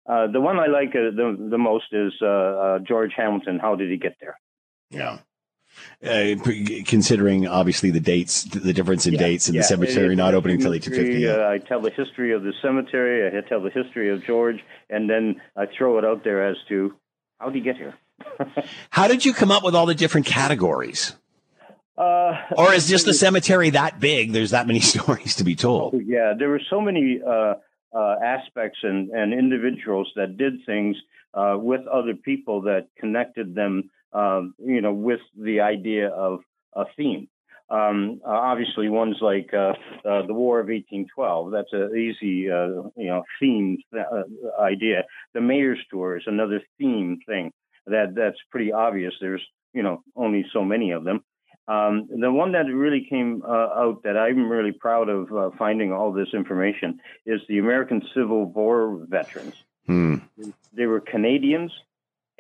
uh, 0.09 0.27
the 0.27 0.41
one 0.41 0.59
I 0.59 0.67
like 0.67 0.91
uh, 0.91 1.15
the 1.15 1.49
the 1.51 1.59
most 1.59 1.87
is 1.93 2.13
uh, 2.21 2.27
uh, 2.27 2.79
George 2.81 3.13
Hamilton. 3.17 3.59
How 3.61 3.77
did 3.77 3.91
he 3.91 3.97
get 3.97 4.17
there? 4.21 4.39
Yeah. 4.91 5.19
Uh, 6.03 6.35
considering 6.87 7.47
obviously 7.47 7.91
the 7.91 8.01
dates, 8.01 8.45
the 8.45 8.73
difference 8.73 9.07
in 9.07 9.15
yeah, 9.15 9.21
dates, 9.21 9.49
and 9.49 9.55
yeah. 9.55 9.61
the 9.61 9.67
cemetery 9.67 10.17
not 10.17 10.35
opening 10.35 10.57
until 10.57 10.71
1850. 10.71 11.29
Uh, 11.29 11.49
I 11.49 11.59
tell 11.59 11.81
the 11.81 11.91
history 11.91 12.33
of 12.33 12.43
the 12.43 12.53
cemetery. 12.63 13.37
I 13.37 13.41
tell 13.47 13.61
the 13.61 13.71
history 13.71 14.11
of 14.11 14.25
George, 14.25 14.65
and 14.89 15.11
then 15.11 15.41
I 15.57 15.67
throw 15.67 15.99
it 15.99 16.05
out 16.05 16.25
there 16.25 16.47
as 16.47 16.57
to 16.69 16.95
how 17.39 17.47
did 17.47 17.57
he 17.57 17.61
get 17.61 17.77
here. 17.77 17.95
how 18.91 19.09
did 19.09 19.25
you 19.25 19.33
come 19.33 19.51
up 19.51 19.63
with 19.63 19.75
all 19.75 19.87
the 19.87 19.95
different 19.95 20.27
categories? 20.27 21.15
Uh, 22.01 22.35
or 22.57 22.73
is 22.73 22.89
just 22.89 23.05
the 23.05 23.13
cemetery 23.13 23.71
that 23.71 24.01
big? 24.01 24.33
There's 24.33 24.53
that 24.53 24.67
many 24.67 24.81
stories 24.95 25.37
to 25.37 25.45
be 25.45 25.55
told. 25.55 25.95
Oh, 25.95 25.99
yeah, 26.05 26.33
there 26.39 26.49
were 26.49 26.63
so 26.71 26.81
many 26.81 27.21
uh, 27.27 27.55
uh, 27.95 28.17
aspects 28.25 28.79
and, 28.83 29.11
and 29.11 29.35
individuals 29.35 30.11
that 30.17 30.39
did 30.39 30.65
things 30.65 30.97
uh, 31.35 31.57
with 31.59 31.87
other 31.87 32.15
people 32.15 32.63
that 32.63 32.89
connected 32.99 33.55
them 33.55 33.91
um, 34.13 34.55
you 34.59 34.81
know, 34.81 34.93
with 34.93 35.21
the 35.37 35.61
idea 35.61 36.09
of 36.09 36.41
a 36.75 36.85
theme. 36.97 37.29
Um, 37.71 38.21
uh, 38.27 38.31
obviously, 38.31 38.89
ones 38.89 39.17
like 39.21 39.55
uh, 39.55 39.75
uh, 40.05 40.27
the 40.27 40.35
War 40.35 40.59
of 40.59 40.67
1812. 40.67 41.53
That's 41.53 41.73
an 41.73 41.97
easy, 41.97 42.51
uh, 42.51 42.83
you 42.97 43.07
know, 43.07 43.23
theme 43.39 43.79
uh, 43.97 44.23
idea. 44.61 45.05
The 45.35 45.41
Mayor's 45.41 45.79
Tour 45.89 46.17
is 46.17 46.25
another 46.27 46.61
theme 46.79 47.21
thing 47.27 47.53
that 47.87 48.15
that's 48.17 48.39
pretty 48.51 48.73
obvious. 48.73 49.15
There's, 49.21 49.45
you 49.73 49.85
know, 49.85 50.03
only 50.17 50.45
so 50.53 50.65
many 50.65 50.91
of 50.91 51.05
them. 51.05 51.23
Um, 51.69 52.09
the 52.11 52.33
one 52.33 52.53
that 52.53 52.67
really 52.67 53.07
came 53.09 53.43
uh, 53.47 53.49
out 53.49 54.03
that 54.03 54.17
I'm 54.17 54.51
really 54.51 54.73
proud 54.73 55.09
of 55.09 55.55
finding 55.57 55.93
all 55.93 56.13
this 56.13 56.35
information 56.35 56.99
is 57.25 57.41
the 57.49 57.61
American 57.61 58.03
Civil 58.13 58.47
War 58.47 58.99
veterans. 59.09 59.55
Hmm. 59.87 60.17
They 60.73 60.87
were 60.87 61.01
Canadians 61.01 61.71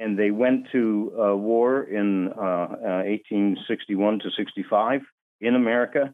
and 0.00 0.18
they 0.18 0.30
went 0.30 0.66
to 0.72 1.12
uh, 1.12 1.36
war 1.36 1.82
in 1.82 2.28
uh, 2.28 3.04
1861 3.04 4.14
uh, 4.14 4.18
to 4.18 4.30
65 4.30 5.02
in 5.42 5.54
America. 5.54 6.12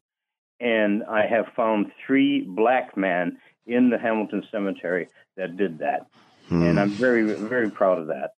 And 0.58 1.04
I 1.04 1.24
have 1.26 1.46
found 1.54 1.92
three 2.04 2.42
black 2.42 2.96
men 2.96 3.38
in 3.64 3.90
the 3.90 3.98
Hamilton 3.98 4.42
Cemetery 4.50 5.08
that 5.36 5.56
did 5.56 5.78
that. 5.78 6.08
Hmm. 6.48 6.62
And 6.62 6.80
I'm 6.80 6.90
very, 6.90 7.22
very 7.34 7.70
proud 7.70 7.98
of 7.98 8.08
that. 8.08 8.32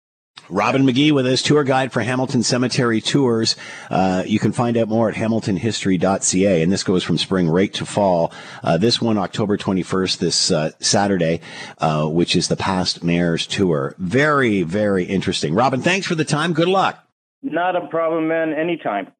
Robin 0.49 0.83
McKee 0.83 1.11
with 1.11 1.25
us, 1.27 1.41
tour 1.41 1.63
guide 1.63 1.91
for 1.91 2.01
Hamilton 2.01 2.43
Cemetery 2.43 3.01
Tours. 3.01 3.55
Uh, 3.89 4.23
you 4.25 4.39
can 4.39 4.51
find 4.51 4.77
out 4.77 4.87
more 4.87 5.09
at 5.09 5.15
hamiltonhistory.ca, 5.15 6.61
and 6.61 6.71
this 6.71 6.83
goes 6.83 7.03
from 7.03 7.17
spring 7.17 7.49
right 7.49 7.73
to 7.73 7.85
fall. 7.85 8.31
Uh, 8.63 8.77
this 8.77 9.01
one, 9.01 9.17
October 9.17 9.57
21st, 9.57 10.17
this 10.19 10.51
uh, 10.51 10.71
Saturday, 10.79 11.41
uh, 11.79 12.05
which 12.05 12.35
is 12.35 12.47
the 12.47 12.55
Past 12.55 13.03
Mayors 13.03 13.45
Tour. 13.45 13.95
Very, 13.97 14.63
very 14.63 15.03
interesting. 15.03 15.53
Robin, 15.53 15.81
thanks 15.81 16.07
for 16.07 16.15
the 16.15 16.25
time. 16.25 16.53
Good 16.53 16.69
luck. 16.69 17.03
Not 17.41 17.75
a 17.75 17.87
problem, 17.87 18.27
man. 18.27 18.53
Anytime. 18.53 19.11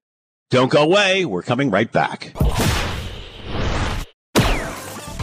Don't 0.49 0.71
go 0.71 0.83
away. 0.83 1.25
We're 1.25 1.43
coming 1.43 1.69
right 1.69 1.91
back. 1.91 2.33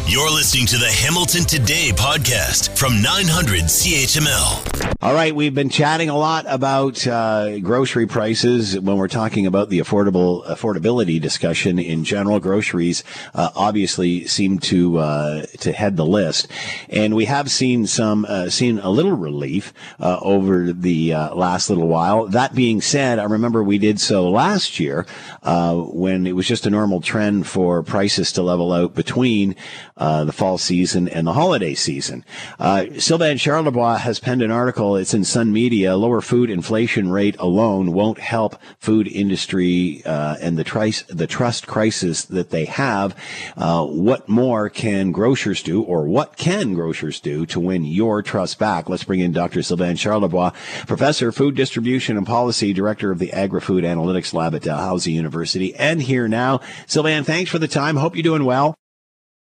You're 0.06 0.30
listening 0.30 0.66
to 0.66 0.76
the 0.76 0.90
Hamilton 0.90 1.44
Today 1.44 1.90
podcast 1.90 2.76
from 2.76 3.00
900 3.00 3.62
CHML. 3.62 4.74
All 5.00 5.14
right, 5.14 5.34
we've 5.34 5.54
been 5.54 5.70
chatting 5.70 6.10
a 6.10 6.16
lot 6.16 6.44
about 6.46 7.06
uh, 7.06 7.58
grocery 7.58 8.06
prices 8.06 8.78
when 8.78 8.96
we're 8.96 9.08
talking 9.08 9.46
about 9.46 9.70
the 9.70 9.78
affordable 9.78 10.44
affordability 10.46 11.20
discussion 11.20 11.78
in 11.78 12.04
general. 12.04 12.38
Groceries 12.38 13.02
uh, 13.34 13.50
obviously 13.54 14.26
seem 14.26 14.58
to 14.60 14.98
uh, 14.98 15.46
to 15.60 15.72
head 15.72 15.96
the 15.96 16.06
list, 16.06 16.48
and 16.88 17.14
we 17.14 17.24
have 17.24 17.50
seen 17.50 17.86
some 17.86 18.26
uh, 18.26 18.50
seen 18.50 18.78
a 18.78 18.90
little 18.90 19.12
relief 19.12 19.72
uh, 20.00 20.18
over 20.20 20.72
the 20.72 21.14
uh, 21.14 21.34
last 21.34 21.70
little 21.70 21.88
while. 21.88 22.26
That 22.26 22.54
being 22.54 22.80
said, 22.80 23.18
I 23.18 23.24
remember 23.24 23.62
we 23.62 23.78
did 23.78 24.00
so 24.00 24.30
last 24.30 24.80
year 24.80 25.06
when 25.42 26.26
it 26.26 26.32
was 26.32 26.46
just 26.46 26.66
a 26.66 26.70
normal 26.70 27.00
trend 27.00 27.46
for 27.46 27.82
prices 27.82 28.32
to 28.32 28.42
level 28.42 28.72
out 28.72 28.94
between 28.94 29.56
uh, 29.96 30.24
the 30.24 30.32
fall 30.32 30.58
season 30.58 31.08
and 31.08 31.26
the 31.26 31.32
holiday 31.32 31.74
season. 31.74 32.24
Uh, 32.58 32.86
Sylvain 32.98 33.36
Charlebois 33.36 33.98
has 33.98 34.18
penned 34.18 34.42
an 34.42 34.50
article. 34.50 34.96
It's 34.96 35.14
in 35.14 35.24
Sun 35.24 35.52
Media. 35.52 35.96
Lower 35.96 36.20
food 36.20 36.50
inflation 36.50 37.10
rate 37.10 37.36
alone 37.38 37.92
won't 37.92 38.18
help 38.18 38.56
food 38.78 39.06
industry 39.06 40.02
uh, 40.04 40.36
and 40.40 40.58
the, 40.58 40.64
trice, 40.64 41.02
the 41.02 41.26
trust 41.26 41.66
crisis 41.66 42.24
that 42.24 42.50
they 42.50 42.64
have. 42.64 43.16
Uh, 43.56 43.86
what 43.86 44.28
more 44.28 44.68
can 44.68 45.12
grocers 45.12 45.62
do, 45.62 45.82
or 45.82 46.06
what 46.06 46.36
can 46.36 46.74
grocers 46.74 47.20
do 47.20 47.46
to 47.46 47.60
win 47.60 47.84
your 47.84 48.22
trust 48.22 48.58
back? 48.58 48.88
Let's 48.88 49.04
bring 49.04 49.20
in 49.20 49.32
Dr. 49.32 49.62
Sylvain 49.62 49.96
Charlebois, 49.96 50.54
professor, 50.86 51.30
food 51.30 51.54
distribution 51.54 52.16
and 52.16 52.26
policy, 52.26 52.72
director 52.72 53.12
of 53.12 53.20
the 53.20 53.32
Agri-Food 53.32 53.84
Analytics 53.84 54.34
Lab 54.34 54.54
at 54.54 54.62
Dalhousie 54.62 55.12
University, 55.12 55.74
and 55.76 56.02
here 56.02 56.26
now. 56.26 56.60
Sylvain, 56.86 57.22
thanks 57.22 57.50
for 57.50 57.58
the 57.58 57.68
time. 57.68 57.96
Hope 57.96 58.16
you're 58.16 58.22
doing 58.22 58.44
well. 58.44 58.74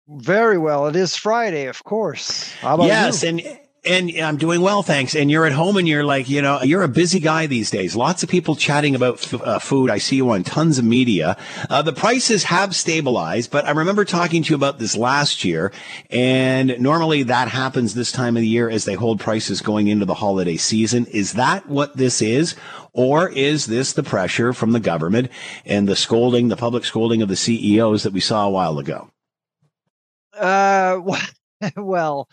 Very 0.09 0.59
well. 0.59 0.87
It 0.87 0.97
is 0.97 1.17
Friday, 1.17 1.67
of 1.67 1.83
course. 1.85 2.53
yes, 2.87 3.23
you? 3.23 3.29
and 3.31 3.61
And 3.87 4.11
I'm 4.19 4.37
doing 4.39 4.63
well, 4.63 4.83
thanks. 4.83 5.15
And 5.15 5.31
you're 5.31 5.45
at 5.45 5.53
home 5.53 5.77
and 5.77 5.87
you're 5.87 6.05
like, 6.05 6.29
you 6.29 6.41
know, 6.41 6.63
you're 6.63 6.83
a 6.83 6.89
busy 6.89 7.21
guy 7.21 7.47
these 7.47 7.71
days. 7.71 7.95
Lots 7.95 8.23
of 8.23 8.31
people 8.31 8.57
chatting 8.57 8.95
about 8.95 9.15
f- 9.15 9.43
uh, 9.43 9.59
food. 9.59 9.91
I 9.91 9.99
see 9.99 10.17
you 10.17 10.31
on 10.31 10.43
tons 10.43 10.79
of 10.79 10.85
media. 10.85 11.37
Uh, 11.69 11.83
the 11.83 11.93
prices 11.93 12.45
have 12.45 12.75
stabilized, 12.75 13.51
but 13.51 13.67
I 13.67 13.73
remember 13.73 14.05
talking 14.05 14.43
to 14.43 14.51
you 14.51 14.57
about 14.57 14.79
this 14.79 14.97
last 14.97 15.45
year. 15.45 15.71
And 16.09 16.79
normally 16.79 17.25
that 17.25 17.49
happens 17.49 17.95
this 17.95 18.13
time 18.13 18.37
of 18.37 18.41
the 18.41 18.49
year 18.49 18.71
as 18.71 18.87
they 18.87 18.95
hold 18.95 19.21
prices 19.21 19.61
going 19.61 19.89
into 19.89 20.07
the 20.07 20.15
holiday 20.15 20.57
season. 20.57 21.07
Is 21.07 21.35
that 21.35 21.69
what 21.69 21.97
this 21.97 22.23
is? 22.23 22.55
Or 22.93 23.29
is 23.29 23.67
this 23.67 23.93
the 23.93 24.03
pressure 24.03 24.53
from 24.53 24.73
the 24.73 24.81
government 24.81 25.31
and 25.67 25.87
the 25.89 25.97
scolding, 25.97 26.49
the 26.49 26.57
public 26.57 26.85
scolding 26.85 27.21
of 27.21 27.29
the 27.29 27.37
CEOs 27.37 28.03
that 28.03 28.13
we 28.13 28.21
saw 28.21 28.47
a 28.47 28.51
while 28.51 28.79
ago? 28.79 29.11
Uh, 30.39 31.01
well, 31.77 32.29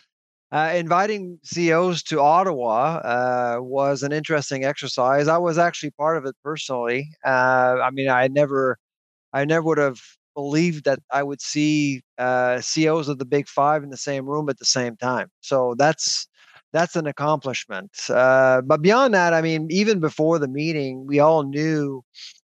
uh, 0.51 0.73
inviting 0.75 1.39
CEOs 1.43 2.03
to 2.03 2.19
Ottawa 2.21 2.97
uh, 3.03 3.57
was 3.61 4.03
an 4.03 4.11
interesting 4.13 4.65
exercise. 4.65 5.27
I 5.27 5.37
was 5.37 5.57
actually 5.57 5.91
part 5.91 6.17
of 6.17 6.25
it 6.25 6.35
personally. 6.43 7.09
Uh, 7.25 7.77
I 7.83 7.91
mean, 7.91 8.09
I 8.09 8.27
never, 8.29 8.77
I 9.33 9.45
never 9.45 9.63
would 9.67 9.79
have 9.79 9.99
believed 10.35 10.85
that 10.85 10.99
I 11.11 11.23
would 11.23 11.41
see 11.41 12.03
uh, 12.17 12.61
CEOs 12.61 13.09
of 13.09 13.19
the 13.19 13.25
Big 13.25 13.47
Five 13.47 13.83
in 13.83 13.89
the 13.89 13.97
same 13.97 14.25
room 14.27 14.49
at 14.49 14.59
the 14.59 14.65
same 14.65 14.97
time. 14.97 15.29
So 15.41 15.75
that's 15.77 16.27
that's 16.73 16.95
an 16.95 17.07
accomplishment. 17.07 17.91
Uh, 18.09 18.61
but 18.61 18.81
beyond 18.81 19.13
that, 19.15 19.33
I 19.33 19.41
mean, 19.41 19.67
even 19.71 19.99
before 20.01 20.39
the 20.39 20.47
meeting, 20.49 21.05
we 21.07 21.19
all 21.19 21.43
knew 21.43 22.03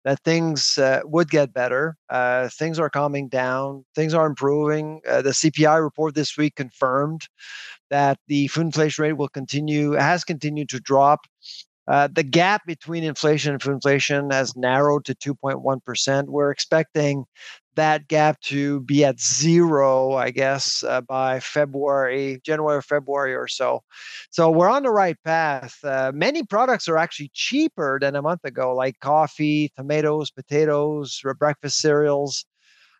that 0.10 0.24
things 0.24 0.80
uh, 0.80 1.02
would 1.06 1.30
get 1.30 1.54
better. 1.54 1.96
Uh, 2.10 2.50
things 2.50 2.80
are 2.80 2.90
calming 2.90 3.28
down. 3.28 3.86
Things 3.94 4.16
are 4.16 4.26
improving. 4.26 5.02
Uh, 5.08 5.22
the 5.22 5.30
CPI 5.30 5.80
report 5.80 6.16
this 6.16 6.36
week 6.36 6.56
confirmed 6.56 7.28
that 7.92 8.18
the 8.26 8.48
food 8.48 8.66
inflation 8.66 9.04
rate 9.04 9.18
will 9.18 9.28
continue, 9.28 9.92
has 9.92 10.24
continued 10.24 10.68
to 10.70 10.80
drop. 10.80 11.20
Uh, 11.88 12.08
the 12.12 12.24
gap 12.24 12.66
between 12.66 13.04
inflation 13.04 13.54
and 13.54 13.62
food 13.62 13.74
inflation 13.74 14.32
has 14.32 14.56
narrowed 14.56 15.06
to 15.06 15.14
2.1%. 15.14 16.24
We're 16.26 16.50
expecting 16.50 17.26
that 17.80 18.10
gap 18.10 18.40
to 18.42 18.82
be 18.82 19.06
at 19.06 19.20
zero, 19.22 20.14
I 20.14 20.32
guess, 20.32 20.84
uh, 20.84 21.00
by 21.00 21.40
February, 21.40 22.42
January 22.44 22.82
February 22.82 23.34
or 23.34 23.48
so. 23.48 23.84
So 24.32 24.52
we're 24.52 24.70
on 24.70 24.84
the 24.84 24.92
right 24.92 25.18
path. 25.24 25.78
Uh, 25.84 26.12
many 26.14 26.44
products 26.44 26.90
are 26.90 26.98
actually 26.98 27.32
cheaper 27.34 27.98
than 28.02 28.18
a 28.18 28.22
month 28.22 28.44
ago, 28.44 28.76
like 28.76 29.00
coffee, 29.00 29.72
tomatoes, 29.78 30.30
potatoes, 30.30 31.22
breakfast 31.40 31.80
cereals, 31.80 32.46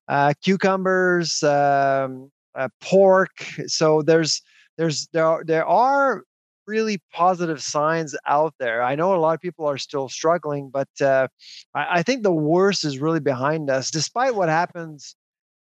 uh, 0.08 0.34
cucumbers, 0.42 1.44
um, 1.44 2.32
uh, 2.56 2.70
pork. 2.82 3.36
So 3.68 4.02
there's 4.02 4.42
there's 4.78 5.10
there 5.12 5.26
are, 5.26 5.44
there 5.44 5.66
are 5.68 6.24
really 6.70 7.02
positive 7.12 7.62
signs 7.62 8.16
out 8.28 8.54
there. 8.60 8.84
I 8.84 8.96
know 8.96 9.16
a 9.16 9.18
lot 9.18 9.34
of 9.34 9.42
people 9.42 9.66
are 9.66 9.80
still 9.80 10.08
struggling, 10.08 10.70
but 10.72 10.88
uh, 11.02 11.28
I, 11.74 11.88
I, 12.00 12.04
think 12.04 12.22
the 12.22 12.32
worst 12.32 12.86
is 12.86 13.00
really 13.00 13.20
behind 13.20 13.70
us. 13.72 13.90
Despite 13.90 14.36
what 14.36 14.48
happens 14.48 15.16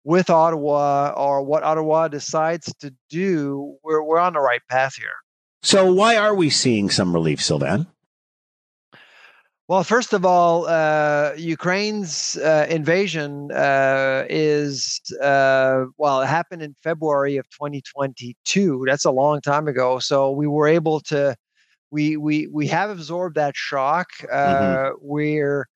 with 0.05 0.29
Ottawa 0.29 1.13
or 1.17 1.43
what 1.43 1.63
Ottawa 1.63 2.07
decides 2.07 2.73
to 2.79 2.93
do, 3.09 3.75
we're 3.83 4.01
we're 4.01 4.19
on 4.19 4.33
the 4.33 4.39
right 4.39 4.61
path 4.69 4.95
here. 4.95 5.17
So 5.61 5.91
why 5.91 6.15
are 6.15 6.33
we 6.33 6.49
seeing 6.49 6.89
some 6.89 7.13
relief, 7.13 7.41
Sylvain? 7.41 7.87
Well, 9.67 9.83
first 9.83 10.13
of 10.13 10.25
all, 10.25 10.67
uh, 10.67 11.33
Ukraine's 11.37 12.37
uh, 12.37 12.67
invasion 12.69 13.51
uh, 13.51 14.25
is, 14.29 15.01
uh, 15.19 15.85
well, 15.97 16.21
it 16.21 16.27
happened 16.27 16.61
in 16.61 16.75
February 16.83 17.37
of 17.37 17.49
2022. 17.49 18.83
That's 18.85 19.05
a 19.05 19.11
long 19.11 19.41
time 19.41 19.67
ago. 19.67 19.97
So 19.97 20.29
we 20.29 20.45
were 20.45 20.67
able 20.67 20.99
to, 21.01 21.35
we 21.89 22.15
we 22.15 22.47
we 22.47 22.67
have 22.67 22.91
absorbed 22.91 23.35
that 23.35 23.55
shock. 23.55 24.09
Mm-hmm. 24.21 24.87
Uh, 24.87 24.97
we're 25.01 25.67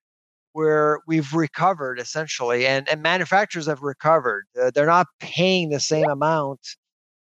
we're 0.53 0.99
we've 1.07 1.33
recovered 1.33 1.99
essentially, 1.99 2.67
and 2.67 2.87
and 2.89 3.01
manufacturers 3.01 3.65
have 3.65 3.81
recovered. 3.81 4.45
Uh, 4.59 4.69
they're 4.73 4.85
not 4.85 5.07
paying 5.19 5.69
the 5.69 5.79
same 5.79 6.09
amount 6.09 6.59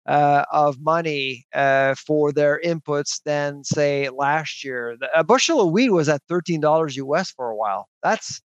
uh, 0.05 0.43
of 0.51 0.79
money 0.81 1.45
uh, 1.53 1.95
for 1.95 2.31
their 2.31 2.59
inputs 2.63 3.21
than 3.23 3.63
say 3.63 4.09
last 4.09 4.63
year. 4.63 4.97
A 5.15 5.23
bushel 5.23 5.61
of 5.61 5.71
wheat 5.71 5.91
was 5.91 6.09
at 6.09 6.21
thirteen 6.27 6.61
dollars 6.61 6.95
US 6.97 7.31
for 7.31 7.49
a 7.49 7.55
while. 7.55 7.87
That's 8.03 8.41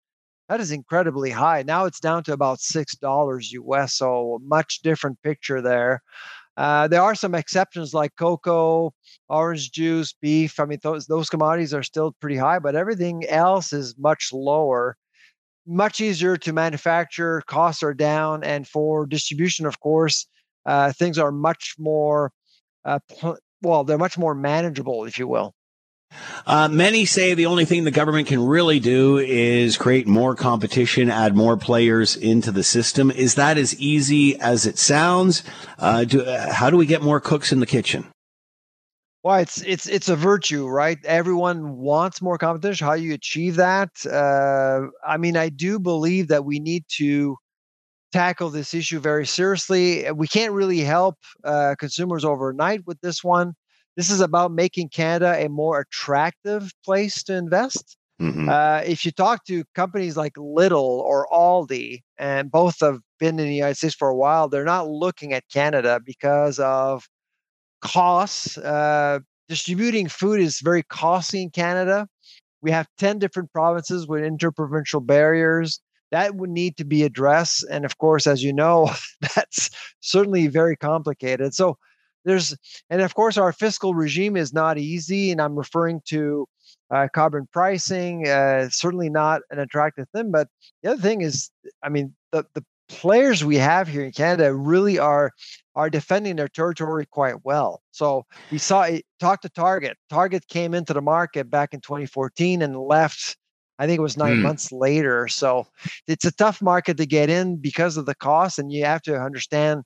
that 0.50 0.60
is 0.60 0.72
incredibly 0.72 1.32
high. 1.32 1.64
Now 1.64 1.86
it's 1.86 2.00
down 2.00 2.24
to 2.26 2.34
about 2.34 2.60
six 2.60 2.96
dollars 2.96 3.52
US. 3.54 3.96
So 3.96 4.40
much 4.44 4.82
different 4.82 5.22
picture 5.24 5.62
there. 5.62 6.02
Uh, 6.58 6.88
there 6.88 7.02
are 7.02 7.16
some 7.16 7.34
exceptions 7.36 7.94
like 7.94 8.16
cocoa, 8.18 8.94
orange 9.30 9.72
juice, 9.72 10.14
beef. 10.22 10.60
I 10.60 10.66
mean, 10.66 10.80
those 10.84 11.08
those 11.08 11.30
commodities 11.30 11.74
are 11.74 11.84
still 11.84 12.14
pretty 12.20 12.38
high, 12.38 12.60
but 12.60 12.76
everything 12.76 13.26
else 13.28 13.74
is 13.74 13.96
much 13.98 14.32
lower. 14.34 14.98
Much 15.68 16.02
easier 16.02 16.38
to 16.38 16.54
manufacture. 16.54 17.42
Costs 17.48 17.84
are 17.84 17.94
down, 17.94 18.44
and 18.44 18.68
for 18.68 19.06
distribution, 19.06 19.66
of 19.66 19.80
course, 19.80 20.28
uh, 20.66 20.92
things 20.94 21.18
are 21.18 21.32
much 21.32 21.76
more, 21.78 22.32
uh, 22.86 23.00
well, 23.62 23.84
they're 23.84 23.98
much 23.98 24.18
more 24.18 24.36
manageable, 24.36 25.06
if 25.06 25.18
you 25.18 25.28
will. 25.28 25.54
Uh, 26.46 26.68
many 26.68 27.06
say 27.06 27.34
the 27.34 27.46
only 27.46 27.66
thing 27.66 27.84
the 27.84 27.92
government 27.92 28.28
can 28.28 28.46
really 28.46 28.80
do 28.80 29.18
is 29.18 29.78
create 29.78 30.08
more 30.08 30.36
competition, 30.36 31.10
add 31.10 31.36
more 31.36 31.56
players 31.56 32.16
into 32.16 32.52
the 32.52 32.64
system. 32.64 33.12
Is 33.12 33.36
that 33.36 33.58
as 33.58 33.80
easy 33.80 34.40
as 34.40 34.66
it 34.66 34.78
sounds? 34.78 35.44
Uh, 35.80 36.04
do, 36.04 36.22
uh, 36.22 36.52
how 36.52 36.70
do 36.70 36.78
we 36.78 36.86
get 36.86 37.02
more 37.02 37.20
cooks 37.20 37.52
in 37.52 37.60
the 37.60 37.66
kitchen? 37.66 38.08
Well, 39.24 39.38
it's 39.38 39.62
it's 39.62 39.88
it's 39.88 40.10
a 40.10 40.16
virtue, 40.16 40.68
right? 40.68 40.98
Everyone 41.06 41.78
wants 41.78 42.24
more 42.24 42.40
competition. 42.40 42.88
How 42.88 42.94
you 42.94 43.14
achieve 43.14 43.58
that? 43.58 43.90
Uh, 44.04 44.88
I 45.08 45.18
mean, 45.18 45.38
I 45.38 45.50
do 45.50 45.80
believe 45.80 46.30
that 46.30 46.44
we 46.44 46.60
need 46.60 46.86
to 46.98 47.38
tackle 48.12 48.50
this 48.50 48.74
issue 48.74 49.00
very 49.00 49.26
seriously. 49.26 50.10
We 50.12 50.28
can't 50.28 50.54
really 50.54 50.80
help 50.80 51.18
uh, 51.44 51.76
consumers 51.80 52.26
overnight 52.26 52.86
with 52.86 53.00
this 53.02 53.24
one. 53.24 53.54
This 53.98 54.10
is 54.10 54.22
about 54.22 54.52
making 54.52 54.90
Canada 54.90 55.36
a 55.38 55.50
more 55.50 55.80
attractive 55.80 56.72
place 56.84 57.24
to 57.24 57.36
invest. 57.36 57.98
Mm-hmm. 58.22 58.50
Uh, 58.50 58.82
if 58.86 59.04
you 59.04 59.12
talk 59.12 59.46
to 59.46 59.64
companies 59.74 60.16
like 60.16 60.34
Lidl 60.34 60.82
or 60.82 61.28
Aldi, 61.32 62.02
and 62.18 62.52
both 62.52 62.80
have 62.82 63.00
been 63.20 63.40
in 63.40 63.48
the 63.48 63.56
United 63.56 63.76
States 63.76 63.96
for 63.96 64.10
a 64.10 64.16
while, 64.16 64.48
they're 64.48 64.64
not 64.64 64.88
looking 64.88 65.34
at 65.34 65.44
Canada 65.52 66.00
because 66.06 66.60
of 66.60 67.08
costs. 67.82 68.58
Uh, 68.58 69.20
distributing 69.50 70.08
food 70.08 70.40
is 70.40 70.60
very 70.62 70.84
costly 70.84 71.42
in 71.42 71.50
Canada. 71.50 72.08
We 72.62 72.70
have 72.72 72.88
10 73.00 73.18
different 73.18 73.52
provinces 73.52 74.08
with 74.08 74.24
interprovincial 74.24 75.02
barriers 75.02 75.82
that 76.12 76.36
would 76.36 76.50
need 76.50 76.78
to 76.78 76.86
be 76.86 77.04
addressed. 77.04 77.66
And 77.70 77.86
of 77.86 77.98
course, 77.98 78.28
as 78.28 78.44
you 78.44 78.54
know, 78.54 78.92
that's 79.36 79.70
certainly 80.00 80.48
very 80.48 80.76
complicated. 80.76 81.54
So 81.54 81.78
there's, 82.26 82.56
and 82.90 83.02
of 83.02 83.16
course, 83.16 83.38
our 83.38 83.52
fiscal 83.52 83.96
regime 83.96 84.38
is 84.38 84.54
not 84.54 84.78
easy. 84.78 85.32
And 85.32 85.42
I'm 85.42 85.56
referring 85.56 86.02
to 86.06 86.48
uh, 86.92 87.08
carbon 87.14 87.48
pricing, 87.52 88.28
uh, 88.28 88.70
certainly 88.70 89.10
not 89.10 89.42
an 89.50 89.60
attractive 89.60 90.08
thing. 90.10 90.32
But 90.32 90.48
the 90.84 90.92
other 90.92 91.02
thing 91.02 91.22
is, 91.22 91.50
I 91.82 91.90
mean, 91.90 92.14
the, 92.32 92.46
the 92.54 92.64
players 92.90 93.44
we 93.44 93.56
have 93.56 93.88
here 93.88 94.04
in 94.04 94.12
Canada 94.12 94.54
really 94.54 95.00
are 95.00 95.32
are 95.76 95.90
defending 95.90 96.36
their 96.36 96.50
territory 96.50 97.06
quite 97.06 97.46
well. 97.46 97.82
So 97.92 98.26
we 98.52 98.58
saw 98.58 98.84
it 98.84 99.06
talk 99.22 99.42
to 99.42 99.50
Target. 99.50 99.98
Target 100.10 100.48
came 100.50 100.74
into 100.74 100.94
the 100.94 101.02
market 101.02 101.50
back 101.50 101.74
in 101.74 101.80
2014 101.80 102.62
and 102.62 102.78
left 102.78 103.38
I 103.82 103.88
think 103.88 103.98
it 103.98 104.04
was 104.04 104.16
nine 104.16 104.38
mm. 104.38 104.42
months 104.44 104.72
later. 104.72 105.28
So 105.28 105.66
it's 106.08 106.24
a 106.24 106.32
tough 106.32 106.62
market 106.62 106.98
to 106.98 107.08
get 107.08 107.32
in 107.32 107.56
because 107.56 107.98
of 107.98 108.06
the 108.06 108.14
cost, 108.14 108.60
and 108.60 108.72
you 108.72 108.86
have 108.86 109.02
to 109.04 109.20
understand. 109.20 109.82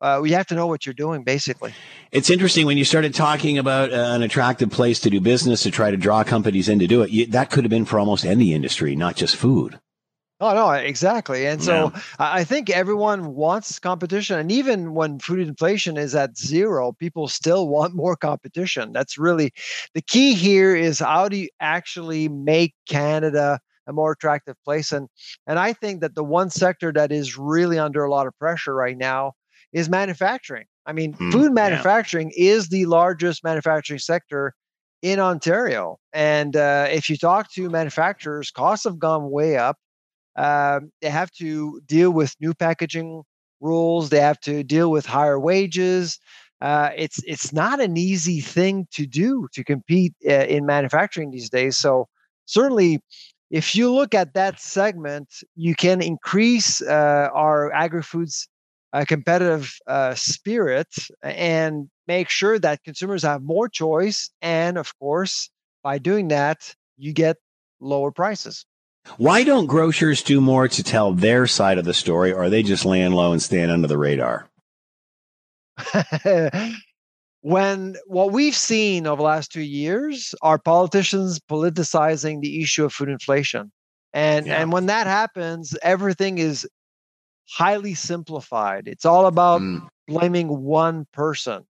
Uh, 0.00 0.22
you 0.24 0.32
have 0.32 0.46
to 0.46 0.54
know 0.54 0.66
what 0.66 0.86
you're 0.86 0.94
doing, 0.94 1.24
basically. 1.24 1.74
It's 2.10 2.30
interesting 2.30 2.64
when 2.64 2.78
you 2.78 2.86
started 2.86 3.12
talking 3.14 3.58
about 3.58 3.92
uh, 3.92 3.96
an 3.96 4.22
attractive 4.22 4.70
place 4.70 4.98
to 5.00 5.10
do 5.10 5.20
business 5.20 5.64
to 5.64 5.70
try 5.70 5.90
to 5.90 5.98
draw 5.98 6.24
companies 6.24 6.70
in 6.70 6.78
to 6.78 6.86
do 6.86 7.02
it. 7.02 7.10
You, 7.10 7.26
that 7.26 7.50
could 7.50 7.64
have 7.64 7.70
been 7.70 7.84
for 7.84 7.98
almost 7.98 8.24
any 8.24 8.54
industry, 8.54 8.96
not 8.96 9.14
just 9.14 9.36
food. 9.36 9.78
Oh 10.40 10.54
no, 10.54 10.70
exactly. 10.70 11.46
And 11.46 11.62
so 11.62 11.90
yeah. 11.92 12.00
I 12.20 12.44
think 12.44 12.70
everyone 12.70 13.34
wants 13.34 13.80
competition. 13.80 14.38
And 14.38 14.52
even 14.52 14.94
when 14.94 15.18
food 15.18 15.40
inflation 15.40 15.96
is 15.96 16.14
at 16.14 16.38
zero, 16.38 16.92
people 16.92 17.26
still 17.26 17.68
want 17.68 17.94
more 17.94 18.14
competition. 18.14 18.92
That's 18.92 19.18
really 19.18 19.52
the 19.94 20.02
key 20.02 20.34
here 20.34 20.76
is 20.76 21.00
how 21.00 21.28
do 21.28 21.36
you 21.36 21.48
actually 21.58 22.28
make 22.28 22.74
Canada 22.88 23.58
a 23.88 23.92
more 23.92 24.12
attractive 24.12 24.54
place? 24.64 24.92
And 24.92 25.08
and 25.48 25.58
I 25.58 25.72
think 25.72 26.02
that 26.02 26.14
the 26.14 26.24
one 26.24 26.50
sector 26.50 26.92
that 26.92 27.10
is 27.10 27.36
really 27.36 27.78
under 27.78 28.04
a 28.04 28.10
lot 28.10 28.28
of 28.28 28.38
pressure 28.38 28.74
right 28.74 28.96
now 28.96 29.32
is 29.72 29.88
manufacturing. 29.88 30.66
I 30.86 30.92
mean, 30.92 31.14
mm, 31.14 31.32
food 31.32 31.52
manufacturing 31.52 32.32
yeah. 32.36 32.52
is 32.52 32.68
the 32.68 32.86
largest 32.86 33.42
manufacturing 33.42 33.98
sector 33.98 34.54
in 35.02 35.18
Ontario. 35.18 35.98
And 36.12 36.54
uh, 36.54 36.86
if 36.90 37.10
you 37.10 37.16
talk 37.16 37.52
to 37.54 37.68
manufacturers, 37.68 38.52
costs 38.52 38.84
have 38.84 39.00
gone 39.00 39.30
way 39.30 39.56
up 39.56 39.76
um, 40.38 40.92
they 41.02 41.10
have 41.10 41.30
to 41.32 41.80
deal 41.86 42.10
with 42.12 42.34
new 42.40 42.54
packaging 42.54 43.24
rules. 43.60 44.10
They 44.10 44.20
have 44.20 44.40
to 44.42 44.62
deal 44.64 44.90
with 44.90 45.06
higher 45.06 45.40
wages. 45.40 46.18
uh, 46.60 46.90
it's 46.96 47.22
it's 47.24 47.52
not 47.52 47.80
an 47.80 47.96
easy 47.96 48.40
thing 48.40 48.86
to 48.92 49.06
do 49.06 49.48
to 49.52 49.62
compete 49.64 50.14
uh, 50.26 50.46
in 50.46 50.66
manufacturing 50.66 51.30
these 51.30 51.50
days. 51.50 51.76
So 51.76 52.08
certainly, 52.46 53.00
if 53.50 53.74
you 53.74 53.92
look 53.92 54.14
at 54.14 54.34
that 54.34 54.60
segment, 54.60 55.28
you 55.54 55.74
can 55.74 56.02
increase 56.02 56.82
uh, 56.82 57.28
our 57.32 57.72
agri-foods 57.72 58.48
uh, 58.92 59.04
competitive 59.06 59.74
uh, 59.86 60.14
spirit 60.14 60.88
and 61.22 61.88
make 62.08 62.28
sure 62.28 62.58
that 62.58 62.82
consumers 62.84 63.22
have 63.22 63.42
more 63.42 63.68
choice. 63.68 64.30
And 64.42 64.78
of 64.78 64.98
course, 64.98 65.50
by 65.82 65.98
doing 65.98 66.28
that, 66.28 66.74
you 66.96 67.12
get 67.12 67.36
lower 67.80 68.10
prices. 68.10 68.66
Why 69.16 69.42
don't 69.42 69.66
grocers 69.66 70.22
do 70.22 70.40
more 70.40 70.68
to 70.68 70.82
tell 70.82 71.12
their 71.12 71.46
side 71.46 71.78
of 71.78 71.84
the 71.84 71.94
story, 71.94 72.32
or 72.32 72.44
are 72.44 72.50
they 72.50 72.62
just 72.62 72.84
land 72.84 73.14
low 73.14 73.32
and 73.32 73.42
stand 73.42 73.70
under 73.70 73.88
the 73.88 73.98
radar? 73.98 74.48
when 77.40 77.96
what 78.06 78.32
we've 78.32 78.56
seen 78.56 79.06
over 79.06 79.18
the 79.18 79.26
last 79.26 79.52
two 79.52 79.62
years 79.62 80.34
are 80.42 80.58
politicians 80.58 81.40
politicizing 81.40 82.40
the 82.40 82.60
issue 82.62 82.84
of 82.84 82.92
food 82.92 83.08
inflation. 83.08 83.72
And 84.12 84.46
yeah. 84.46 84.60
and 84.60 84.72
when 84.72 84.86
that 84.86 85.06
happens, 85.06 85.76
everything 85.82 86.38
is 86.38 86.66
highly 87.48 87.94
simplified. 87.94 88.88
It's 88.88 89.04
all 89.04 89.26
about 89.26 89.60
mm. 89.60 89.86
blaming 90.06 90.48
one 90.48 91.06
person. 91.12 91.64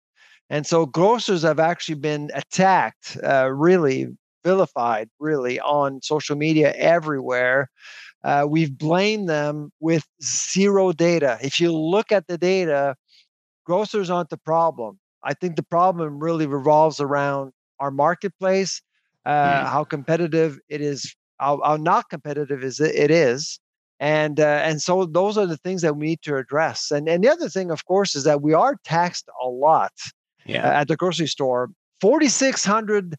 And 0.50 0.66
so 0.66 0.86
grocers 0.86 1.44
have 1.44 1.60
actually 1.60 1.96
been 1.96 2.32
attacked, 2.34 3.18
uh, 3.22 3.52
really 3.52 4.08
vilified, 4.48 5.08
really 5.20 5.56
on 5.60 6.02
social 6.14 6.38
media 6.46 6.70
everywhere. 6.96 7.60
Uh, 8.24 8.44
we've 8.54 8.76
blamed 8.78 9.28
them 9.30 9.56
with 9.80 10.04
zero 10.54 10.92
data. 10.92 11.38
If 11.50 11.60
you 11.62 11.70
look 11.96 12.12
at 12.12 12.26
the 12.28 12.38
data, 12.38 12.96
grocers 13.70 14.10
aren't 14.10 14.30
the 14.30 14.44
problem. 14.54 14.92
I 15.32 15.34
think 15.40 15.56
the 15.56 15.70
problem 15.78 16.24
really 16.28 16.48
revolves 16.48 17.00
around 17.00 17.52
our 17.80 17.92
marketplace, 17.92 18.82
uh, 19.26 19.64
mm. 19.64 19.66
how 19.74 19.84
competitive 19.84 20.52
it 20.76 20.82
is, 20.82 21.16
how, 21.40 21.60
how 21.64 21.78
not 21.78 22.04
competitive 22.10 22.64
is 22.64 22.80
it, 22.80 22.96
it 22.96 23.12
is, 23.12 23.60
and 24.00 24.40
uh, 24.40 24.62
and 24.68 24.82
so 24.82 24.94
those 25.06 25.38
are 25.40 25.48
the 25.48 25.62
things 25.66 25.82
that 25.82 25.96
we 25.98 26.08
need 26.08 26.22
to 26.24 26.38
address. 26.38 26.92
And 26.92 27.10
and 27.10 27.24
the 27.24 27.32
other 27.36 27.50
thing, 27.50 27.72
of 27.72 27.82
course, 27.92 28.16
is 28.18 28.24
that 28.24 28.42
we 28.42 28.54
are 28.54 28.76
taxed 28.84 29.28
a 29.42 29.48
lot 29.68 29.94
yeah. 30.46 30.64
uh, 30.64 30.82
at 30.82 30.88
the 30.88 30.96
grocery 30.96 31.28
store. 31.28 31.70
Forty 32.00 32.30
six 32.30 32.66
hundred 32.66 33.16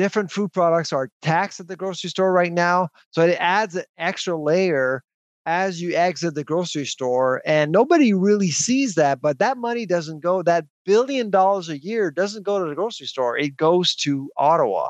different 0.00 0.30
food 0.30 0.50
products 0.50 0.94
are 0.94 1.10
taxed 1.20 1.60
at 1.60 1.68
the 1.68 1.76
grocery 1.76 2.08
store 2.08 2.32
right 2.32 2.54
now, 2.54 2.88
so 3.10 3.20
it 3.20 3.36
adds 3.38 3.76
an 3.76 3.84
extra 3.98 4.34
layer 4.34 5.02
as 5.44 5.82
you 5.82 5.94
exit 5.94 6.34
the 6.34 6.42
grocery 6.42 6.86
store 6.86 7.42
and 7.44 7.70
nobody 7.70 8.14
really 8.14 8.50
sees 8.50 8.94
that 8.94 9.20
but 9.20 9.38
that 9.38 9.56
money 9.58 9.84
doesn't 9.86 10.20
go 10.20 10.42
that 10.42 10.64
billion 10.84 11.30
dollars 11.30 11.68
a 11.68 11.78
year 11.78 12.10
doesn't 12.10 12.44
go 12.44 12.62
to 12.62 12.68
the 12.68 12.74
grocery 12.74 13.06
store 13.06 13.38
it 13.38 13.56
goes 13.56 13.94
to 13.94 14.30
ottawa 14.36 14.86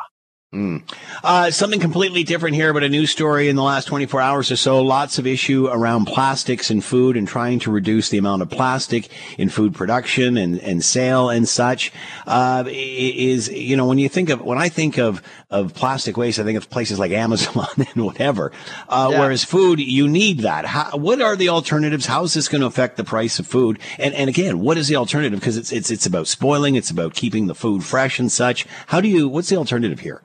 Mm. 0.52 0.82
Uh, 1.22 1.52
something 1.52 1.78
completely 1.78 2.24
different 2.24 2.56
here, 2.56 2.72
but 2.72 2.82
a 2.82 2.88
news 2.88 3.12
story 3.12 3.48
in 3.48 3.54
the 3.54 3.62
last 3.62 3.84
24 3.84 4.20
hours 4.20 4.50
or 4.50 4.56
so. 4.56 4.82
Lots 4.82 5.16
of 5.16 5.24
issue 5.24 5.68
around 5.68 6.06
plastics 6.06 6.72
in 6.72 6.80
food 6.80 7.16
and 7.16 7.28
trying 7.28 7.60
to 7.60 7.70
reduce 7.70 8.08
the 8.08 8.18
amount 8.18 8.42
of 8.42 8.50
plastic 8.50 9.08
in 9.38 9.48
food 9.48 9.76
production 9.76 10.36
and, 10.36 10.58
and 10.58 10.84
sale 10.84 11.30
and 11.30 11.48
such. 11.48 11.92
Uh, 12.26 12.64
is, 12.66 13.48
you 13.48 13.76
know, 13.76 13.86
when 13.86 13.98
you 13.98 14.08
think 14.08 14.28
of, 14.28 14.40
when 14.40 14.58
I 14.58 14.68
think 14.68 14.98
of, 14.98 15.22
of 15.50 15.72
plastic 15.72 16.16
waste, 16.16 16.40
I 16.40 16.42
think 16.42 16.58
of 16.58 16.68
places 16.68 16.98
like 16.98 17.12
Amazon 17.12 17.68
and 17.76 18.04
whatever. 18.04 18.50
Uh, 18.88 19.10
yeah. 19.12 19.20
whereas 19.20 19.44
food, 19.44 19.78
you 19.78 20.08
need 20.08 20.40
that. 20.40 20.64
How, 20.64 20.96
what 20.96 21.20
are 21.22 21.36
the 21.36 21.50
alternatives? 21.50 22.06
How 22.06 22.24
is 22.24 22.34
this 22.34 22.48
going 22.48 22.62
to 22.62 22.66
affect 22.66 22.96
the 22.96 23.04
price 23.04 23.38
of 23.38 23.46
food? 23.46 23.78
And, 24.00 24.14
and 24.14 24.28
again, 24.28 24.58
what 24.58 24.78
is 24.78 24.88
the 24.88 24.96
alternative? 24.96 25.38
Because 25.38 25.56
it's, 25.56 25.70
it's, 25.70 25.92
it's 25.92 26.06
about 26.06 26.26
spoiling. 26.26 26.74
It's 26.74 26.90
about 26.90 27.14
keeping 27.14 27.46
the 27.46 27.54
food 27.54 27.84
fresh 27.84 28.18
and 28.18 28.32
such. 28.32 28.66
How 28.88 29.00
do 29.00 29.06
you, 29.06 29.28
what's 29.28 29.48
the 29.48 29.56
alternative 29.56 30.00
here? 30.00 30.24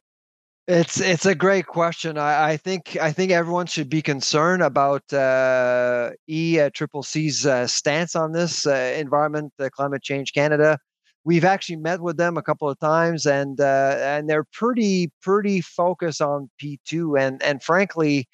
It's 0.67 0.99
it's 0.99 1.27
a 1.27 1.35
great 1.35 1.67
question. 1.67 2.17
I, 2.17 2.51
I 2.53 2.57
think 2.57 2.97
I 2.99 3.11
think 3.11 3.31
everyone 3.31 3.67
should 3.67 3.87
be 3.87 4.01
concerned 4.01 4.63
about 4.63 5.11
uh, 5.13 6.11
E 6.27 6.59
uh, 6.59 6.71
Triple 6.73 7.03
C's 7.03 7.45
uh, 7.45 7.67
stance 7.67 8.15
on 8.15 8.31
this 8.31 8.65
uh, 8.65 8.95
environment, 8.97 9.53
uh, 9.59 9.69
climate 9.69 10.01
change 10.01 10.33
Canada. 10.33 10.79
We've 11.23 11.45
actually 11.45 11.75
met 11.77 12.01
with 12.01 12.17
them 12.17 12.35
a 12.35 12.41
couple 12.41 12.67
of 12.67 12.79
times, 12.79 13.27
and 13.27 13.61
uh, 13.61 13.97
and 13.99 14.27
they're 14.27 14.45
pretty 14.53 15.11
pretty 15.21 15.61
focused 15.61 16.21
on 16.21 16.49
P 16.57 16.79
two, 16.83 17.15
and 17.15 17.43
and 17.43 17.61
frankly, 17.61 18.27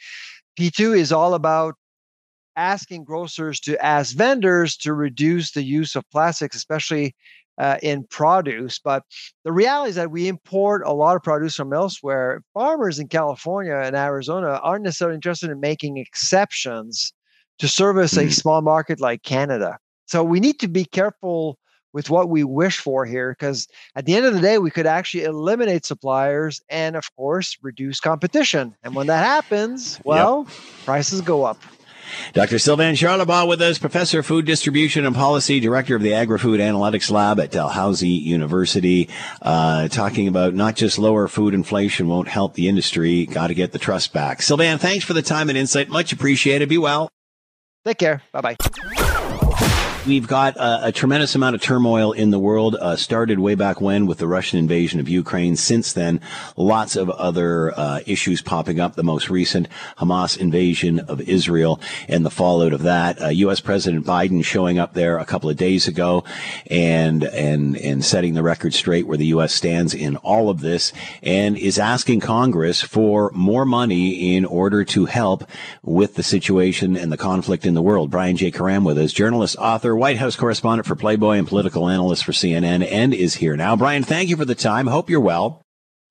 P 0.58 0.72
two 0.72 0.94
is 0.94 1.12
all 1.12 1.34
about 1.34 1.76
asking 2.56 3.04
grocers 3.06 3.60
to 3.62 3.84
ask 3.86 4.16
vendors 4.16 4.78
to 4.78 4.94
reduce 4.94 5.52
the 5.52 5.64
use 5.64 5.96
of 5.96 6.04
plastics, 6.12 6.56
especially 6.56 7.16
uh, 7.58 7.78
in 7.82 8.04
produce. 8.06 8.80
But 8.80 9.04
the 9.44 9.52
reality 9.52 9.90
is 9.90 9.96
that 9.96 10.12
we 10.12 10.28
import 10.28 10.84
a 10.86 10.94
lot 10.94 11.16
of 11.16 11.24
produce 11.24 11.56
from 11.56 11.74
elsewhere. 11.74 12.44
Farmers 12.54 13.00
in 13.00 13.08
California 13.08 13.76
and 13.76 13.96
Arizona 13.96 14.60
aren't 14.64 14.84
necessarily 14.84 15.16
interested 15.16 15.50
in 15.50 15.60
making 15.60 15.98
exceptions 15.98 17.14
to 17.60 17.68
service 17.68 18.18
a 18.18 18.30
small 18.32 18.62
market 18.62 19.00
like 19.00 19.24
Canada. 19.24 19.78
So 20.08 20.24
we 20.24 20.40
need 20.40 20.60
to 20.60 20.68
be 20.68 20.86
careful 20.86 21.58
with 21.94 22.10
what 22.10 22.30
we 22.30 22.44
wish 22.44 22.80
for 22.80 23.06
here 23.06 23.36
because 23.38 23.68
at 23.96 24.06
the 24.06 24.16
end 24.16 24.26
of 24.26 24.34
the 24.34 24.40
day 24.40 24.58
we 24.58 24.72
could 24.72 24.86
actually 24.86 25.24
eliminate 25.24 25.86
suppliers 25.86 26.62
and 26.70 26.96
of 26.96 27.14
course 27.16 27.58
reduce 27.62 28.00
competition 28.00 28.76
and 28.84 28.96
when 28.96 29.08
that 29.08 29.24
happens 29.26 30.00
well 30.06 30.46
yep. 30.48 30.58
prices 30.86 31.22
go 31.22 31.44
up 31.44 31.62
Dr. 32.34 32.60
Sylvain 32.60 32.96
Charlebois 32.96 33.48
with 33.48 33.62
us, 33.62 33.78
Professor 33.78 34.20
of 34.20 34.26
Food 34.26 34.46
Distribution 34.46 35.06
and 35.06 35.16
Policy, 35.16 35.60
Director 35.60 35.96
of 35.96 36.02
the 36.02 36.14
Agri-Food 36.14 36.60
Analytics 36.60 37.12
Lab 37.12 37.40
at 37.40 37.52
Dalhousie 37.52 38.10
University, 38.10 39.10
uh, 39.42 39.88
talking 39.88 40.28
about 40.28 40.54
not 40.54 40.76
just 40.76 41.00
lower 41.00 41.28
food 41.28 41.54
inflation 41.54 42.08
won't 42.08 42.28
help 42.28 42.54
the 42.54 42.68
industry, 42.68 43.26
got 43.26 43.48
to 43.48 43.54
get 43.54 43.72
the 43.72 43.80
trust 43.80 44.14
back. 44.14 44.42
Sylvain, 44.42 44.78
thanks 44.78 45.06
for 45.06 45.14
the 45.14 45.22
time 45.22 45.50
and 45.50 45.58
insight. 45.58 45.90
Much 45.90 46.14
appreciated. 46.14 46.70
Be 46.70 46.78
well. 46.78 47.10
Take 47.86 47.98
care. 47.98 48.22
Bye 48.32 48.42
bye. 48.42 49.01
We've 50.08 50.28
got 50.28 50.58
a, 50.58 50.88
a, 50.88 50.92
tremendous 50.92 51.36
amount 51.36 51.54
of 51.54 51.62
turmoil 51.62 52.12
in 52.12 52.32
the 52.32 52.40
world. 52.40 52.76
Uh, 52.76 52.96
started 52.96 53.38
way 53.38 53.54
back 53.54 53.80
when 53.80 54.08
with 54.08 54.18
the 54.18 54.26
Russian 54.26 54.58
invasion 54.58 55.00
of 55.00 55.08
Ukraine. 55.08 55.56
Since 55.56 55.94
then, 55.94 56.20
lots 56.58 56.96
of 56.96 57.12
other 57.12 57.72
uh, 57.78 58.00
issues 58.08 58.42
popping 58.42 58.80
up. 58.80 58.96
The 58.96 59.04
most 59.04 59.30
recent 59.30 59.68
Hamas 60.00 60.36
invasion 60.40 61.02
of 61.02 61.22
Israel 61.22 61.80
and 62.08 62.26
the 62.26 62.32
fallout 62.32 62.74
of 62.74 62.82
that. 62.82 63.22
Uh, 63.22 63.28
U.S. 63.28 63.60
President 63.60 64.04
Biden 64.04 64.44
showing 64.44 64.80
up 64.80 64.96
there 64.96 65.20
a 65.20 65.26
couple 65.26 65.52
of 65.52 65.58
days 65.58 65.88
ago 65.88 66.24
and 66.66 67.24
and 67.24 67.78
and 67.78 68.04
setting 68.04 68.34
the 68.34 68.42
record 68.42 68.74
straight 68.74 69.06
where 69.06 69.20
the 69.20 69.28
U.S. 69.28 69.54
stands 69.54 69.94
in 69.94 70.16
all 70.18 70.50
of 70.50 70.62
this 70.62 70.94
and 71.22 71.56
is 71.56 71.78
asking 71.78 72.22
Congress 72.22 72.82
for 72.82 73.30
more 73.36 73.66
money 73.66 74.36
in 74.36 74.46
order 74.46 74.84
to 74.84 75.06
help 75.06 75.48
with 75.84 76.16
the 76.16 76.24
situation 76.24 76.98
and 76.98 77.12
the 77.12 77.18
conflict 77.18 77.68
in 77.68 77.76
the 77.76 77.84
world. 77.84 78.10
Brian 78.10 78.36
J. 78.36 78.50
Karem 78.50 78.84
with 78.84 78.98
us, 78.98 79.14
journalist, 79.14 79.56
author 79.60 79.91
White 79.96 80.18
House 80.18 80.36
correspondent 80.36 80.88
for 80.88 80.96
Playboy 80.96 81.38
and 81.38 81.48
political 81.48 81.90
analyst 81.90 82.26
for 82.26 82.32
CNN, 82.32 82.86
and 82.90 83.14
is 83.14 83.36
here 83.36 83.56
now. 83.56 83.76
Brian, 83.76 84.04
thank 84.04 84.30
you 84.30 84.38
for 84.38 84.46
the 84.46 84.56
time. 84.56 84.88
Hope 84.88 85.10
you're 85.10 85.20
well. 85.20 85.62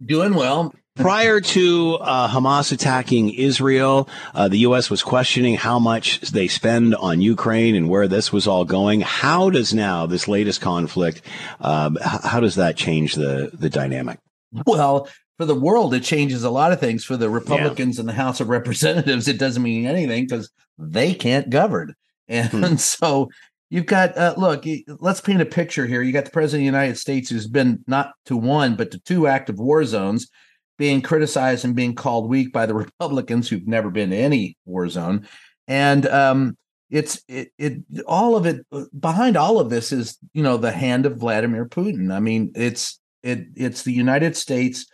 Doing 0.04 0.34
well. 0.34 0.74
Prior 0.96 1.40
to 1.40 1.94
uh, 1.94 2.28
Hamas 2.28 2.72
attacking 2.72 3.30
Israel, 3.30 4.08
uh, 4.34 4.48
the 4.48 4.58
U.S. 4.58 4.90
was 4.90 5.02
questioning 5.02 5.54
how 5.54 5.78
much 5.78 6.20
they 6.20 6.48
spend 6.48 6.94
on 6.94 7.20
Ukraine 7.20 7.74
and 7.76 7.88
where 7.88 8.08
this 8.08 8.32
was 8.32 8.46
all 8.46 8.64
going. 8.64 9.00
How 9.00 9.50
does 9.50 9.72
now 9.72 10.06
this 10.06 10.28
latest 10.28 10.60
conflict? 10.60 11.22
Uh, 11.60 11.90
how 12.02 12.40
does 12.40 12.56
that 12.56 12.76
change 12.76 13.14
the 13.14 13.50
the 13.52 13.70
dynamic? 13.70 14.18
Well, 14.66 15.08
for 15.38 15.46
the 15.46 15.54
world, 15.54 15.94
it 15.94 16.02
changes 16.02 16.44
a 16.44 16.50
lot 16.50 16.72
of 16.72 16.80
things. 16.80 17.04
For 17.04 17.16
the 17.16 17.30
Republicans 17.30 17.96
yeah. 17.96 18.00
in 18.00 18.06
the 18.06 18.12
House 18.12 18.40
of 18.40 18.48
Representatives, 18.48 19.26
it 19.28 19.38
doesn't 19.38 19.62
mean 19.62 19.86
anything 19.86 20.26
because 20.26 20.50
they 20.76 21.14
can't 21.14 21.48
govern. 21.48 21.94
And 22.28 22.48
hmm. 22.50 22.76
so 22.76 23.30
You've 23.70 23.86
got 23.86 24.18
uh, 24.18 24.34
look. 24.36 24.64
Let's 24.98 25.20
paint 25.20 25.40
a 25.40 25.46
picture 25.46 25.86
here. 25.86 26.02
You 26.02 26.12
got 26.12 26.24
the 26.24 26.32
president 26.32 26.62
of 26.62 26.72
the 26.72 26.78
United 26.78 26.98
States, 26.98 27.30
who's 27.30 27.46
been 27.46 27.84
not 27.86 28.12
to 28.26 28.36
one 28.36 28.74
but 28.74 28.90
to 28.90 28.98
two 28.98 29.28
active 29.28 29.60
war 29.60 29.84
zones, 29.84 30.28
being 30.76 31.00
criticized 31.00 31.64
and 31.64 31.76
being 31.76 31.94
called 31.94 32.28
weak 32.28 32.52
by 32.52 32.66
the 32.66 32.74
Republicans, 33.00 33.48
who've 33.48 33.68
never 33.68 33.90
been 33.90 34.10
to 34.10 34.16
any 34.16 34.56
war 34.64 34.88
zone, 34.88 35.28
and 35.68 36.04
um, 36.06 36.58
it's 36.90 37.22
it, 37.28 37.52
it 37.58 37.76
all 38.06 38.36
of 38.36 38.44
it 38.44 38.66
uh, 38.72 38.84
behind 38.98 39.36
all 39.36 39.60
of 39.60 39.70
this 39.70 39.92
is 39.92 40.18
you 40.32 40.42
know 40.42 40.56
the 40.56 40.72
hand 40.72 41.06
of 41.06 41.18
Vladimir 41.18 41.64
Putin. 41.64 42.12
I 42.12 42.18
mean, 42.18 42.50
it's 42.56 42.98
it 43.22 43.46
it's 43.54 43.84
the 43.84 43.92
United 43.92 44.36
States 44.36 44.86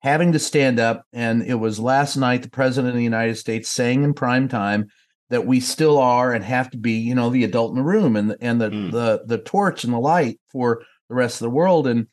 having 0.00 0.32
to 0.32 0.38
stand 0.38 0.80
up, 0.80 1.04
and 1.12 1.42
it 1.42 1.54
was 1.56 1.78
last 1.78 2.16
night 2.16 2.42
the 2.42 2.50
president 2.50 2.92
of 2.92 2.96
the 2.96 3.04
United 3.04 3.36
States 3.36 3.68
saying 3.68 4.04
in 4.04 4.14
prime 4.14 4.48
time 4.48 4.88
that 5.32 5.46
we 5.46 5.60
still 5.60 5.98
are 5.98 6.32
and 6.32 6.44
have 6.44 6.70
to 6.70 6.76
be, 6.76 6.92
you 6.92 7.14
know, 7.14 7.30
the 7.30 7.44
adult 7.44 7.70
in 7.70 7.76
the 7.76 7.82
room 7.82 8.16
and 8.16 8.36
and 8.40 8.60
the 8.60 8.70
mm. 8.70 8.92
the 8.92 9.22
the 9.26 9.38
torch 9.38 9.82
and 9.82 9.92
the 9.92 9.98
light 9.98 10.38
for 10.50 10.82
the 11.08 11.14
rest 11.14 11.40
of 11.40 11.46
the 11.46 11.50
world. 11.50 11.86
And 11.86 12.06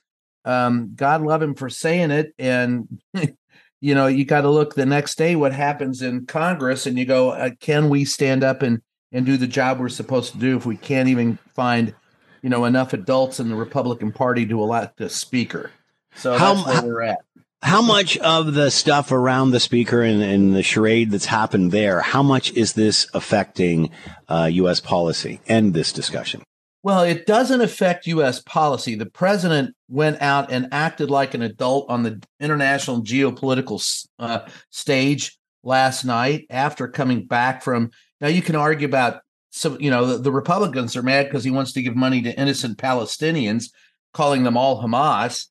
um, 0.46 0.94
God 0.96 1.22
love 1.22 1.42
him 1.42 1.54
for 1.54 1.70
saying 1.70 2.12
it. 2.12 2.34
And 2.40 3.00
you 3.82 3.94
know, 3.94 4.08
you 4.08 4.26
got 4.26 4.42
to 4.42 4.50
look 4.50 4.74
the 4.74 4.86
next 4.86 5.18
day 5.18 5.36
what 5.36 5.54
happens 5.54 6.02
in 6.02 6.26
Congress, 6.26 6.88
and 6.88 6.98
you 6.98 7.06
go, 7.06 7.32
uh, 7.32 7.52
can 7.60 7.90
we 7.90 8.06
stand 8.06 8.44
up 8.44 8.64
and 8.64 8.82
and 9.12 9.26
do 9.26 9.38
the 9.38 9.48
job 9.48 9.80
we're 9.80 9.90
supposed 9.90 10.32
to 10.34 10.40
do 10.40 10.58
if 10.58 10.66
we 10.66 10.78
can't 10.78 11.10
even 11.10 11.38
find 11.54 11.94
you 12.42 12.50
know, 12.50 12.66
enough 12.66 12.94
adults 12.94 13.40
in 13.40 13.50
the 13.50 13.56
Republican 13.56 14.12
Party 14.12 14.46
to 14.46 14.62
elect 14.62 15.02
a 15.02 15.10
speaker. 15.10 15.72
So 16.16 16.38
How- 16.38 16.56
that's 16.56 16.82
where 16.82 16.94
we're 16.94 17.02
at. 17.04 17.20
How 17.62 17.82
much 17.82 18.18
of 18.20 18.54
the 18.54 18.72
stuff 18.72 19.12
around 19.12 19.52
the 19.52 19.60
speaker 19.60 20.02
and, 20.02 20.24
and 20.24 20.56
the 20.56 20.64
charade 20.64 21.12
that's 21.12 21.26
happened 21.26 21.72
there, 21.72 22.00
how 22.00 22.24
much 22.24 22.54
is 22.54 22.74
this 22.74 23.08
affecting 23.14 23.92
uh, 24.30 24.50
U.S. 24.52 24.80
policy 24.80 25.42
and 25.48 25.74
this 25.74 25.92
discussion? 25.92 26.42
Well, 26.82 27.04
it 27.04 27.26
doesn't 27.26 27.60
affect 27.60 28.08
U.S. 28.08 28.42
policy. 28.42 28.96
The 28.96 29.06
president 29.06 29.76
went 29.90 30.22
out 30.22 30.52
and 30.52 30.70
acted 30.72 31.12
like 31.12 31.34
an 31.34 31.42
adult 31.42 31.90
on 31.90 32.04
the 32.04 32.24
international 32.40 33.04
geopolitical 33.04 34.08
uh, 34.18 34.48
stage 34.70 35.38
last 35.62 36.06
night 36.06 36.46
after 36.50 36.88
coming 36.88 37.26
back 37.26 37.62
from. 37.62 37.92
Now, 38.22 38.30
you 38.30 38.42
can 38.42 38.56
argue 38.56 38.88
about 38.88 39.22
so 39.52 39.78
you 39.80 39.90
know 39.90 40.06
the, 40.06 40.18
the 40.18 40.32
Republicans 40.32 40.96
are 40.96 41.04
mad 41.04 41.26
because 41.26 41.44
he 41.44 41.52
wants 41.52 41.74
to 41.74 41.82
give 41.82 41.96
money 41.96 42.22
to 42.22 42.40
innocent 42.40 42.78
Palestinians, 42.78 43.66
calling 44.14 44.44
them 44.44 44.58
all 44.58 44.82
Hamas, 44.82 45.48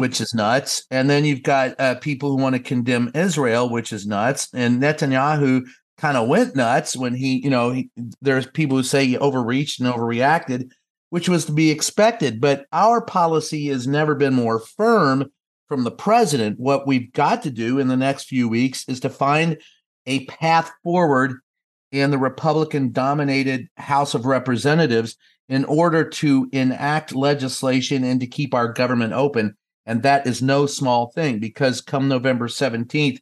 which 0.00 0.20
is 0.20 0.34
nuts. 0.34 0.84
And 0.90 1.08
then 1.08 1.24
you've 1.24 1.42
got 1.42 1.78
uh, 1.78 1.94
people 1.96 2.30
who 2.30 2.42
want 2.42 2.54
to 2.56 2.62
condemn 2.62 3.12
Israel, 3.14 3.68
which 3.68 3.92
is 3.92 4.06
nuts. 4.06 4.48
And 4.52 4.82
Netanyahu 4.82 5.66
kind 5.98 6.16
of 6.16 6.28
went 6.28 6.56
nuts 6.56 6.96
when 6.96 7.14
he, 7.14 7.42
you 7.42 7.50
know, 7.50 7.70
he, 7.70 7.90
there's 8.20 8.46
people 8.46 8.76
who 8.76 8.82
say 8.82 9.06
he 9.06 9.18
overreached 9.18 9.80
and 9.80 9.92
overreacted, 9.92 10.70
which 11.10 11.28
was 11.28 11.44
to 11.44 11.52
be 11.52 11.70
expected. 11.70 12.40
But 12.40 12.66
our 12.72 13.00
policy 13.00 13.68
has 13.68 13.86
never 13.86 14.14
been 14.14 14.34
more 14.34 14.58
firm 14.58 15.30
from 15.68 15.84
the 15.84 15.90
president. 15.90 16.58
What 16.58 16.86
we've 16.86 17.12
got 17.12 17.42
to 17.44 17.50
do 17.50 17.78
in 17.78 17.88
the 17.88 17.96
next 17.96 18.24
few 18.24 18.48
weeks 18.48 18.84
is 18.88 19.00
to 19.00 19.10
find 19.10 19.58
a 20.06 20.24
path 20.26 20.72
forward 20.82 21.38
in 21.92 22.10
the 22.10 22.18
Republican 22.18 22.90
dominated 22.90 23.68
House 23.76 24.14
of 24.14 24.26
Representatives 24.26 25.16
in 25.52 25.66
order 25.66 26.02
to 26.02 26.48
enact 26.52 27.14
legislation 27.14 28.04
and 28.04 28.20
to 28.20 28.26
keep 28.26 28.54
our 28.54 28.72
government 28.72 29.12
open. 29.12 29.54
And 29.84 30.02
that 30.02 30.26
is 30.26 30.40
no 30.40 30.64
small 30.64 31.08
thing 31.08 31.40
because 31.40 31.82
come 31.82 32.08
November 32.08 32.48
17th, 32.48 33.20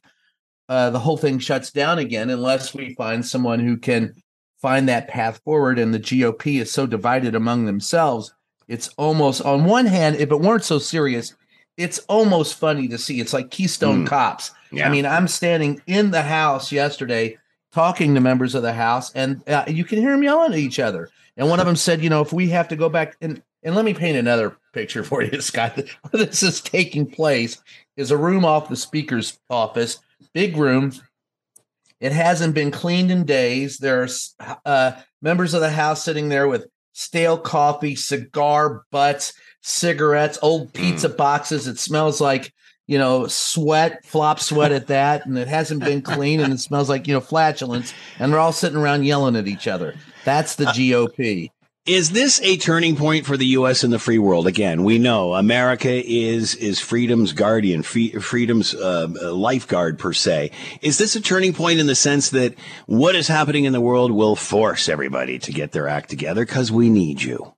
uh, 0.69 0.91
the 0.91 0.99
whole 0.99 1.17
thing 1.17 1.39
shuts 1.39 1.71
down 1.71 1.99
again 1.99 2.29
unless 2.29 2.73
we 2.73 2.95
find 2.95 3.25
someone 3.25 3.59
who 3.59 3.75
can 3.75 4.13
find 4.61 4.87
that 4.87 5.09
path 5.09 5.41
forward. 5.43 5.77
And 5.77 5.93
the 5.93 5.99
GOP 5.99 6.61
is 6.61 6.71
so 6.71 6.87
divided 6.87 7.35
among 7.35 7.65
themselves. 7.65 8.33
It's 8.69 8.87
almost, 8.97 9.41
on 9.41 9.65
one 9.65 9.85
hand, 9.85 10.15
if 10.15 10.31
it 10.31 10.39
weren't 10.39 10.63
so 10.63 10.79
serious, 10.79 11.35
it's 11.75 11.99
almost 12.07 12.57
funny 12.57 12.87
to 12.87 12.97
see. 12.97 13.19
It's 13.19 13.33
like 13.33 13.51
Keystone 13.51 14.05
Mm. 14.05 14.07
Cops. 14.07 14.51
Yeah. 14.71 14.87
I 14.87 14.89
mean, 14.89 15.05
I'm 15.05 15.27
standing 15.27 15.81
in 15.85 16.11
the 16.11 16.21
house 16.21 16.71
yesterday 16.71 17.37
talking 17.73 18.15
to 18.15 18.21
members 18.21 18.55
of 18.55 18.61
the 18.61 18.71
house, 18.71 19.11
and 19.15 19.45
uh, 19.49 19.65
you 19.67 19.83
can 19.83 19.99
hear 19.99 20.11
them 20.11 20.23
yelling 20.23 20.53
at 20.53 20.59
each 20.59 20.79
other. 20.79 21.09
And 21.37 21.49
one 21.49 21.59
of 21.59 21.65
them 21.65 21.75
said, 21.75 22.03
"You 22.03 22.09
know, 22.09 22.21
if 22.21 22.33
we 22.33 22.49
have 22.49 22.67
to 22.69 22.75
go 22.75 22.89
back 22.89 23.15
and 23.21 23.41
and 23.63 23.75
let 23.75 23.85
me 23.85 23.93
paint 23.93 24.17
another 24.17 24.57
picture 24.73 25.03
for 25.03 25.21
you, 25.21 25.41
Scott. 25.41 25.75
Where 25.77 25.85
this 26.25 26.43
is 26.43 26.61
taking 26.61 27.09
place 27.09 27.61
is 27.97 28.11
a 28.11 28.17
room 28.17 28.45
off 28.45 28.69
the 28.69 28.75
speaker's 28.75 29.39
office, 29.49 29.99
big 30.33 30.57
room. 30.57 30.93
It 31.99 32.11
hasn't 32.11 32.55
been 32.55 32.71
cleaned 32.71 33.11
in 33.11 33.25
days. 33.25 33.77
There's 33.77 34.35
uh, 34.65 34.93
members 35.21 35.53
of 35.53 35.61
the 35.61 35.69
house 35.69 36.03
sitting 36.03 36.29
there 36.29 36.47
with 36.47 36.65
stale 36.93 37.37
coffee, 37.37 37.95
cigar 37.95 38.83
butts, 38.91 39.33
cigarettes, 39.61 40.39
old 40.41 40.73
pizza 40.73 41.09
boxes. 41.09 41.67
It 41.67 41.77
smells 41.77 42.19
like 42.19 42.51
you 42.87 42.97
know 42.97 43.27
sweat, 43.27 44.05
flop 44.05 44.39
sweat 44.39 44.71
at 44.71 44.87
that, 44.87 45.25
and 45.25 45.37
it 45.37 45.47
hasn't 45.47 45.83
been 45.83 46.01
clean, 46.13 46.39
and 46.39 46.53
it 46.53 46.59
smells 46.59 46.89
like 46.89 47.07
you 47.07 47.13
know 47.13 47.21
flatulence. 47.21 47.93
And 48.19 48.31
they're 48.31 48.39
all 48.39 48.53
sitting 48.53 48.77
around 48.77 49.03
yelling 49.03 49.35
at 49.35 49.47
each 49.47 49.67
other. 49.67 49.95
That's 50.25 50.55
the 50.55 50.65
GOP. 50.65 51.49
Is 51.87 52.11
this 52.11 52.39
a 52.43 52.57
turning 52.57 52.95
point 52.95 53.25
for 53.25 53.35
the 53.35 53.45
U.S. 53.47 53.83
and 53.83 53.91
the 53.91 53.97
free 53.97 54.19
world? 54.19 54.45
Again, 54.45 54.83
we 54.83 54.99
know 54.99 55.33
America 55.33 55.89
is 55.89 56.53
is 56.53 56.79
freedom's 56.79 57.33
guardian, 57.33 57.81
free, 57.81 58.11
freedom's 58.11 58.75
uh, 58.75 59.07
lifeguard 59.33 59.97
per 59.97 60.13
se. 60.13 60.51
Is 60.83 60.99
this 60.99 61.15
a 61.15 61.21
turning 61.21 61.53
point 61.53 61.79
in 61.79 61.87
the 61.87 61.95
sense 61.95 62.29
that 62.29 62.53
what 62.85 63.15
is 63.15 63.27
happening 63.27 63.65
in 63.65 63.73
the 63.73 63.81
world 63.81 64.11
will 64.11 64.35
force 64.35 64.87
everybody 64.87 65.39
to 65.39 65.51
get 65.51 65.71
their 65.71 65.87
act 65.87 66.11
together 66.11 66.45
because 66.45 66.71
we 66.71 66.91
need 66.91 67.23
you? 67.23 67.51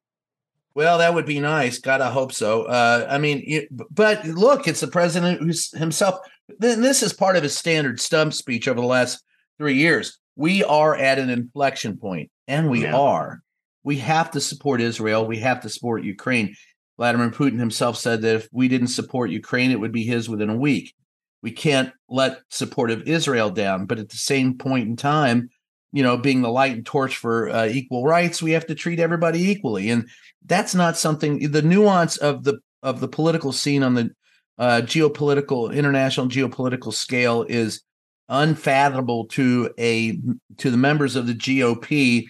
Well, 0.75 0.97
that 0.97 1.13
would 1.13 1.25
be 1.25 1.39
nice. 1.39 1.79
I 1.85 2.09
hope 2.11 2.31
so. 2.33 2.63
Uh, 2.63 3.07
I 3.09 3.17
mean, 3.19 3.67
but 3.91 4.25
look, 4.25 4.67
it's 4.67 4.79
the 4.79 4.87
president 4.87 5.41
who's 5.41 5.71
himself. 5.77 6.15
Then 6.59 6.81
this 6.81 7.03
is 7.03 7.13
part 7.13 7.35
of 7.35 7.43
his 7.43 7.55
standard 7.55 7.99
stump 7.99 8.33
speech 8.33 8.67
over 8.67 8.81
the 8.81 8.87
last 8.87 9.23
three 9.59 9.75
years. 9.75 10.17
We 10.35 10.63
are 10.63 10.95
at 10.95 11.19
an 11.19 11.29
inflection 11.29 11.97
point, 11.97 12.31
and 12.47 12.69
we 12.69 12.83
Yeah. 12.83 12.95
are. 12.95 13.43
We 13.83 13.97
have 13.97 14.31
to 14.31 14.41
support 14.41 14.81
Israel. 14.81 15.27
We 15.27 15.39
have 15.39 15.61
to 15.61 15.69
support 15.69 16.03
Ukraine. 16.03 16.55
Vladimir 16.97 17.29
Putin 17.29 17.59
himself 17.59 17.97
said 17.97 18.21
that 18.21 18.35
if 18.35 18.47
we 18.51 18.67
didn't 18.67 18.87
support 18.87 19.29
Ukraine, 19.29 19.71
it 19.71 19.79
would 19.79 19.91
be 19.91 20.03
his 20.03 20.29
within 20.29 20.49
a 20.49 20.57
week. 20.57 20.93
We 21.41 21.51
can't 21.51 21.91
let 22.09 22.39
support 22.49 22.89
of 22.91 23.03
Israel 23.07 23.49
down. 23.49 23.85
But 23.85 23.99
at 23.99 24.09
the 24.09 24.17
same 24.17 24.57
point 24.57 24.87
in 24.87 24.95
time, 24.95 25.49
you 25.93 26.03
know, 26.03 26.17
being 26.17 26.41
the 26.41 26.49
light 26.49 26.73
and 26.73 26.85
torch 26.85 27.17
for 27.17 27.49
uh, 27.49 27.67
equal 27.67 28.03
rights, 28.03 28.41
we 28.41 28.51
have 28.51 28.65
to 28.65 28.75
treat 28.75 28.99
everybody 28.99 29.49
equally. 29.49 29.89
And 29.89 30.09
that's 30.45 30.75
not 30.75 30.97
something. 30.97 31.51
The 31.51 31.61
nuance 31.61 32.17
of 32.17 32.43
the 32.43 32.59
of 32.81 32.99
the 32.99 33.07
political 33.07 33.53
scene 33.53 33.83
on 33.83 33.93
the 33.93 34.09
uh, 34.57 34.81
geopolitical 34.83 35.73
international 35.73 36.27
geopolitical 36.27 36.91
scale 36.91 37.43
is 37.43 37.83
unfathomable 38.27 39.25
to 39.27 39.69
a 39.77 40.19
to 40.57 40.71
the 40.71 40.77
members 40.77 41.15
of 41.15 41.27
the 41.27 41.33
GOP 41.33 42.25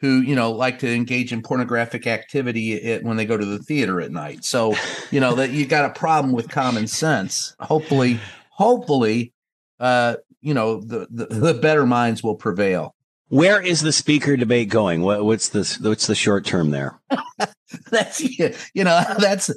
who 0.00 0.20
you 0.20 0.34
know 0.34 0.52
like 0.52 0.78
to 0.78 0.92
engage 0.92 1.32
in 1.32 1.42
pornographic 1.42 2.06
activity 2.06 2.92
at, 2.92 3.02
when 3.02 3.16
they 3.16 3.26
go 3.26 3.36
to 3.36 3.44
the 3.44 3.58
theater 3.58 4.00
at 4.00 4.12
night. 4.12 4.44
So 4.44 4.74
you 5.10 5.20
know 5.20 5.34
that 5.34 5.50
you 5.50 5.66
got 5.66 5.84
a 5.84 5.98
problem 5.98 6.32
with 6.32 6.48
common 6.48 6.86
sense. 6.86 7.54
Hopefully, 7.60 8.20
hopefully, 8.50 9.32
uh, 9.80 10.16
you 10.40 10.54
know 10.54 10.80
the, 10.80 11.06
the 11.10 11.26
the 11.26 11.54
better 11.54 11.86
minds 11.86 12.22
will 12.22 12.36
prevail. 12.36 12.94
Where 13.30 13.62
is 13.62 13.80
the 13.80 13.92
speaker 13.92 14.36
debate 14.36 14.68
going? 14.70 15.02
What, 15.02 15.24
what's 15.24 15.50
the 15.50 15.78
what's 15.82 16.08
the 16.08 16.16
short 16.16 16.44
term 16.44 16.70
there? 16.70 16.98
that's 17.90 18.20
you 18.20 18.84
know 18.84 19.04
that's 19.18 19.50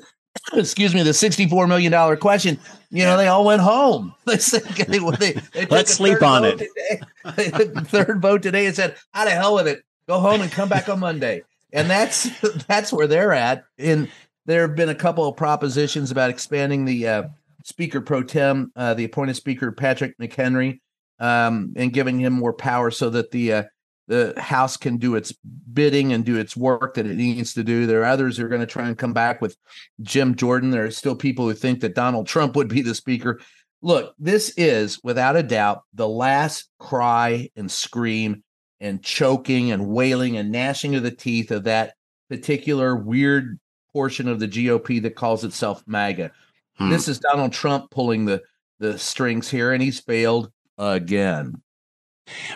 excuse 0.53 0.93
me 0.93 1.01
the 1.01 1.13
sixty-four 1.13 1.65
million 1.65 1.91
dollar 1.91 2.15
question. 2.15 2.59
You 2.91 3.03
know 3.03 3.17
they 3.17 3.28
all 3.28 3.43
went 3.43 3.61
home. 3.61 4.13
They 4.26 4.38
said 4.38 4.61
they, 4.61 4.99
they, 4.99 5.32
they 5.53 5.65
Let's 5.65 5.91
sleep 5.91 6.21
on 6.21 6.45
it. 6.45 6.59
Today. 6.59 7.01
the 7.24 7.86
third 7.88 8.21
vote 8.21 8.43
today 8.43 8.67
and 8.67 8.76
said, 8.76 8.95
"How 9.11 9.26
of 9.26 9.32
hell 9.32 9.55
with 9.55 9.67
it. 9.67 9.84
Go 10.07 10.19
home 10.19 10.41
and 10.41 10.51
come 10.51 10.69
back 10.69 10.88
on 10.88 10.99
Monday." 10.99 11.41
And 11.74 11.89
that's 11.89 12.30
that's 12.67 12.93
where 12.93 13.07
they're 13.07 13.34
at. 13.34 13.65
And 13.80 14.07
there 14.45 14.61
have 14.67 14.76
been 14.76 14.89
a 14.89 14.95
couple 14.95 15.28
of 15.28 15.36
propositions 15.36 16.11
about 16.11 16.30
expanding 16.30 16.86
the 16.86 17.07
uh, 17.07 17.24
speaker 17.63 18.01
pro 18.01 18.21
tem, 18.21 18.71
uh, 18.76 18.93
the 18.93 19.05
appointed 19.05 19.36
speaker 19.36 19.71
Patrick 19.71 20.15
McHenry, 20.19 20.80
um, 21.20 21.74
and 21.76 21.93
giving 21.93 22.20
him 22.20 22.34
more 22.34 22.53
power 22.53 22.91
so 22.91 23.09
that 23.09 23.32
the 23.32 23.53
uh, 23.53 23.64
the 24.07 24.34
House 24.38 24.76
can 24.76 24.97
do 24.97 25.16
its 25.16 25.34
bidding 25.72 26.11
and 26.11 26.26
do 26.26 26.38
its 26.38 26.57
work 26.57 26.95
that 26.95 27.05
it 27.05 27.16
needs 27.16 27.53
to 27.53 27.64
do. 27.64 27.86
There 27.86 28.01
are 28.01 28.05
others 28.05 28.38
who 28.38 28.45
are 28.45 28.49
going 28.49 28.61
to 28.61 28.68
try 28.68 28.88
and 28.88 28.97
come 28.97 29.14
back 29.14 29.41
with 29.41 29.55
Jim 30.01 30.36
Jordan. 30.36 30.72
There 30.72 30.86
are 30.86 30.91
still 30.91 31.16
people 31.16 31.47
who 31.47 31.53
think 31.53 31.80
that 31.82 31.95
Donald 31.95 32.28
Trump 32.28 32.55
would 32.55 32.68
be 32.68 32.82
the 32.82 32.95
speaker. 32.95 33.39
Look, 33.82 34.14
this 34.20 34.53
is 34.57 34.99
without 35.03 35.36
a 35.36 35.43
doubt 35.43 35.84
the 35.93 36.07
last 36.07 36.70
cry 36.80 37.49
and 37.55 37.72
scream 37.72 38.43
and 38.80 39.01
choking 39.01 39.72
and 39.72 39.88
wailing 39.88 40.38
and 40.38 40.51
gnashing 40.51 40.95
of 40.95 41.03
the 41.03 41.11
teeth 41.11 41.51
of 41.51 41.64
that 41.64 41.93
particular 42.30 42.95
weird 42.95 43.59
portion 43.93 44.28
of 44.28 44.39
the 44.39 44.47
GOP 44.47 45.01
that 45.01 45.16
calls 45.16 45.43
itself 45.43 45.84
MAGA. 45.86 46.32
Hmm. 46.76 46.89
This 46.89 47.07
is 47.07 47.20
Donald 47.20 47.53
Trump 47.53 47.89
pulling 47.91 48.26
the 48.26 48.41
the 48.80 48.97
strings 48.97 49.49
here, 49.49 49.72
and 49.72 49.82
he's 49.82 49.99
failed 49.99 50.51
again. 50.78 51.61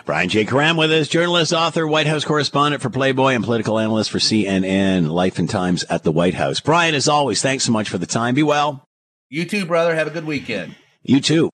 Brian 0.06 0.28
J. 0.28 0.44
Karem 0.44 0.78
with 0.78 0.90
us, 0.90 1.08
journalist, 1.08 1.52
author, 1.52 1.86
White 1.86 2.06
House 2.06 2.24
correspondent 2.24 2.82
for 2.82 2.90
Playboy, 2.90 3.34
and 3.34 3.44
political 3.44 3.78
analyst 3.78 4.10
for 4.10 4.18
CNN, 4.18 5.10
Life 5.10 5.38
and 5.38 5.48
Times 5.48 5.84
at 5.84 6.04
the 6.04 6.12
White 6.12 6.34
House. 6.34 6.60
Brian, 6.60 6.94
as 6.94 7.08
always, 7.08 7.42
thanks 7.42 7.64
so 7.64 7.72
much 7.72 7.88
for 7.88 7.98
the 7.98 8.06
time. 8.06 8.34
Be 8.34 8.42
well. 8.42 8.84
You 9.28 9.44
too, 9.44 9.66
brother. 9.66 9.94
Have 9.94 10.06
a 10.06 10.10
good 10.10 10.26
weekend. 10.26 10.74
You 11.02 11.20
too. 11.20 11.50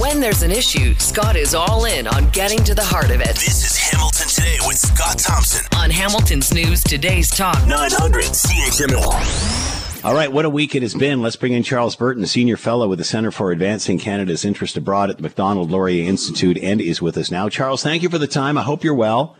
When 0.00 0.20
there's 0.20 0.42
an 0.44 0.52
issue, 0.52 0.94
Scott 0.94 1.34
is 1.34 1.54
all 1.56 1.84
in 1.84 2.06
on 2.06 2.28
getting 2.30 2.62
to 2.64 2.74
the 2.74 2.84
heart 2.84 3.10
of 3.10 3.20
it. 3.20 3.34
This 3.34 3.64
is 3.64 3.76
Hamilton 3.76 4.28
Today 4.28 4.58
with 4.64 4.78
Scott 4.78 5.18
Thompson. 5.18 5.66
On 5.76 5.90
Hamilton's 5.90 6.54
News 6.54 6.84
Today's 6.84 7.30
Talk. 7.30 7.66
900 7.66 8.22
CHML. 8.22 9.67
All 10.04 10.14
right, 10.14 10.32
what 10.32 10.44
a 10.44 10.50
week 10.50 10.76
it 10.76 10.82
has 10.82 10.94
been. 10.94 11.22
Let's 11.22 11.34
bring 11.34 11.52
in 11.52 11.64
Charles 11.64 11.96
Burton, 11.96 12.24
Senior 12.24 12.56
Fellow 12.56 12.88
with 12.88 13.00
the 13.00 13.04
Center 13.04 13.32
for 13.32 13.50
Advancing 13.50 13.98
Canada's 13.98 14.44
Interest 14.44 14.76
Abroad 14.76 15.10
at 15.10 15.16
the 15.16 15.22
Macdonald 15.22 15.72
Laurier 15.72 16.08
Institute, 16.08 16.56
and 16.58 16.80
is 16.80 17.02
with 17.02 17.16
us 17.18 17.32
now. 17.32 17.48
Charles, 17.48 17.82
thank 17.82 18.04
you 18.04 18.08
for 18.08 18.16
the 18.16 18.28
time. 18.28 18.56
I 18.56 18.62
hope 18.62 18.84
you're 18.84 18.94
well. 18.94 19.36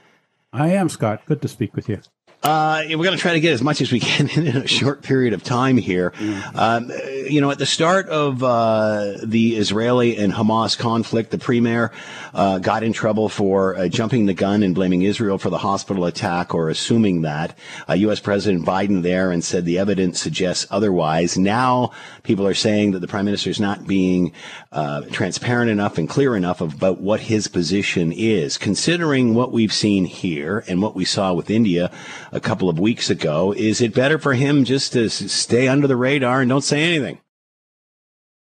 I 0.52 0.70
am, 0.70 0.88
Scott. 0.88 1.22
Good 1.26 1.40
to 1.42 1.48
speak 1.48 1.76
with 1.76 1.88
you. 1.88 2.00
Uh, 2.40 2.84
we're 2.90 3.04
going 3.04 3.16
to 3.16 3.20
try 3.20 3.32
to 3.32 3.40
get 3.40 3.52
as 3.52 3.62
much 3.62 3.80
as 3.80 3.90
we 3.90 3.98
can 3.98 4.28
in 4.36 4.46
a 4.46 4.66
short 4.66 5.02
period 5.02 5.34
of 5.34 5.42
time 5.42 5.76
here. 5.76 6.12
Um, 6.54 6.90
you 7.28 7.40
know, 7.40 7.50
at 7.50 7.58
the 7.58 7.66
start 7.66 8.08
of 8.08 8.44
uh, 8.44 9.14
the 9.24 9.56
Israeli 9.56 10.16
and 10.16 10.32
Hamas 10.32 10.78
conflict, 10.78 11.32
the 11.32 11.38
premier 11.38 11.90
uh, 12.32 12.58
got 12.58 12.84
in 12.84 12.92
trouble 12.92 13.28
for 13.28 13.76
uh, 13.76 13.88
jumping 13.88 14.26
the 14.26 14.34
gun 14.34 14.62
and 14.62 14.72
blaming 14.72 15.02
Israel 15.02 15.36
for 15.38 15.50
the 15.50 15.58
hospital 15.58 16.04
attack 16.04 16.54
or 16.54 16.70
assuming 16.70 17.22
that. 17.22 17.58
U.S. 17.92 18.20
Uh, 18.20 18.22
President 18.22 18.64
Biden 18.64 19.02
there 19.02 19.32
and 19.32 19.42
said 19.42 19.64
the 19.64 19.78
evidence 19.78 20.20
suggests 20.20 20.64
otherwise. 20.70 21.36
Now 21.36 21.90
people 22.22 22.46
are 22.46 22.54
saying 22.54 22.92
that 22.92 23.00
the 23.00 23.08
prime 23.08 23.24
minister 23.24 23.50
is 23.50 23.58
not 23.58 23.86
being 23.86 24.32
uh, 24.70 25.02
transparent 25.10 25.70
enough 25.70 25.98
and 25.98 26.08
clear 26.08 26.36
enough 26.36 26.60
about 26.60 27.00
what 27.00 27.20
his 27.20 27.48
position 27.48 28.12
is. 28.12 28.58
Considering 28.58 29.34
what 29.34 29.50
we've 29.50 29.72
seen 29.72 30.04
here 30.04 30.62
and 30.68 30.80
what 30.80 30.94
we 30.94 31.04
saw 31.04 31.32
with 31.32 31.50
India 31.50 31.90
a 32.32 32.40
couple 32.40 32.68
of 32.68 32.78
weeks 32.78 33.10
ago, 33.10 33.52
is 33.52 33.80
it 33.80 33.94
better 33.94 34.18
for 34.18 34.34
him 34.34 34.64
just 34.64 34.92
to 34.92 35.08
stay 35.08 35.68
under 35.68 35.86
the 35.86 35.96
radar 35.96 36.40
and 36.40 36.48
don't 36.48 36.62
say 36.62 36.82
anything? 36.82 37.20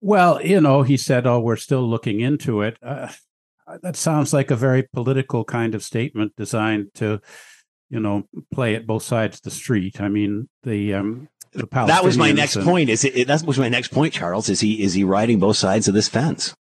Well, 0.01 0.41
you 0.45 0.61
know, 0.61 0.83
he 0.83 0.97
said, 0.97 1.25
"Oh, 1.25 1.39
we're 1.39 1.55
still 1.55 1.87
looking 1.87 2.19
into 2.19 2.61
it." 2.61 2.77
Uh, 2.81 3.09
that 3.81 3.95
sounds 3.95 4.33
like 4.33 4.51
a 4.51 4.55
very 4.55 4.83
political 4.83 5.43
kind 5.43 5.73
of 5.73 5.83
statement 5.83 6.33
designed 6.37 6.93
to, 6.95 7.21
you 7.89 7.99
know, 7.99 8.23
play 8.53 8.75
at 8.75 8.85
both 8.85 9.03
sides 9.03 9.37
of 9.37 9.43
the 9.43 9.51
street. 9.51 9.99
I 9.99 10.09
mean, 10.09 10.47
the 10.63 10.93
um, 10.93 11.29
the 11.53 11.67
that 11.71 12.03
was 12.03 12.17
my 12.17 12.31
next 12.31 12.55
and, 12.55 12.65
point. 12.65 12.89
Is 12.89 13.03
it, 13.03 13.27
that 13.27 13.43
was 13.43 13.57
my 13.57 13.69
next 13.69 13.91
point, 13.91 14.13
Charles? 14.13 14.49
Is 14.49 14.59
he 14.59 14.83
is 14.83 14.93
he 14.93 15.03
riding 15.03 15.39
both 15.39 15.57
sides 15.57 15.87
of 15.87 15.93
this 15.93 16.09
fence? 16.09 16.55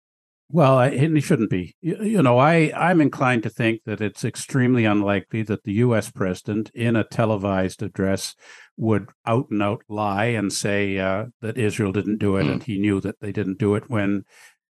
Well, 0.53 0.79
and 0.79 1.15
he 1.15 1.21
shouldn't 1.21 1.49
be. 1.49 1.75
You, 1.81 1.97
you, 2.03 2.21
know, 2.21 2.37
I 2.37 2.71
I'm 2.77 3.01
inclined 3.01 3.41
to 3.41 3.49
think 3.49 3.81
that 3.87 4.01
it's 4.01 4.23
extremely 4.23 4.85
unlikely 4.85 5.41
that 5.41 5.63
the 5.63 5.73
U.S. 5.85 6.11
president, 6.11 6.69
in 6.75 6.95
a 6.95 7.03
televised 7.03 7.81
address, 7.81 8.35
would 8.77 9.09
out 9.25 9.47
and 9.49 9.63
out 9.63 9.81
lie 9.89 10.25
and 10.25 10.53
say 10.53 10.99
uh, 10.99 11.25
that 11.41 11.57
Israel 11.57 11.91
didn't 11.91 12.19
do 12.19 12.37
it, 12.37 12.43
mm. 12.43 12.51
and 12.51 12.63
he 12.63 12.77
knew 12.77 13.01
that 13.01 13.19
they 13.19 13.31
didn't 13.31 13.57
do 13.57 13.73
it 13.73 13.89
when 13.89 14.25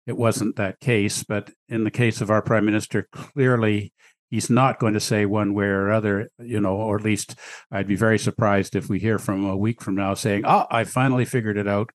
it 0.05 0.17
wasn't 0.17 0.55
that 0.57 0.79
case. 0.79 1.23
But 1.23 1.49
in 1.67 1.83
the 1.83 1.89
case 1.89 2.21
of 2.21 2.29
our 2.29 2.43
prime 2.43 2.65
minister, 2.65 3.07
clearly 3.11 3.91
he's 4.29 4.51
not 4.51 4.77
going 4.77 4.93
to 4.93 4.99
say 4.99 5.25
one 5.25 5.55
way 5.55 5.65
or 5.65 5.91
other, 5.91 6.29
you 6.37 6.61
know, 6.61 6.75
or 6.75 6.97
at 6.97 7.03
least 7.03 7.33
I'd 7.71 7.87
be 7.87 7.95
very 7.95 8.19
surprised 8.19 8.75
if 8.75 8.87
we 8.87 8.99
hear 8.99 9.17
from 9.17 9.45
a 9.45 9.57
week 9.57 9.81
from 9.81 9.95
now 9.95 10.13
saying, 10.13 10.43
"Oh, 10.45 10.67
I 10.69 10.83
finally 10.83 11.25
figured 11.25 11.57
it 11.57 11.67
out." 11.67 11.89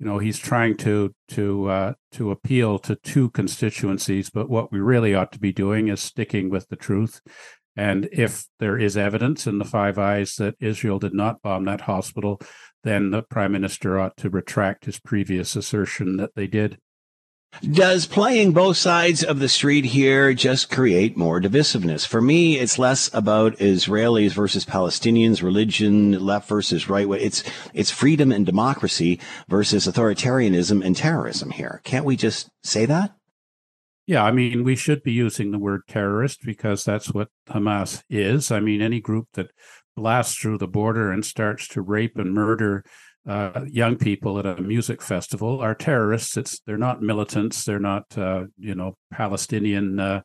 You 0.00 0.06
know, 0.06 0.18
he's 0.18 0.38
trying 0.38 0.78
to 0.78 1.14
to 1.28 1.68
uh, 1.68 1.92
to 2.12 2.30
appeal 2.30 2.78
to 2.80 2.96
two 2.96 3.28
constituencies, 3.30 4.30
but 4.30 4.48
what 4.48 4.72
we 4.72 4.80
really 4.80 5.14
ought 5.14 5.30
to 5.32 5.38
be 5.38 5.52
doing 5.52 5.88
is 5.88 6.00
sticking 6.00 6.48
with 6.48 6.68
the 6.68 6.76
truth. 6.76 7.20
And 7.76 8.08
if 8.10 8.46
there 8.58 8.78
is 8.78 8.96
evidence 8.96 9.46
in 9.46 9.58
the 9.58 9.64
Five 9.64 9.98
Eyes 9.98 10.36
that 10.36 10.54
Israel 10.58 10.98
did 10.98 11.12
not 11.12 11.42
bomb 11.42 11.66
that 11.66 11.82
hospital, 11.82 12.40
then 12.82 13.10
the 13.10 13.22
prime 13.22 13.52
minister 13.52 14.00
ought 14.00 14.16
to 14.16 14.30
retract 14.30 14.86
his 14.86 14.98
previous 14.98 15.54
assertion 15.54 16.16
that 16.16 16.34
they 16.34 16.46
did. 16.46 16.78
Does 17.62 18.06
playing 18.06 18.52
both 18.52 18.76
sides 18.78 19.22
of 19.22 19.38
the 19.38 19.48
street 19.48 19.84
here 19.84 20.32
just 20.32 20.70
create 20.70 21.16
more 21.16 21.40
divisiveness? 21.40 22.06
For 22.06 22.22
me, 22.22 22.58
it's 22.58 22.78
less 22.78 23.12
about 23.12 23.56
Israelis 23.58 24.32
versus 24.32 24.64
Palestinians, 24.64 25.42
religion, 25.42 26.12
left 26.12 26.48
versus 26.48 26.88
right. 26.88 27.06
It's, 27.10 27.42
it's 27.74 27.90
freedom 27.90 28.32
and 28.32 28.46
democracy 28.46 29.20
versus 29.48 29.86
authoritarianism 29.86 30.82
and 30.82 30.96
terrorism 30.96 31.50
here. 31.50 31.82
Can't 31.84 32.06
we 32.06 32.16
just 32.16 32.48
say 32.62 32.86
that? 32.86 33.14
Yeah, 34.06 34.24
I 34.24 34.32
mean, 34.32 34.64
we 34.64 34.74
should 34.74 35.02
be 35.02 35.12
using 35.12 35.50
the 35.50 35.58
word 35.58 35.82
terrorist 35.86 36.40
because 36.44 36.84
that's 36.84 37.12
what 37.12 37.28
Hamas 37.48 38.02
is. 38.08 38.50
I 38.50 38.60
mean, 38.60 38.80
any 38.80 39.00
group 39.00 39.26
that 39.34 39.50
blasts 39.96 40.36
through 40.36 40.58
the 40.58 40.66
border 40.66 41.12
and 41.12 41.24
starts 41.24 41.68
to 41.68 41.82
rape 41.82 42.16
and 42.16 42.32
murder 42.32 42.84
uh, 43.28 43.64
young 43.66 43.96
people 43.96 44.38
at 44.38 44.46
a 44.46 44.60
music 44.60 45.02
festival 45.02 45.60
are 45.60 45.74
terrorists. 45.74 46.36
It's 46.36 46.60
they're 46.60 46.78
not 46.78 47.02
militants. 47.02 47.64
They're 47.64 47.78
not 47.78 48.04
uh, 48.16 48.44
you 48.58 48.74
know 48.74 48.96
Palestinian 49.12 50.00
uh, 50.00 50.20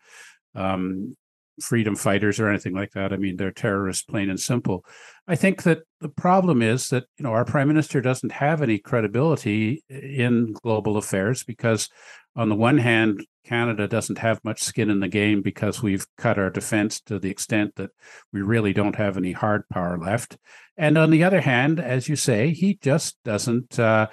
um, 0.55 1.15
freedom 1.61 1.95
fighters 1.95 2.39
or 2.39 2.49
anything 2.49 2.73
like 2.73 2.91
that. 2.91 3.13
I 3.13 3.17
mean, 3.17 3.37
they're 3.37 3.51
terrorists, 3.51 4.03
plain 4.03 4.29
and 4.29 4.39
simple. 4.39 4.85
I 5.27 5.35
think 5.35 5.63
that 5.63 5.79
the 5.99 6.09
problem 6.09 6.61
is 6.61 6.89
that 6.89 7.05
you 7.17 7.23
know 7.23 7.31
our 7.31 7.45
prime 7.45 7.67
minister 7.67 8.01
doesn't 8.01 8.31
have 8.31 8.61
any 8.61 8.77
credibility 8.77 9.83
in 9.89 10.53
global 10.63 10.97
affairs 10.97 11.43
because, 11.43 11.89
on 12.35 12.49
the 12.49 12.55
one 12.55 12.77
hand, 12.77 13.25
Canada 13.45 13.87
doesn't 13.87 14.17
have 14.17 14.43
much 14.43 14.61
skin 14.61 14.89
in 14.89 14.99
the 14.99 15.07
game 15.07 15.41
because 15.41 15.81
we've 15.81 16.05
cut 16.17 16.37
our 16.37 16.49
defense 16.49 16.99
to 17.01 17.19
the 17.19 17.29
extent 17.29 17.75
that 17.75 17.91
we 18.33 18.41
really 18.41 18.73
don't 18.73 18.95
have 18.95 19.17
any 19.17 19.31
hard 19.31 19.67
power 19.69 19.97
left. 19.97 20.37
And 20.77 20.97
on 20.97 21.11
the 21.11 21.23
other 21.23 21.41
hand, 21.41 21.79
as 21.79 22.09
you 22.09 22.15
say, 22.15 22.51
he 22.51 22.77
just 22.81 23.17
doesn't 23.23 23.79
uh, 23.79 24.07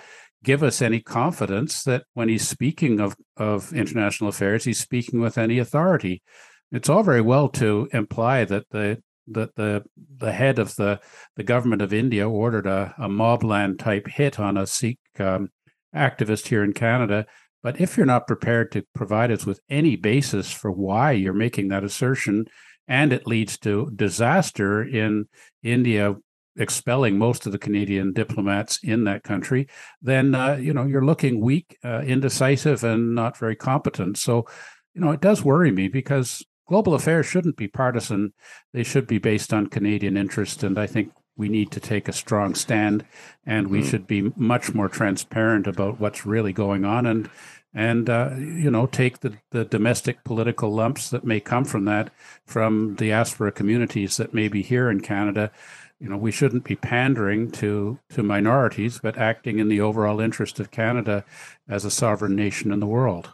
give 0.44 0.62
us 0.62 0.82
any 0.82 1.00
confidence 1.00 1.82
that 1.84 2.04
when 2.14 2.28
he's 2.28 2.46
speaking 2.46 3.00
of, 3.00 3.16
of 3.36 3.72
international 3.72 4.28
affairs, 4.28 4.64
he's 4.64 4.80
speaking 4.80 5.20
with 5.20 5.38
any 5.38 5.58
authority. 5.58 6.22
It's 6.70 6.88
all 6.88 7.02
very 7.02 7.20
well 7.20 7.48
to 7.50 7.88
imply 7.92 8.44
that 8.44 8.68
the 8.70 9.02
that 9.28 9.54
the 9.54 9.84
the 10.16 10.32
head 10.32 10.58
of 10.58 10.74
the 10.76 11.00
the 11.36 11.44
government 11.44 11.80
of 11.80 11.92
India 11.92 12.28
ordered 12.28 12.66
a, 12.66 12.94
a 12.98 13.08
mobland 13.08 13.78
type 13.78 14.08
hit 14.08 14.40
on 14.40 14.56
a 14.56 14.66
Sikh 14.66 14.98
um, 15.20 15.50
activist 15.94 16.48
here 16.48 16.64
in 16.64 16.72
Canada 16.72 17.26
but 17.62 17.80
if 17.80 17.96
you're 17.96 18.06
not 18.06 18.26
prepared 18.26 18.72
to 18.72 18.84
provide 18.94 19.30
us 19.30 19.46
with 19.46 19.60
any 19.70 19.96
basis 19.96 20.52
for 20.52 20.70
why 20.70 21.12
you're 21.12 21.32
making 21.32 21.68
that 21.68 21.84
assertion, 21.84 22.46
and 22.88 23.12
it 23.12 23.26
leads 23.26 23.58
to 23.58 23.90
disaster 23.94 24.82
in 24.82 25.28
India 25.62 26.16
expelling 26.56 27.16
most 27.16 27.46
of 27.46 27.52
the 27.52 27.58
Canadian 27.58 28.12
diplomats 28.12 28.78
in 28.82 29.04
that 29.04 29.22
country, 29.22 29.68
then 30.00 30.34
uh, 30.34 30.56
you 30.56 30.74
know 30.74 30.84
you're 30.84 31.04
looking 31.04 31.40
weak, 31.40 31.78
uh, 31.84 32.00
indecisive, 32.00 32.84
and 32.84 33.14
not 33.14 33.38
very 33.38 33.56
competent. 33.56 34.18
So, 34.18 34.46
you 34.94 35.00
know, 35.00 35.12
it 35.12 35.20
does 35.20 35.44
worry 35.44 35.70
me 35.70 35.88
because 35.88 36.44
global 36.68 36.94
affairs 36.94 37.26
shouldn't 37.26 37.56
be 37.56 37.68
partisan; 37.68 38.34
they 38.72 38.82
should 38.82 39.06
be 39.06 39.18
based 39.18 39.52
on 39.52 39.68
Canadian 39.68 40.16
interest. 40.16 40.62
And 40.62 40.78
I 40.78 40.86
think 40.86 41.12
we 41.36 41.48
need 41.48 41.70
to 41.70 41.80
take 41.80 42.08
a 42.08 42.12
strong 42.12 42.54
stand 42.54 43.04
and 43.46 43.68
we 43.68 43.80
mm-hmm. 43.80 43.88
should 43.88 44.06
be 44.06 44.32
much 44.36 44.74
more 44.74 44.88
transparent 44.88 45.66
about 45.66 46.00
what's 46.00 46.26
really 46.26 46.52
going 46.52 46.84
on 46.84 47.06
and 47.06 47.30
and 47.74 48.10
uh, 48.10 48.30
you 48.36 48.70
know 48.70 48.86
take 48.86 49.20
the, 49.20 49.34
the 49.50 49.64
domestic 49.64 50.24
political 50.24 50.72
lumps 50.72 51.10
that 51.10 51.24
may 51.24 51.40
come 51.40 51.64
from 51.64 51.84
that 51.86 52.10
from 52.44 52.94
diaspora 52.94 53.50
communities 53.50 54.16
that 54.16 54.34
may 54.34 54.48
be 54.48 54.62
here 54.62 54.90
in 54.90 55.00
canada 55.00 55.50
you 55.98 56.08
know 56.08 56.16
we 56.16 56.30
shouldn't 56.30 56.64
be 56.64 56.76
pandering 56.76 57.50
to 57.50 57.98
to 58.10 58.22
minorities 58.22 59.00
but 59.02 59.16
acting 59.16 59.58
in 59.58 59.68
the 59.68 59.80
overall 59.80 60.20
interest 60.20 60.60
of 60.60 60.70
canada 60.70 61.24
as 61.68 61.84
a 61.84 61.90
sovereign 61.90 62.36
nation 62.36 62.72
in 62.72 62.80
the 62.80 62.86
world 62.86 63.30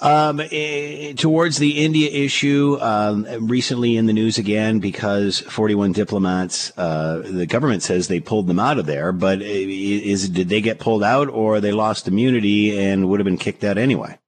um, 0.00 0.40
eh, 0.40 1.12
towards 1.14 1.58
the 1.58 1.84
India 1.84 2.10
issue, 2.10 2.78
um, 2.80 3.24
recently 3.46 3.96
in 3.96 4.06
the 4.06 4.12
news 4.12 4.38
again 4.38 4.78
because 4.78 5.40
41 5.40 5.92
diplomats, 5.92 6.76
uh, 6.76 7.22
the 7.24 7.46
government 7.46 7.82
says 7.82 8.08
they 8.08 8.20
pulled 8.20 8.46
them 8.46 8.58
out 8.58 8.78
of 8.78 8.86
there, 8.86 9.12
but 9.12 9.40
eh, 9.40 9.44
is 9.44 10.28
did 10.28 10.48
they 10.48 10.60
get 10.60 10.78
pulled 10.78 11.02
out 11.02 11.28
or 11.28 11.60
they 11.60 11.72
lost 11.72 12.08
immunity 12.08 12.78
and 12.78 13.08
would 13.08 13.20
have 13.20 13.24
been 13.24 13.38
kicked 13.38 13.64
out 13.64 13.78
anyway? 13.78 14.18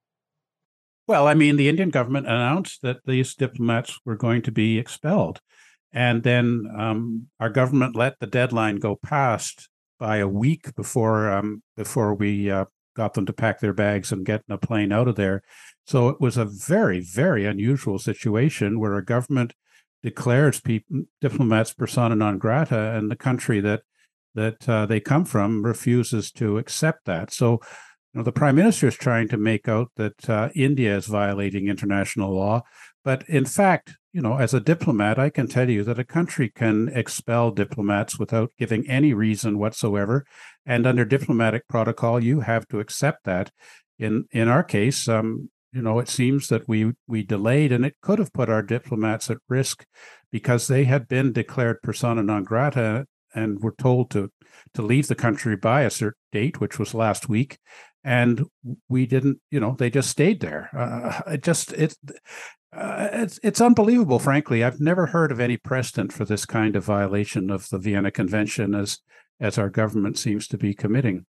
Well, 1.07 1.27
I 1.27 1.35
mean, 1.35 1.55
the 1.55 1.69
Indian 1.69 1.89
government 1.89 2.27
announced 2.27 2.81
that 2.81 3.05
these 3.05 3.33
diplomats 3.33 3.97
were 4.03 4.17
going 4.17 4.41
to 4.41 4.51
be 4.51 4.77
expelled. 4.77 5.39
And 5.93 6.23
then 6.23 6.67
um, 6.77 7.27
our 7.39 7.49
government 7.49 7.95
let 7.95 8.19
the 8.19 8.27
deadline 8.27 8.77
go 8.77 8.97
past 8.97 9.69
by 9.97 10.17
a 10.17 10.27
week 10.27 10.75
before 10.75 11.31
um, 11.31 11.63
before 11.75 12.13
we 12.13 12.51
uh, 12.51 12.65
got 12.97 13.13
them 13.13 13.27
to 13.27 13.33
pack 13.33 13.59
their 13.59 13.73
bags 13.73 14.11
and 14.11 14.25
get 14.25 14.43
in 14.49 14.53
a 14.53 14.57
plane 14.57 14.91
out 14.91 15.07
of 15.07 15.15
there. 15.15 15.43
So 15.85 16.09
it 16.09 16.19
was 16.19 16.35
a 16.35 16.45
very, 16.45 16.99
very 16.99 17.45
unusual 17.45 17.99
situation 17.99 18.79
where 18.79 18.95
a 18.95 19.05
government 19.05 19.53
declares 20.03 20.59
people, 20.59 21.03
diplomats 21.21 21.73
persona 21.73 22.15
non 22.15 22.39
grata, 22.39 22.95
and 22.97 23.09
the 23.09 23.15
country 23.15 23.61
that 23.61 23.83
that 24.35 24.69
uh, 24.69 24.85
they 24.85 24.99
come 24.99 25.25
from 25.25 25.63
refuses 25.63 26.31
to 26.31 26.57
accept 26.57 27.05
that. 27.05 27.31
So, 27.31 27.53
you 28.13 28.19
know, 28.19 28.23
the 28.23 28.31
prime 28.31 28.55
minister 28.55 28.87
is 28.87 28.95
trying 28.95 29.27
to 29.29 29.37
make 29.37 29.67
out 29.67 29.89
that 29.95 30.29
uh, 30.29 30.49
India 30.55 30.95
is 30.95 31.07
violating 31.07 31.67
international 31.67 32.35
law, 32.35 32.61
but 33.03 33.27
in 33.27 33.45
fact, 33.45 33.95
you 34.17 34.23
know, 34.23 34.37
as 34.37 34.55
a 34.55 34.59
diplomat, 34.59 35.19
I 35.19 35.29
can 35.29 35.47
tell 35.47 35.69
you 35.69 35.83
that 35.83 35.99
a 35.99 36.03
country 36.03 36.49
can 36.49 36.89
expel 36.91 37.51
diplomats 37.51 38.17
without 38.17 38.51
giving 38.57 38.89
any 38.89 39.13
reason 39.13 39.59
whatsoever. 39.59 40.25
And 40.65 40.87
under 40.87 41.05
diplomatic 41.05 41.67
protocol, 41.67 42.23
you 42.23 42.39
have 42.39 42.67
to 42.69 42.79
accept 42.79 43.25
that. 43.25 43.51
In 43.99 44.25
in 44.31 44.47
our 44.47 44.63
case, 44.63 45.07
um, 45.07 45.51
you 45.71 45.83
know, 45.83 45.99
it 45.99 46.09
seems 46.09 46.47
that 46.47 46.67
we 46.67 46.93
we 47.05 47.21
delayed, 47.21 47.71
and 47.71 47.85
it 47.85 47.93
could 48.01 48.17
have 48.17 48.33
put 48.33 48.49
our 48.49 48.63
diplomats 48.63 49.29
at 49.29 49.37
risk 49.47 49.85
because 50.31 50.67
they 50.67 50.85
had 50.85 51.07
been 51.07 51.31
declared 51.31 51.83
persona 51.83 52.23
non 52.23 52.43
grata 52.43 53.05
and 53.35 53.59
were 53.61 53.75
told 53.77 54.09
to 54.11 54.31
to 54.73 54.81
leave 54.81 55.09
the 55.09 55.21
country 55.25 55.55
by 55.55 55.83
a 55.83 55.91
certain 55.91 56.17
date, 56.31 56.59
which 56.59 56.79
was 56.79 56.95
last 56.95 57.29
week, 57.29 57.59
and 58.03 58.45
we 58.89 59.05
didn't. 59.05 59.37
You 59.51 59.59
know, 59.59 59.75
they 59.77 59.91
just 59.91 60.09
stayed 60.09 60.39
there. 60.39 60.71
Uh, 60.75 61.33
it 61.33 61.43
just 61.43 61.71
it 61.73 61.95
uh, 62.73 63.07
it's 63.13 63.39
it's 63.43 63.61
unbelievable, 63.61 64.19
frankly. 64.19 64.63
I've 64.63 64.79
never 64.79 65.07
heard 65.07 65.31
of 65.31 65.39
any 65.39 65.57
precedent 65.57 66.11
for 66.11 66.25
this 66.25 66.45
kind 66.45 66.75
of 66.75 66.83
violation 66.83 67.49
of 67.49 67.69
the 67.69 67.79
Vienna 67.79 68.11
Convention 68.11 68.75
as 68.75 68.99
as 69.39 69.57
our 69.57 69.69
government 69.69 70.17
seems 70.17 70.47
to 70.47 70.57
be 70.57 70.73
committing. 70.73 71.25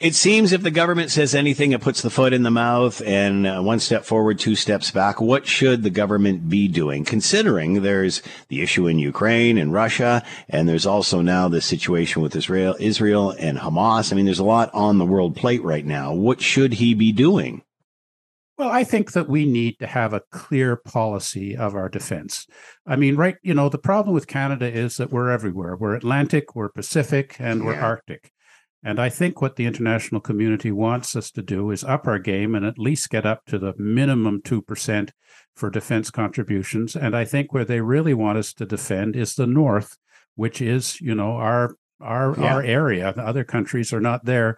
It 0.00 0.14
seems 0.14 0.52
if 0.52 0.62
the 0.62 0.70
government 0.70 1.10
says 1.10 1.34
anything, 1.34 1.72
it 1.72 1.80
puts 1.80 2.02
the 2.02 2.10
foot 2.10 2.34
in 2.34 2.42
the 2.42 2.50
mouth 2.50 3.00
and 3.06 3.46
uh, 3.46 3.60
one 3.62 3.80
step 3.80 4.04
forward, 4.04 4.38
two 4.38 4.54
steps 4.54 4.90
back. 4.90 5.20
What 5.20 5.46
should 5.46 5.82
the 5.82 5.90
government 5.90 6.48
be 6.48 6.68
doing, 6.68 7.04
considering 7.04 7.82
there's 7.82 8.22
the 8.48 8.60
issue 8.60 8.86
in 8.86 8.98
Ukraine 8.98 9.56
and 9.56 9.72
Russia, 9.72 10.22
and 10.48 10.68
there's 10.68 10.84
also 10.84 11.22
now 11.22 11.48
the 11.48 11.62
situation 11.62 12.20
with 12.20 12.36
Israel, 12.36 12.76
Israel 12.78 13.34
and 13.38 13.58
Hamas? 13.58 14.12
I 14.12 14.16
mean, 14.16 14.26
there's 14.26 14.38
a 14.38 14.44
lot 14.44 14.70
on 14.74 14.98
the 14.98 15.06
world 15.06 15.34
plate 15.36 15.62
right 15.62 15.86
now. 15.86 16.12
What 16.12 16.42
should 16.42 16.74
he 16.74 16.92
be 16.92 17.12
doing? 17.12 17.62
Well, 18.58 18.70
I 18.70 18.82
think 18.82 19.12
that 19.12 19.28
we 19.28 19.46
need 19.46 19.78
to 19.78 19.86
have 19.86 20.12
a 20.12 20.22
clear 20.32 20.74
policy 20.74 21.56
of 21.56 21.76
our 21.76 21.88
defense. 21.88 22.44
I 22.84 22.96
mean, 22.96 23.14
right, 23.14 23.36
you 23.40 23.54
know, 23.54 23.68
the 23.68 23.78
problem 23.78 24.14
with 24.14 24.26
Canada 24.26 24.66
is 24.66 24.96
that 24.96 25.12
we're 25.12 25.30
everywhere. 25.30 25.76
We're 25.76 25.94
Atlantic, 25.94 26.56
we're 26.56 26.68
Pacific, 26.68 27.36
and 27.38 27.64
we're 27.64 27.78
Arctic. 27.80 28.32
And 28.82 29.00
I 29.00 29.10
think 29.10 29.40
what 29.40 29.56
the 29.56 29.66
international 29.66 30.20
community 30.20 30.72
wants 30.72 31.14
us 31.14 31.30
to 31.32 31.42
do 31.42 31.70
is 31.70 31.84
up 31.84 32.06
our 32.06 32.18
game 32.18 32.54
and 32.54 32.64
at 32.64 32.78
least 32.78 33.10
get 33.10 33.26
up 33.26 33.44
to 33.46 33.58
the 33.58 33.74
minimum 33.76 34.40
2% 34.42 35.10
for 35.54 35.70
defense 35.70 36.10
contributions. 36.10 36.96
And 36.96 37.16
I 37.16 37.24
think 37.24 37.52
where 37.52 37.64
they 37.64 37.80
really 37.80 38.14
want 38.14 38.38
us 38.38 38.52
to 38.54 38.66
defend 38.66 39.14
is 39.14 39.34
the 39.34 39.46
North, 39.46 39.96
which 40.34 40.60
is, 40.60 41.00
you 41.00 41.14
know, 41.14 41.32
our 41.32 41.76
our 42.00 42.36
yeah. 42.38 42.54
our 42.54 42.62
area. 42.62 43.12
The 43.12 43.26
other 43.26 43.42
countries 43.42 43.92
are 43.92 44.00
not 44.00 44.24
there 44.24 44.56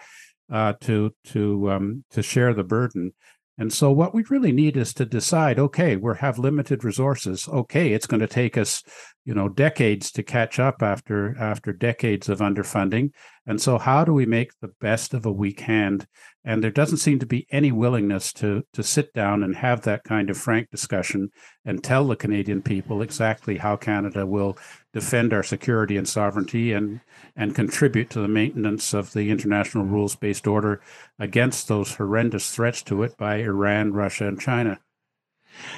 uh, 0.52 0.74
to 0.82 1.14
to 1.28 1.70
um, 1.70 2.04
to 2.10 2.22
share 2.22 2.52
the 2.52 2.64
burden. 2.64 3.14
And 3.60 3.70
so 3.70 3.92
what 3.92 4.14
we 4.14 4.24
really 4.30 4.52
need 4.52 4.78
is 4.78 4.94
to 4.94 5.04
decide, 5.04 5.58
okay, 5.58 5.94
we 5.94 6.14
have 6.18 6.38
limited 6.38 6.82
resources. 6.82 7.46
Okay, 7.46 7.92
it's 7.92 8.06
going 8.06 8.20
to 8.20 8.26
take 8.26 8.56
us, 8.56 8.82
you 9.24 9.34
know, 9.34 9.48
decades 9.48 10.10
to 10.12 10.22
catch 10.22 10.58
up 10.58 10.82
after 10.82 11.36
after 11.38 11.72
decades 11.72 12.28
of 12.28 12.38
underfunding. 12.38 13.12
And 13.46 13.60
so 13.60 13.78
how 13.78 14.04
do 14.04 14.12
we 14.12 14.26
make 14.26 14.52
the 14.60 14.72
best 14.80 15.12
of 15.12 15.26
a 15.26 15.32
weak 15.32 15.60
hand? 15.60 16.06
And 16.44 16.64
there 16.64 16.70
doesn't 16.70 16.98
seem 16.98 17.18
to 17.18 17.26
be 17.26 17.46
any 17.50 17.70
willingness 17.70 18.32
to 18.34 18.64
to 18.72 18.82
sit 18.82 19.12
down 19.12 19.42
and 19.42 19.56
have 19.56 19.82
that 19.82 20.04
kind 20.04 20.30
of 20.30 20.38
frank 20.38 20.70
discussion 20.70 21.30
and 21.64 21.84
tell 21.84 22.06
the 22.06 22.16
Canadian 22.16 22.62
people 22.62 23.02
exactly 23.02 23.58
how 23.58 23.76
Canada 23.76 24.26
will 24.26 24.56
defend 24.92 25.32
our 25.32 25.42
security 25.42 25.96
and 25.96 26.08
sovereignty 26.08 26.72
and 26.72 27.00
and 27.36 27.54
contribute 27.54 28.10
to 28.10 28.20
the 28.20 28.28
maintenance 28.28 28.94
of 28.94 29.12
the 29.12 29.30
international 29.30 29.84
rules 29.84 30.16
based 30.16 30.46
order 30.46 30.80
against 31.18 31.68
those 31.68 31.94
horrendous 31.94 32.54
threats 32.54 32.82
to 32.82 33.02
it 33.02 33.16
by 33.18 33.36
Iran, 33.36 33.92
Russia, 33.92 34.26
and 34.26 34.40
China. 34.40 34.80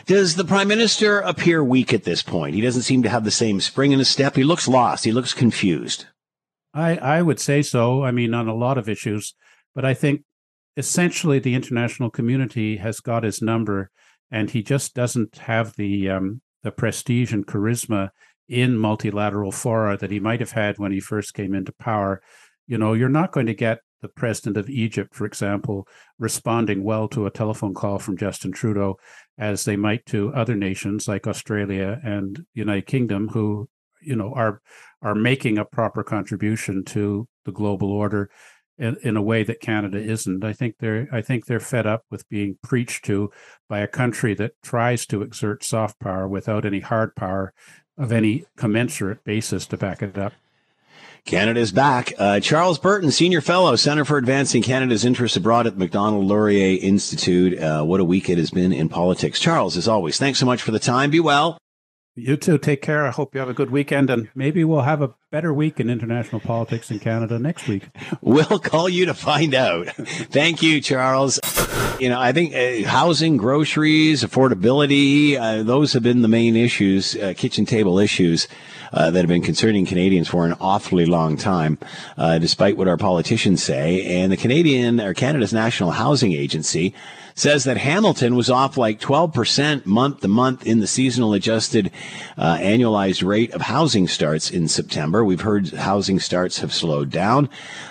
Does 0.06 0.36
the 0.36 0.44
prime 0.44 0.68
minister 0.68 1.20
appear 1.20 1.62
weak 1.62 1.92
at 1.92 2.04
this 2.04 2.22
point? 2.22 2.54
He 2.54 2.60
doesn't 2.60 2.82
seem 2.82 3.02
to 3.02 3.08
have 3.08 3.24
the 3.24 3.30
same 3.30 3.60
spring 3.60 3.92
in 3.92 3.98
his 3.98 4.08
step. 4.08 4.36
He 4.36 4.44
looks 4.44 4.68
lost. 4.68 5.04
He 5.04 5.12
looks 5.12 5.34
confused. 5.34 6.06
I, 6.74 6.96
I 6.96 7.22
would 7.22 7.38
say 7.38 7.62
so. 7.62 8.02
I 8.02 8.10
mean, 8.10 8.34
on 8.34 8.48
a 8.48 8.54
lot 8.54 8.78
of 8.78 8.88
issues, 8.88 9.34
but 9.74 9.84
I 9.84 9.94
think 9.94 10.22
essentially 10.76 11.38
the 11.38 11.54
international 11.54 12.10
community 12.10 12.78
has 12.78 13.00
got 13.00 13.24
his 13.24 13.42
number, 13.42 13.90
and 14.30 14.50
he 14.50 14.62
just 14.62 14.94
doesn't 14.94 15.38
have 15.38 15.76
the 15.76 16.08
um, 16.08 16.40
the 16.62 16.72
prestige 16.72 17.32
and 17.32 17.46
charisma 17.46 18.10
in 18.48 18.76
multilateral 18.76 19.52
fora 19.52 19.96
that 19.96 20.10
he 20.10 20.20
might 20.20 20.40
have 20.40 20.52
had 20.52 20.78
when 20.78 20.92
he 20.92 21.00
first 21.00 21.34
came 21.34 21.54
into 21.54 21.72
power. 21.72 22.22
You 22.66 22.78
know, 22.78 22.92
you're 22.92 23.08
not 23.08 23.32
going 23.32 23.46
to 23.46 23.54
get 23.54 23.80
the 24.00 24.08
president 24.08 24.56
of 24.56 24.68
Egypt, 24.68 25.14
for 25.14 25.24
example, 25.24 25.86
responding 26.18 26.82
well 26.82 27.08
to 27.08 27.26
a 27.26 27.30
telephone 27.30 27.72
call 27.72 27.98
from 27.98 28.16
Justin 28.16 28.52
Trudeau, 28.52 28.96
as 29.38 29.64
they 29.64 29.76
might 29.76 30.04
to 30.06 30.32
other 30.34 30.54
nations 30.54 31.08
like 31.08 31.26
Australia 31.26 32.00
and 32.02 32.36
the 32.36 32.44
United 32.54 32.86
Kingdom, 32.86 33.28
who 33.28 33.68
you 34.00 34.16
know 34.16 34.32
are 34.34 34.60
are 35.00 35.14
making 35.14 35.58
a 35.58 35.64
proper 35.64 36.02
contribution 36.02 36.84
to 36.84 37.26
the 37.44 37.52
global 37.52 37.90
order 37.90 38.30
in, 38.78 38.96
in 39.02 39.16
a 39.16 39.22
way 39.22 39.42
that 39.44 39.60
Canada 39.60 39.98
isn't. 39.98 40.44
I 40.44 40.52
think 40.52 40.76
they're 40.78 41.08
I 41.12 41.22
think 41.22 41.46
they're 41.46 41.60
fed 41.60 41.86
up 41.86 42.04
with 42.10 42.28
being 42.28 42.58
preached 42.62 43.04
to 43.06 43.30
by 43.68 43.80
a 43.80 43.88
country 43.88 44.34
that 44.34 44.52
tries 44.62 45.06
to 45.06 45.22
exert 45.22 45.64
soft 45.64 45.98
power 46.00 46.28
without 46.28 46.64
any 46.64 46.80
hard 46.80 47.14
power 47.14 47.52
of 47.98 48.12
any 48.12 48.44
commensurate 48.56 49.22
basis 49.24 49.66
to 49.66 49.76
back 49.76 50.02
it 50.02 50.18
up. 50.18 50.32
Canada's 51.24 51.72
back. 51.72 52.12
Uh, 52.18 52.40
Charles 52.40 52.78
Burton, 52.78 53.10
Senior 53.10 53.40
Fellow, 53.40 53.76
Center 53.76 54.04
for 54.04 54.18
Advancing 54.18 54.62
Canada's 54.62 55.04
Interests 55.04 55.36
Abroad 55.36 55.66
at 55.66 55.74
the 55.74 55.78
Macdonald 55.78 56.26
Laurier 56.26 56.78
Institute. 56.80 57.58
Uh, 57.58 57.84
what 57.84 58.00
a 58.00 58.04
week 58.04 58.28
it 58.28 58.38
has 58.38 58.50
been 58.50 58.72
in 58.72 58.88
politics. 58.88 59.38
Charles, 59.38 59.76
as 59.76 59.86
always, 59.86 60.18
thanks 60.18 60.38
so 60.38 60.46
much 60.46 60.62
for 60.62 60.72
the 60.72 60.80
time. 60.80 61.10
Be 61.10 61.20
well. 61.20 61.58
You 62.14 62.36
too. 62.36 62.58
Take 62.58 62.82
care. 62.82 63.06
I 63.06 63.10
hope 63.10 63.34
you 63.34 63.40
have 63.40 63.48
a 63.48 63.54
good 63.54 63.70
weekend, 63.70 64.10
and 64.10 64.28
maybe 64.34 64.64
we'll 64.64 64.82
have 64.82 65.00
a 65.00 65.14
better 65.30 65.54
week 65.54 65.80
in 65.80 65.88
international 65.88 66.42
politics 66.42 66.90
in 66.90 66.98
Canada 66.98 67.38
next 67.38 67.66
week. 67.68 67.84
We'll 68.20 68.58
call 68.58 68.88
you 68.88 69.06
to 69.06 69.14
find 69.14 69.54
out. 69.54 69.88
Thank 69.88 70.62
you, 70.62 70.80
Charles. 70.80 71.40
You 71.98 72.08
know, 72.08 72.20
I 72.20 72.32
think 72.32 72.54
uh, 72.54 72.88
housing, 72.88 73.36
groceries, 73.36 74.22
affordability, 74.22 75.36
uh, 75.38 75.62
those 75.62 75.92
have 75.94 76.02
been 76.02 76.22
the 76.22 76.28
main 76.28 76.54
issues, 76.56 77.16
uh, 77.16 77.32
kitchen 77.36 77.64
table 77.64 77.98
issues. 77.98 78.46
Uh, 78.92 79.10
that 79.10 79.20
have 79.20 79.28
been 79.28 79.40
concerning 79.40 79.86
Canadians 79.86 80.28
for 80.28 80.44
an 80.44 80.54
awfully 80.60 81.06
long 81.06 81.38
time, 81.38 81.78
uh, 82.18 82.38
despite 82.38 82.76
what 82.76 82.88
our 82.88 82.98
politicians 82.98 83.62
say. 83.62 84.04
And 84.04 84.30
the 84.30 84.36
Canadian 84.36 85.00
or 85.00 85.14
Canada's 85.14 85.52
National 85.52 85.92
Housing 85.92 86.32
Agency 86.32 86.94
says 87.34 87.64
that 87.64 87.76
Hamilton 87.78 88.36
was 88.36 88.50
off 88.50 88.76
like 88.76 89.00
12% 89.00 89.86
month 89.86 90.20
to 90.20 90.28
month 90.28 90.66
in 90.66 90.80
the 90.80 90.86
seasonal 90.86 91.34
adjusted 91.34 91.90
uh, 92.36 92.56
annualized 92.56 93.26
rate 93.26 93.52
of 93.52 93.62
housing 93.62 94.08
starts 94.08 94.50
in 94.50 94.68
September. 94.68 95.24
We've 95.24 95.40
heard 95.40 95.68
housing 95.70 96.18
starts 96.18 96.60
have 96.60 96.72
slowed 96.72 97.10
down 97.10 97.48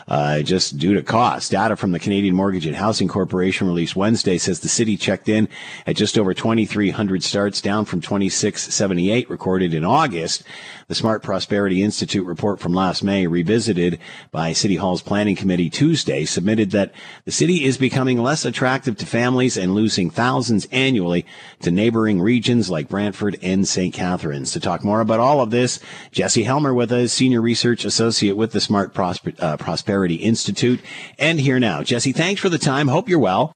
uh, 0.08 0.42
just 0.42 0.78
due 0.78 0.94
to 0.94 1.02
cost. 1.02 1.52
Data 1.52 1.76
from 1.76 1.92
the 1.92 2.00
Canadian 2.00 2.36
Mortgage 2.36 2.66
and 2.66 2.76
Housing 2.76 3.08
Corporation 3.08 3.68
released 3.68 3.96
Wednesday 3.96 4.38
says 4.38 4.60
the 4.60 4.68
city 4.70 4.98
checked 4.98 5.30
in 5.30 5.48
at 5.88 5.96
just 5.96 6.18
over 6.18 6.34
2,300 6.34 7.24
starts, 7.24 7.62
down 7.62 7.86
from 7.86 8.02
2,678 8.02 9.30
recorded 9.30 9.74
in 9.74 9.86
August. 9.86 10.44
The 10.88 10.96
Smart 10.96 11.24
Prosperity 11.24 11.82
Institute 11.82 12.26
report 12.26 12.60
from 12.60 12.74
last 12.74 13.02
May, 13.02 13.26
revisited 13.26 14.00
by 14.32 14.52
City 14.52 14.76
Hall's 14.76 15.02
Planning 15.02 15.38
Committee 15.38 15.70
Tuesday, 15.70 16.26
submitted 16.26 16.72
that 16.72 16.94
the 17.24 17.32
city 17.32 17.64
is 17.64 17.78
becoming 17.78 18.22
less 18.22 18.44
attractive 18.44 18.98
to 18.98 19.06
families 19.06 19.32
and 19.42 19.74
losing 19.74 20.10
thousands 20.10 20.68
annually 20.72 21.26
to 21.62 21.72
neighboring 21.72 22.22
regions 22.22 22.70
like 22.70 22.90
Brantford 22.90 23.38
and 23.42 23.68
St. 23.68 23.94
Catharines. 23.94 24.52
To 24.52 24.60
talk 24.60 24.84
more 24.84 25.02
about 25.02 25.20
all 25.20 25.42
of 25.42 25.50
this, 25.50 25.80
Jesse 26.12 26.44
Helmer 26.44 26.74
with 26.74 26.92
us, 26.92 27.12
Senior 27.12 27.42
Research 27.42 27.86
Associate 27.86 28.36
with 28.38 28.52
the 28.52 28.62
Smart 28.62 28.94
Prosper- 28.94 29.34
uh, 29.40 29.58
Prosperity 29.58 30.16
Institute, 30.16 30.80
and 31.18 31.40
here 31.40 31.60
now. 31.60 31.84
Jesse, 31.84 32.12
thanks 32.14 32.40
for 32.40 32.50
the 32.50 32.58
time. 32.58 32.88
Hope 32.88 33.10
you're 33.10 33.20
well. 33.20 33.54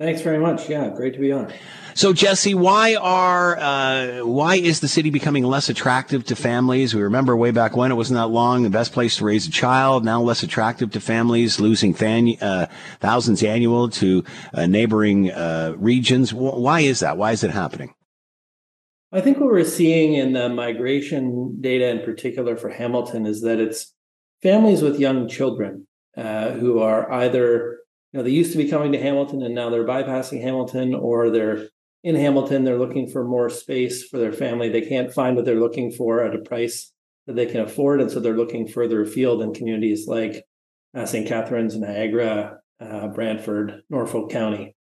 Thanks 0.00 0.20
very 0.20 0.38
much. 0.38 0.68
Yeah, 0.68 0.90
great 0.90 1.14
to 1.14 1.18
be 1.18 1.32
on. 1.32 1.52
So, 1.94 2.12
Jesse, 2.12 2.54
why 2.54 2.94
are 2.94 3.58
uh, 3.58 4.20
why 4.20 4.54
is 4.54 4.78
the 4.78 4.86
city 4.86 5.10
becoming 5.10 5.42
less 5.42 5.68
attractive 5.68 6.24
to 6.26 6.36
families? 6.36 6.94
We 6.94 7.02
remember 7.02 7.36
way 7.36 7.50
back 7.50 7.76
when 7.76 7.90
it 7.90 7.96
wasn't 7.96 8.18
that 8.18 8.28
long 8.28 8.62
the 8.62 8.70
best 8.70 8.92
place 8.92 9.16
to 9.16 9.24
raise 9.24 9.48
a 9.48 9.50
child. 9.50 10.04
Now 10.04 10.22
less 10.22 10.44
attractive 10.44 10.92
to 10.92 11.00
families, 11.00 11.58
losing 11.58 11.94
fan, 11.94 12.36
uh, 12.40 12.66
thousands 13.00 13.42
annual 13.42 13.88
to 13.88 14.22
uh, 14.54 14.66
neighboring 14.66 15.32
uh, 15.32 15.74
regions. 15.76 16.32
Why 16.32 16.80
is 16.82 17.00
that? 17.00 17.16
Why 17.16 17.32
is 17.32 17.42
it 17.42 17.50
happening? 17.50 17.92
I 19.10 19.20
think 19.20 19.38
what 19.38 19.50
we're 19.50 19.64
seeing 19.64 20.14
in 20.14 20.34
the 20.34 20.48
migration 20.48 21.60
data, 21.60 21.88
in 21.88 22.04
particular 22.04 22.56
for 22.56 22.68
Hamilton, 22.68 23.26
is 23.26 23.40
that 23.40 23.58
it's 23.58 23.92
families 24.42 24.80
with 24.82 25.00
young 25.00 25.28
children 25.28 25.88
uh, 26.16 26.50
who 26.50 26.78
are 26.78 27.10
either 27.10 27.78
you 28.12 28.18
know 28.18 28.22
they 28.22 28.30
used 28.30 28.52
to 28.52 28.58
be 28.58 28.70
coming 28.70 28.92
to 28.92 29.02
Hamilton 29.02 29.42
and 29.42 29.54
now 29.54 29.70
they're 29.70 29.84
bypassing 29.84 30.42
Hamilton, 30.42 30.94
or 30.94 31.30
they're 31.30 31.68
in 32.04 32.14
Hamilton, 32.14 32.64
they're 32.64 32.78
looking 32.78 33.08
for 33.08 33.24
more 33.24 33.50
space 33.50 34.04
for 34.04 34.18
their 34.18 34.32
family. 34.32 34.68
They 34.68 34.82
can't 34.82 35.12
find 35.12 35.36
what 35.36 35.44
they're 35.44 35.60
looking 35.60 35.90
for 35.90 36.24
at 36.24 36.34
a 36.34 36.38
price 36.38 36.92
that 37.26 37.36
they 37.36 37.46
can 37.46 37.60
afford. 37.60 38.00
And 38.00 38.10
so 38.10 38.20
they're 38.20 38.36
looking 38.36 38.66
further 38.66 39.02
afield 39.02 39.42
in 39.42 39.52
communities 39.52 40.06
like 40.06 40.44
uh, 40.94 41.06
St. 41.06 41.26
Catharines, 41.26 41.76
Niagara, 41.76 42.58
uh, 42.80 43.08
Brantford, 43.08 43.82
Norfolk 43.90 44.30
County. 44.30 44.74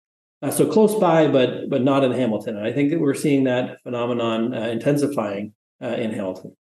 Uh, 0.41 0.51
so 0.51 0.69
close 0.69 0.93
by, 0.99 1.27
but 1.27 1.69
but 1.69 1.81
not 1.81 2.03
in 2.03 2.11
Hamilton. 2.11 2.57
And 2.57 2.67
I 2.67 2.71
think 2.71 2.91
that 2.91 2.99
we're 2.99 3.15
seeing 3.15 3.45
that 3.45 3.81
phenomenon 3.83 4.53
uh, 4.53 4.67
intensifying 4.67 5.53
uh, 5.81 5.87
in 5.87 6.11
Hamilton. 6.11 6.55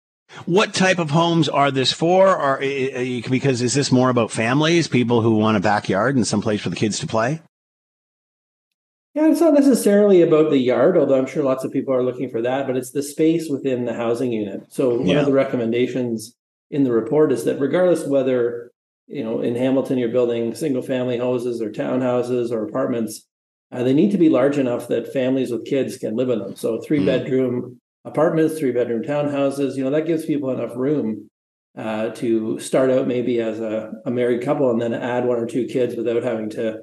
What 0.46 0.72
type 0.72 0.98
of 0.98 1.10
homes 1.10 1.48
are 1.48 1.70
this 1.70 1.92
for? 1.92 2.36
Or 2.36 2.58
because 2.58 3.62
is 3.62 3.74
this 3.74 3.92
more 3.92 4.10
about 4.10 4.30
families, 4.30 4.88
people 4.88 5.20
who 5.20 5.36
want 5.36 5.56
a 5.56 5.60
backyard 5.60 6.16
and 6.16 6.26
some 6.26 6.42
place 6.42 6.60
for 6.60 6.70
the 6.70 6.76
kids 6.76 6.98
to 7.00 7.06
play? 7.06 7.42
Yeah, 9.14 9.28
it's 9.28 9.40
not 9.40 9.52
necessarily 9.52 10.22
about 10.22 10.48
the 10.48 10.58
yard, 10.58 10.96
although 10.96 11.18
I'm 11.18 11.26
sure 11.26 11.42
lots 11.42 11.64
of 11.64 11.72
people 11.72 11.92
are 11.92 12.02
looking 12.02 12.30
for 12.30 12.40
that, 12.40 12.66
but 12.66 12.78
it's 12.78 12.92
the 12.92 13.02
space 13.02 13.50
within 13.50 13.84
the 13.84 13.92
housing 13.92 14.32
unit. 14.32 14.72
So 14.72 14.96
one 14.96 15.06
yeah. 15.06 15.20
of 15.20 15.26
the 15.26 15.32
recommendations 15.32 16.34
in 16.70 16.84
the 16.84 16.92
report 16.92 17.30
is 17.30 17.44
that 17.44 17.60
regardless 17.60 18.06
whether, 18.06 18.72
you 19.06 19.22
know, 19.22 19.42
in 19.42 19.54
Hamilton 19.54 19.98
you're 19.98 20.08
building 20.08 20.54
single 20.54 20.80
family 20.80 21.18
houses 21.18 21.60
or 21.60 21.70
townhouses 21.70 22.50
or 22.50 22.64
apartments, 22.64 23.26
uh, 23.70 23.82
they 23.82 23.92
need 23.92 24.12
to 24.12 24.18
be 24.18 24.30
large 24.30 24.56
enough 24.56 24.88
that 24.88 25.12
families 25.12 25.50
with 25.50 25.66
kids 25.66 25.98
can 25.98 26.16
live 26.16 26.30
in 26.30 26.38
them. 26.38 26.56
So 26.56 26.80
three 26.80 27.00
mm. 27.00 27.06
bedroom 27.06 27.81
apartments, 28.04 28.58
three 28.58 28.72
bedroom 28.72 29.02
townhouses, 29.02 29.76
you 29.76 29.84
know, 29.84 29.90
that 29.90 30.06
gives 30.06 30.26
people 30.26 30.50
enough 30.50 30.76
room 30.76 31.28
uh, 31.76 32.10
to 32.10 32.58
start 32.58 32.90
out 32.90 33.06
maybe 33.06 33.40
as 33.40 33.60
a, 33.60 33.92
a, 34.04 34.10
married 34.10 34.42
couple 34.42 34.70
and 34.70 34.80
then 34.80 34.92
add 34.92 35.24
one 35.24 35.38
or 35.38 35.46
two 35.46 35.66
kids 35.66 35.96
without 35.96 36.22
having 36.22 36.50
to 36.50 36.80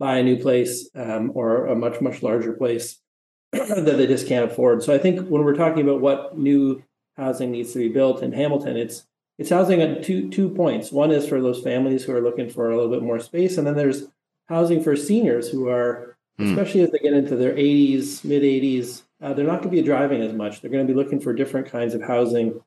buy 0.00 0.18
a 0.18 0.22
new 0.22 0.36
place 0.36 0.90
um, 0.96 1.30
or 1.34 1.66
a 1.66 1.76
much 1.76 2.00
much 2.00 2.22
larger 2.24 2.52
place 2.52 2.98
that 3.52 3.84
they 3.84 4.06
just 4.06 4.26
can't 4.26 4.50
afford. 4.50 4.82
So 4.82 4.92
I 4.92 4.98
think 4.98 5.28
when 5.28 5.44
we're 5.44 5.54
talking 5.54 5.82
about 5.82 6.00
what 6.00 6.36
new 6.36 6.82
housing 7.16 7.52
needs 7.52 7.72
to 7.72 7.78
be 7.78 7.88
built 7.88 8.22
in 8.22 8.32
Hamilton, 8.32 8.76
it's 8.76 9.06
it's 9.38 9.50
housing 9.50 9.80
at 9.80 10.02
two 10.02 10.28
two 10.30 10.48
points. 10.48 10.90
One 10.90 11.12
is 11.12 11.28
for 11.28 11.40
those 11.40 11.62
families 11.62 12.02
who 12.02 12.12
are 12.12 12.22
looking 12.22 12.48
for 12.48 12.70
a 12.70 12.76
little 12.76 12.90
bit 12.90 13.02
more 13.02 13.20
space, 13.20 13.58
and 13.58 13.66
then 13.66 13.76
there's 13.76 14.04
housing 14.46 14.82
for 14.82 14.96
seniors 14.96 15.48
who 15.48 15.68
are, 15.68 16.16
mm. 16.38 16.50
especially 16.50 16.80
as 16.80 16.90
they 16.90 16.98
get 16.98 17.14
into 17.14 17.36
their 17.36 17.54
80s, 17.54 18.24
mid 18.24 18.42
80s, 18.42 19.02
uh, 19.22 19.32
they're 19.32 19.46
not 19.46 19.62
going 19.62 19.74
to 19.74 19.80
be 19.80 19.82
driving 19.82 20.20
as 20.20 20.32
much. 20.32 20.60
They're 20.60 20.70
going 20.70 20.86
to 20.86 20.92
be 20.92 20.98
looking 20.98 21.20
for 21.20 21.32
different 21.32 21.70
kinds 21.70 21.94
of 21.94 22.02
housing 22.02 22.60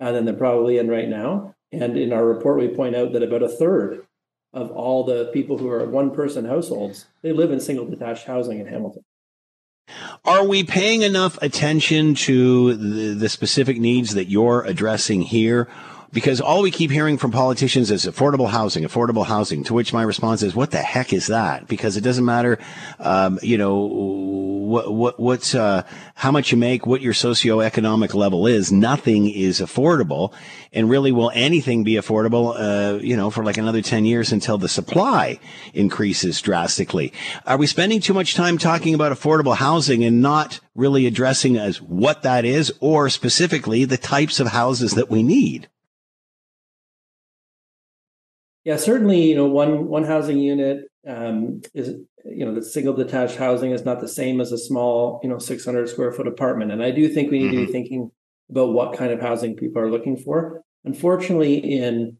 uh, 0.00 0.12
than 0.12 0.24
they're 0.24 0.34
probably 0.34 0.78
in 0.78 0.88
right 0.88 1.08
now. 1.08 1.54
And 1.72 1.96
in 1.96 2.12
our 2.12 2.24
report, 2.24 2.58
we 2.58 2.68
point 2.68 2.96
out 2.96 3.12
that 3.12 3.22
about 3.22 3.42
a 3.42 3.48
third 3.48 4.04
of 4.52 4.72
all 4.72 5.04
the 5.04 5.30
people 5.32 5.56
who 5.58 5.68
are 5.68 5.88
one 5.88 6.10
person 6.10 6.44
households, 6.44 7.06
they 7.22 7.32
live 7.32 7.52
in 7.52 7.60
single 7.60 7.86
detached 7.86 8.26
housing 8.26 8.58
in 8.58 8.66
Hamilton. 8.66 9.04
Are 10.24 10.44
we 10.44 10.64
paying 10.64 11.02
enough 11.02 11.40
attention 11.42 12.14
to 12.14 12.74
the, 12.74 13.14
the 13.14 13.28
specific 13.28 13.78
needs 13.78 14.14
that 14.14 14.28
you're 14.28 14.62
addressing 14.64 15.22
here? 15.22 15.68
because 16.12 16.40
all 16.40 16.62
we 16.62 16.70
keep 16.70 16.90
hearing 16.90 17.18
from 17.18 17.30
politicians 17.30 17.90
is 17.90 18.04
affordable 18.04 18.48
housing, 18.48 18.84
affordable 18.84 19.24
housing. 19.24 19.64
To 19.64 19.74
which 19.74 19.92
my 19.92 20.02
response 20.02 20.42
is, 20.42 20.54
"What 20.54 20.70
the 20.70 20.78
heck 20.78 21.12
is 21.12 21.28
that?" 21.28 21.68
Because 21.68 21.96
it 21.96 22.02
doesn't 22.02 22.24
matter, 22.24 22.58
um, 22.98 23.38
you 23.42 23.58
know, 23.58 23.76
what 24.70 24.94
what 24.94 25.20
what's 25.20 25.54
uh, 25.54 25.82
how 26.14 26.30
much 26.30 26.52
you 26.52 26.56
make, 26.56 26.86
what 26.86 27.02
your 27.02 27.12
socioeconomic 27.12 28.14
level 28.14 28.46
is. 28.46 28.70
Nothing 28.72 29.28
is 29.28 29.60
affordable, 29.60 30.32
and 30.72 30.88
really, 30.88 31.12
will 31.12 31.30
anything 31.34 31.84
be 31.84 31.94
affordable? 31.94 32.54
Uh, 32.56 32.98
you 33.02 33.16
know, 33.16 33.30
for 33.30 33.44
like 33.44 33.58
another 33.58 33.82
ten 33.82 34.04
years 34.04 34.32
until 34.32 34.56
the 34.56 34.68
supply 34.68 35.38
increases 35.74 36.40
drastically. 36.40 37.12
Are 37.46 37.58
we 37.58 37.66
spending 37.66 38.00
too 38.00 38.14
much 38.14 38.34
time 38.34 38.56
talking 38.56 38.94
about 38.94 39.12
affordable 39.12 39.56
housing 39.56 40.04
and 40.04 40.22
not 40.22 40.60
really 40.74 41.06
addressing 41.06 41.56
as 41.56 41.82
what 41.82 42.22
that 42.22 42.44
is, 42.44 42.72
or 42.80 43.10
specifically 43.10 43.84
the 43.84 43.98
types 43.98 44.40
of 44.40 44.46
houses 44.46 44.92
that 44.92 45.10
we 45.10 45.22
need? 45.22 45.68
Yeah, 48.64 48.76
certainly, 48.76 49.22
you 49.22 49.34
know, 49.34 49.46
one 49.46 49.88
one 49.88 50.04
housing 50.04 50.38
unit 50.38 50.90
um, 51.06 51.62
is, 51.72 51.94
you 52.24 52.44
know, 52.44 52.54
the 52.54 52.62
single 52.62 52.94
detached 52.94 53.36
housing 53.36 53.72
is 53.72 53.84
not 53.84 54.00
the 54.00 54.08
same 54.08 54.40
as 54.40 54.52
a 54.52 54.58
small, 54.58 55.20
you 55.22 55.28
know, 55.28 55.38
600 55.38 55.88
square 55.88 56.12
foot 56.12 56.26
apartment. 56.26 56.72
And 56.72 56.82
I 56.82 56.90
do 56.90 57.08
think 57.08 57.30
we 57.30 57.38
need 57.38 57.46
mm-hmm. 57.46 57.50
to 57.50 57.56
be 57.56 57.62
mm-hmm. 57.64 57.72
thinking 57.72 58.10
about 58.50 58.72
what 58.72 58.96
kind 58.96 59.12
of 59.12 59.20
housing 59.20 59.56
people 59.56 59.80
are 59.80 59.90
looking 59.90 60.16
for. 60.16 60.62
Unfortunately, 60.84 61.56
in 61.58 62.16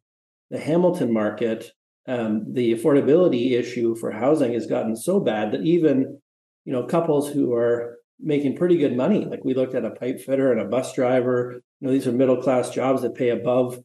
the 0.51 0.59
Hamilton 0.59 1.13
market, 1.13 1.73
um, 2.07 2.53
the 2.53 2.75
affordability 2.75 3.53
issue 3.53 3.95
for 3.97 4.11
housing 4.11 4.53
has 4.53 4.67
gotten 4.67 4.97
so 4.97 5.21
bad 5.21 5.53
that 5.53 5.63
even, 5.63 6.21
you 6.65 6.73
know, 6.73 6.85
couples 6.85 7.31
who 7.31 7.53
are 7.55 7.99
making 8.19 8.57
pretty 8.57 8.77
good 8.77 8.97
money, 8.97 9.25
like 9.25 9.45
we 9.45 9.55
looked 9.55 9.75
at 9.75 9.85
a 9.85 9.91
pipe 9.91 10.21
fitter 10.21 10.53
and 10.53 10.61
a 10.61 10.67
bus 10.67 10.95
driver, 10.95 11.63
you 11.81 11.87
know, 11.87 11.93
these 11.93 12.07
are 12.07 12.13
middle 12.13 12.43
class 12.43 12.71
jobs 12.71 13.03
that 13.03 13.15
pay 13.15 13.31
above 13.31 13.79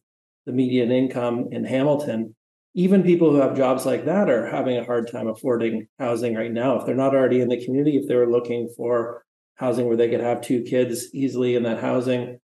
the 0.44 0.52
median 0.52 0.92
income 0.92 1.48
in 1.50 1.64
Hamilton 1.64 2.35
even 2.76 3.02
people 3.02 3.30
who 3.30 3.40
have 3.40 3.56
jobs 3.56 3.86
like 3.86 4.04
that 4.04 4.28
are 4.28 4.46
having 4.46 4.76
a 4.76 4.84
hard 4.84 5.10
time 5.10 5.28
affording 5.28 5.88
housing 5.98 6.34
right 6.34 6.52
now. 6.52 6.78
If 6.78 6.84
they're 6.84 6.94
not 6.94 7.14
already 7.14 7.40
in 7.40 7.48
the 7.48 7.64
community, 7.64 7.96
if 7.96 8.06
they 8.06 8.14
were 8.14 8.30
looking 8.30 8.68
for 8.68 9.24
housing 9.54 9.86
where 9.86 9.96
they 9.96 10.10
could 10.10 10.20
have 10.20 10.42
two 10.42 10.62
kids 10.62 11.06
easily 11.14 11.56
in 11.56 11.62
that 11.62 11.80
housing, 11.80 12.38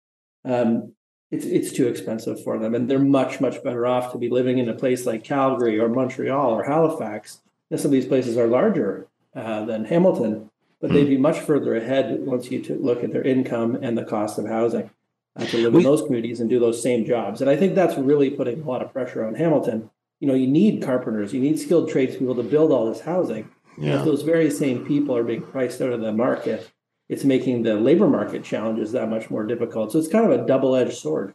um, 0.45 0.93
it's 1.31 1.45
it's 1.45 1.71
too 1.71 1.87
expensive 1.87 2.43
for 2.43 2.59
them, 2.59 2.75
and 2.75 2.87
they're 2.87 2.99
much 2.99 3.41
much 3.41 3.63
better 3.63 3.87
off 3.87 4.11
to 4.11 4.19
be 4.19 4.29
living 4.29 4.59
in 4.59 4.69
a 4.69 4.75
place 4.75 5.07
like 5.07 5.23
Calgary 5.23 5.79
or 5.79 5.89
Montreal 5.89 6.51
or 6.51 6.63
Halifax. 6.63 7.41
And 7.71 7.79
some 7.79 7.89
of 7.89 7.93
these 7.93 8.05
places 8.05 8.37
are 8.37 8.47
larger 8.47 9.07
uh, 9.35 9.65
than 9.65 9.85
Hamilton, 9.85 10.51
but 10.79 10.91
they'd 10.91 11.09
be 11.09 11.17
much 11.17 11.39
further 11.39 11.75
ahead 11.75 12.19
once 12.19 12.51
you 12.51 12.63
look 12.79 13.03
at 13.03 13.13
their 13.13 13.23
income 13.23 13.79
and 13.81 13.97
the 13.97 14.05
cost 14.05 14.37
of 14.37 14.47
housing 14.47 14.91
uh, 15.35 15.45
to 15.45 15.57
live 15.57 15.73
we, 15.73 15.79
in 15.79 15.83
those 15.83 16.03
communities 16.03 16.39
and 16.39 16.51
do 16.51 16.59
those 16.59 16.83
same 16.83 17.03
jobs. 17.03 17.41
And 17.41 17.49
I 17.49 17.55
think 17.55 17.73
that's 17.73 17.97
really 17.97 18.29
putting 18.29 18.61
a 18.61 18.65
lot 18.65 18.83
of 18.83 18.93
pressure 18.93 19.25
on 19.25 19.33
Hamilton 19.33 19.89
you 20.19 20.27
know, 20.27 20.33
you 20.33 20.47
need 20.47 20.83
carpenters, 20.83 21.33
you 21.33 21.39
need 21.39 21.59
skilled 21.59 21.89
tradespeople 21.89 22.35
to 22.35 22.43
build 22.43 22.71
all 22.71 22.91
this 22.91 23.01
housing. 23.01 23.49
Yeah. 23.77 23.99
If 23.99 24.05
those 24.05 24.23
very 24.23 24.51
same 24.51 24.85
people 24.85 25.15
are 25.15 25.23
being 25.23 25.41
priced 25.41 25.81
out 25.81 25.93
of 25.93 26.01
the 26.01 26.11
market, 26.11 26.69
it's 27.07 27.23
making 27.23 27.63
the 27.63 27.75
labor 27.75 28.07
market 28.07 28.43
challenges 28.43 28.91
that 28.91 29.09
much 29.09 29.29
more 29.29 29.45
difficult. 29.45 29.91
So 29.91 29.99
it's 29.99 30.07
kind 30.07 30.29
of 30.29 30.39
a 30.39 30.45
double 30.45 30.75
edged 30.75 30.97
sword. 30.97 31.33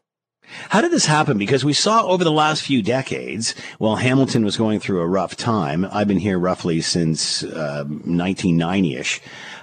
How 0.68 0.82
did 0.82 0.90
this 0.90 1.06
happen? 1.06 1.38
Because 1.38 1.64
we 1.64 1.72
saw 1.72 2.06
over 2.06 2.22
the 2.22 2.32
last 2.32 2.62
few 2.62 2.82
decades, 2.82 3.54
while 3.78 3.96
Hamilton 3.96 4.44
was 4.44 4.58
going 4.58 4.78
through 4.78 5.00
a 5.00 5.06
rough 5.06 5.36
time, 5.36 5.86
I've 5.90 6.06
been 6.06 6.18
here 6.18 6.38
roughly 6.38 6.82
since 6.82 7.42
uh, 7.42 7.84
1990 7.84 8.96
ish. 8.96 9.20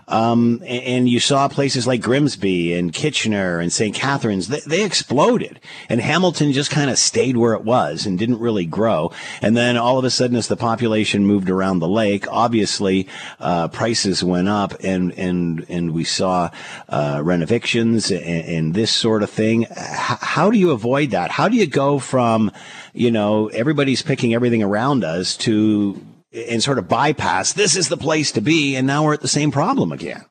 Um, 0.07 0.61
and, 0.65 1.07
you 1.07 1.19
saw 1.19 1.47
places 1.47 1.87
like 1.87 2.01
Grimsby 2.01 2.73
and 2.73 2.93
Kitchener 2.93 3.59
and 3.59 3.71
St. 3.71 3.95
Catharines, 3.95 4.47
they, 4.47 4.59
they 4.65 4.83
exploded. 4.83 5.59
And 5.89 5.99
Hamilton 5.99 6.51
just 6.51 6.69
kind 6.69 6.89
of 6.89 6.97
stayed 6.97 7.37
where 7.37 7.53
it 7.53 7.63
was 7.63 8.05
and 8.05 8.19
didn't 8.19 8.39
really 8.39 8.65
grow. 8.65 9.11
And 9.41 9.57
then 9.57 9.77
all 9.77 9.97
of 9.97 10.05
a 10.05 10.09
sudden, 10.09 10.35
as 10.35 10.47
the 10.47 10.57
population 10.57 11.25
moved 11.25 11.49
around 11.49 11.79
the 11.79 11.87
lake, 11.87 12.27
obviously, 12.31 13.07
uh, 13.39 13.67
prices 13.69 14.23
went 14.23 14.47
up 14.47 14.73
and, 14.83 15.11
and, 15.13 15.65
and 15.69 15.91
we 15.91 16.03
saw, 16.03 16.49
uh, 16.89 17.21
renovictions 17.23 18.11
and, 18.11 18.23
and, 18.23 18.73
this 18.73 18.91
sort 18.91 19.23
of 19.23 19.29
thing. 19.29 19.63
H- 19.63 19.69
how 20.21 20.49
do 20.49 20.57
you 20.57 20.71
avoid 20.71 21.11
that? 21.11 21.31
How 21.31 21.49
do 21.49 21.57
you 21.57 21.67
go 21.67 21.99
from, 21.99 22.51
you 22.93 23.11
know, 23.11 23.47
everybody's 23.47 24.01
picking 24.01 24.33
everything 24.33 24.63
around 24.63 25.03
us 25.03 25.35
to 25.37 26.01
and 26.33 26.63
sort 26.63 26.77
of 26.77 26.87
bypass 26.87 27.53
this 27.53 27.75
is 27.75 27.89
the 27.89 27.97
place 27.97 28.31
to 28.31 28.41
be 28.41 28.75
and 28.75 28.87
now 28.87 29.03
we're 29.03 29.13
at 29.13 29.21
the 29.21 29.27
same 29.27 29.51
problem 29.51 29.91
again 29.91 30.25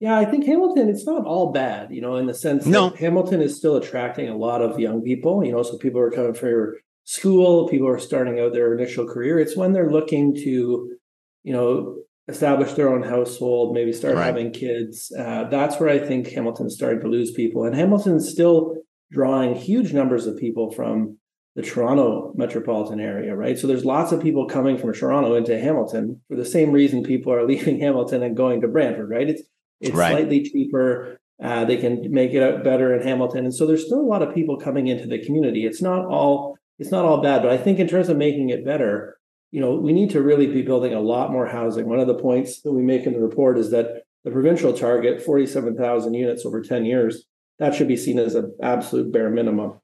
yeah 0.00 0.18
i 0.18 0.24
think 0.24 0.44
hamilton 0.44 0.88
it's 0.88 1.06
not 1.06 1.24
all 1.24 1.52
bad 1.52 1.92
you 1.92 2.00
know 2.00 2.16
in 2.16 2.26
the 2.26 2.34
sense 2.34 2.66
no. 2.66 2.90
that 2.90 2.98
hamilton 2.98 3.40
is 3.40 3.56
still 3.56 3.76
attracting 3.76 4.28
a 4.28 4.36
lot 4.36 4.62
of 4.62 4.80
young 4.80 5.02
people 5.02 5.44
you 5.44 5.52
know 5.52 5.62
so 5.62 5.76
people 5.78 6.00
are 6.00 6.10
coming 6.10 6.34
for 6.34 6.78
school 7.04 7.68
people 7.68 7.88
are 7.88 7.98
starting 7.98 8.40
out 8.40 8.52
their 8.52 8.74
initial 8.74 9.06
career 9.06 9.38
it's 9.38 9.56
when 9.56 9.72
they're 9.72 9.92
looking 9.92 10.34
to 10.34 10.96
you 11.42 11.52
know 11.52 11.96
establish 12.28 12.72
their 12.72 12.88
own 12.88 13.02
household 13.02 13.74
maybe 13.74 13.92
start 13.92 14.14
right. 14.14 14.26
having 14.26 14.52
kids 14.52 15.12
uh, 15.18 15.44
that's 15.44 15.78
where 15.78 15.88
i 15.88 15.98
think 15.98 16.28
hamilton's 16.28 16.74
starting 16.74 17.00
to 17.00 17.08
lose 17.08 17.30
people 17.32 17.64
and 17.64 17.74
hamilton's 17.74 18.28
still 18.28 18.76
drawing 19.10 19.54
huge 19.54 19.92
numbers 19.92 20.26
of 20.26 20.36
people 20.36 20.70
from 20.70 21.16
the 21.56 21.62
Toronto 21.62 22.32
metropolitan 22.36 23.00
area, 23.00 23.34
right? 23.34 23.58
So 23.58 23.66
there's 23.66 23.84
lots 23.84 24.12
of 24.12 24.22
people 24.22 24.46
coming 24.46 24.78
from 24.78 24.92
Toronto 24.92 25.34
into 25.34 25.58
Hamilton 25.58 26.20
for 26.28 26.36
the 26.36 26.44
same 26.44 26.70
reason 26.70 27.02
people 27.02 27.32
are 27.32 27.44
leaving 27.46 27.80
Hamilton 27.80 28.22
and 28.22 28.36
going 28.36 28.60
to 28.60 28.68
Brantford, 28.68 29.10
right? 29.10 29.28
It's 29.28 29.42
it's 29.80 29.96
right. 29.96 30.12
slightly 30.12 30.42
cheaper. 30.42 31.18
Uh, 31.42 31.64
they 31.64 31.78
can 31.78 32.12
make 32.12 32.32
it 32.32 32.42
out 32.42 32.62
better 32.62 32.94
in 32.94 33.06
Hamilton, 33.06 33.46
and 33.46 33.54
so 33.54 33.66
there's 33.66 33.86
still 33.86 34.00
a 34.00 34.02
lot 34.02 34.22
of 34.22 34.34
people 34.34 34.58
coming 34.58 34.88
into 34.88 35.06
the 35.06 35.24
community. 35.24 35.64
It's 35.64 35.80
not 35.80 36.04
all 36.04 36.58
it's 36.78 36.90
not 36.90 37.04
all 37.04 37.20
bad, 37.20 37.42
but 37.42 37.50
I 37.50 37.58
think 37.58 37.78
in 37.78 37.88
terms 37.88 38.08
of 38.08 38.16
making 38.16 38.50
it 38.50 38.64
better, 38.64 39.18
you 39.50 39.60
know, 39.60 39.74
we 39.74 39.92
need 39.92 40.10
to 40.10 40.22
really 40.22 40.46
be 40.46 40.62
building 40.62 40.94
a 40.94 41.00
lot 41.00 41.32
more 41.32 41.46
housing. 41.46 41.88
One 41.88 41.98
of 41.98 42.06
the 42.06 42.14
points 42.14 42.62
that 42.62 42.72
we 42.72 42.82
make 42.82 43.06
in 43.06 43.12
the 43.12 43.20
report 43.20 43.58
is 43.58 43.70
that 43.70 44.04
the 44.24 44.30
provincial 44.30 44.72
target, 44.72 45.22
47,000 45.22 46.14
units 46.14 46.46
over 46.46 46.62
10 46.62 46.84
years, 46.84 47.24
that 47.58 47.74
should 47.74 47.88
be 47.88 47.96
seen 47.96 48.18
as 48.18 48.34
an 48.34 48.54
absolute 48.62 49.12
bare 49.12 49.30
minimum 49.30 49.80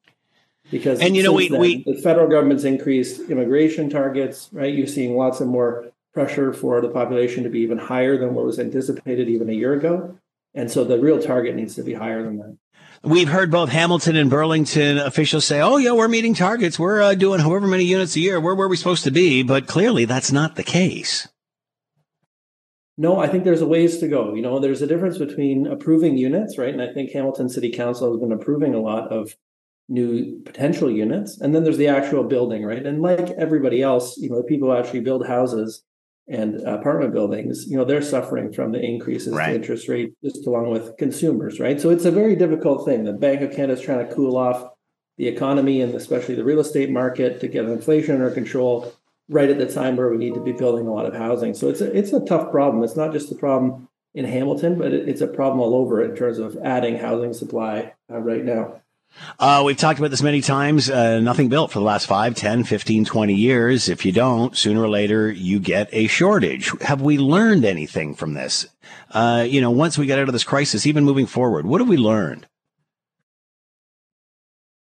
because 0.71 1.01
and 1.01 1.17
you 1.17 1.23
know 1.23 1.33
we, 1.33 1.49
then, 1.49 1.61
we 1.61 1.83
the 1.85 2.01
federal 2.03 2.29
government's 2.29 2.65
increased 2.65 3.21
immigration 3.31 3.89
targets 3.89 4.49
right 4.53 4.75
you're 4.75 4.87
seeing 4.87 5.17
lots 5.17 5.41
of 5.41 5.49
more 5.49 5.87
pressure 6.13 6.53
for 6.53 6.81
the 6.81 6.89
population 6.89 7.45
to 7.45 7.51
be 7.51 7.61
even 7.61 7.79
higher 7.79 8.19
than 8.19 8.35
what 8.35 8.45
was 8.45 8.59
anticipated 8.59 9.29
even 9.29 9.49
a 9.49 9.53
year 9.53 9.75
ago 9.75 10.19
and 10.55 10.71
so 10.71 10.85
the 10.85 10.99
real 10.99 11.21
target 11.21 11.55
needs 11.55 11.75
to 11.75 11.83
be 11.83 11.95
higher 11.95 12.23
than 12.23 12.39
that 12.39 12.57
We've 13.03 13.29
heard 13.29 13.51
both 13.51 13.69
Hamilton 13.69 14.17
and 14.17 14.31
Burlington 14.31 14.99
officials 14.99 15.45
say, 15.45 15.61
"Oh 15.61 15.77
yeah, 15.77 15.93
we're 15.93 16.09
meeting 16.09 16.35
targets. 16.35 16.79
We're 16.79 17.03
uh, 17.03 17.15
doing 17.15 17.41
however 17.41 17.67
many 17.67 17.85
units 17.85 18.17
a 18.17 18.21
year. 18.21 18.41
We're 18.41 18.55
where 18.55 18.69
we're 18.69 18.75
supposed 18.75 19.05
to 19.05 19.11
be." 19.11 19.43
But 19.43 19.67
clearly, 19.67 20.07
that's 20.07 20.33
not 20.33 20.57
the 20.57 20.65
case. 20.65 21.29
No, 22.99 23.19
I 23.19 23.29
think 23.29 23.45
there's 23.45 23.61
a 23.61 23.67
ways 23.67 23.99
to 23.99 24.09
go. 24.09 24.35
You 24.35 24.43
know, 24.43 24.59
there's 24.59 24.81
a 24.81 24.87
difference 24.87 25.19
between 25.19 25.67
approving 25.67 26.17
units, 26.17 26.57
right? 26.57 26.73
And 26.73 26.83
I 26.83 26.93
think 26.93 27.13
Hamilton 27.13 27.49
City 27.49 27.71
Council 27.71 28.11
has 28.11 28.21
been 28.21 28.33
approving 28.33 28.75
a 28.75 28.81
lot 28.81 29.13
of 29.13 29.37
new 29.89 30.41
potential 30.41 30.91
units. 30.91 31.41
And 31.41 31.55
then 31.55 31.65
there's 31.65 31.77
the 31.77 31.89
actual 31.89 32.25
building, 32.25 32.65
right? 32.65 32.85
And 32.85 33.03
like 33.03 33.31
everybody 33.31 33.83
else, 33.83 34.17
you 34.19 34.31
know, 34.31 34.39
the 34.39 34.45
people 34.45 34.69
who 34.69 34.77
actually 34.77 35.01
build 35.01 35.27
houses 35.27 35.83
and 36.29 36.61
apartment 36.63 37.13
buildings, 37.13 37.67
you 37.69 37.77
know, 37.77 37.85
they're 37.85 38.03
suffering 38.03 38.53
from 38.53 38.73
the 38.73 38.81
increases 38.81 39.33
right. 39.33 39.51
to 39.51 39.55
interest 39.55 39.89
rate 39.89 40.13
just 40.25 40.47
along 40.47 40.71
with 40.71 40.97
consumers, 40.97 41.61
right? 41.61 41.81
So 41.81 41.91
it's 41.91 42.05
a 42.05 42.11
very 42.11 42.35
difficult 42.35 42.85
thing. 42.85 43.05
The 43.05 43.13
Bank 43.13 43.43
of 43.43 43.53
Canada 43.53 43.75
is 43.75 43.81
trying 43.81 44.07
to 44.07 44.13
cool 44.13 44.37
off 44.37 44.73
the 45.19 45.29
economy 45.29 45.81
and 45.81 45.95
especially 45.95 46.35
the 46.35 46.45
real 46.45 46.61
estate 46.61 46.91
market 46.91 47.41
to 47.41 47.49
get 47.49 47.65
inflation 47.65 48.17
under 48.17 48.31
control 48.31 48.93
right 49.29 49.49
at 49.49 49.59
the 49.59 49.73
time 49.73 49.97
where 49.97 50.11
we 50.11 50.17
need 50.17 50.35
to 50.35 50.41
be 50.41 50.53
building 50.53 50.87
a 50.87 50.93
lot 50.93 51.07
of 51.07 51.15
housing. 51.15 51.55
So 51.55 51.69
it's 51.69 51.81
a, 51.81 51.97
it's 51.97 52.13
a 52.13 52.25
tough 52.25 52.51
problem. 52.51 52.83
It's 52.83 52.97
not 52.97 53.13
just 53.13 53.33
a 53.33 53.35
problem 53.35 53.89
in 54.15 54.25
Hamilton, 54.25 54.79
but 54.79 54.93
it's 54.93 55.21
a 55.21 55.27
problem 55.27 55.61
all 55.61 55.75
over 55.75 56.03
in 56.03 56.17
terms 56.17 56.39
of 56.39 56.57
adding 56.65 56.99
housing 56.99 57.33
supply 57.33 57.93
uh, 58.11 58.19
right 58.19 58.45
now. 58.45 58.81
Uh, 59.39 59.63
we've 59.65 59.77
talked 59.77 59.99
about 59.99 60.11
this 60.11 60.23
many 60.23 60.41
times. 60.41 60.89
Uh, 60.89 61.21
nothing 61.21 61.49
built 61.49 61.71
for 61.71 61.79
the 61.79 61.85
last 61.85 62.07
5, 62.07 62.35
10, 62.35 62.65
15, 62.65 63.05
20 63.05 63.35
years. 63.35 63.89
If 63.89 64.07
you 64.07 64.13
don't, 64.13 64.57
sooner 64.57 64.83
or 64.83 64.89
later, 64.89 65.31
you 65.31 65.59
get 65.59 65.89
a 65.93 66.07
shortage. 66.07 66.71
Have 66.83 67.03
we 67.03 67.19
learned 67.19 67.65
anything 67.65 68.15
from 68.15 68.35
this? 68.35 68.67
Uh, 69.11 69.45
you 69.47 69.61
know, 69.61 69.71
once 69.71 69.99
we 69.99 70.07
get 70.07 70.19
out 70.19 70.29
of 70.29 70.33
this 70.33 70.45
crisis, 70.45 70.87
even 70.87 71.05
moving 71.05 71.27
forward, 71.27 71.67
what 71.67 71.81
have 71.81 71.89
we 71.89 71.97
learned? 71.97 72.47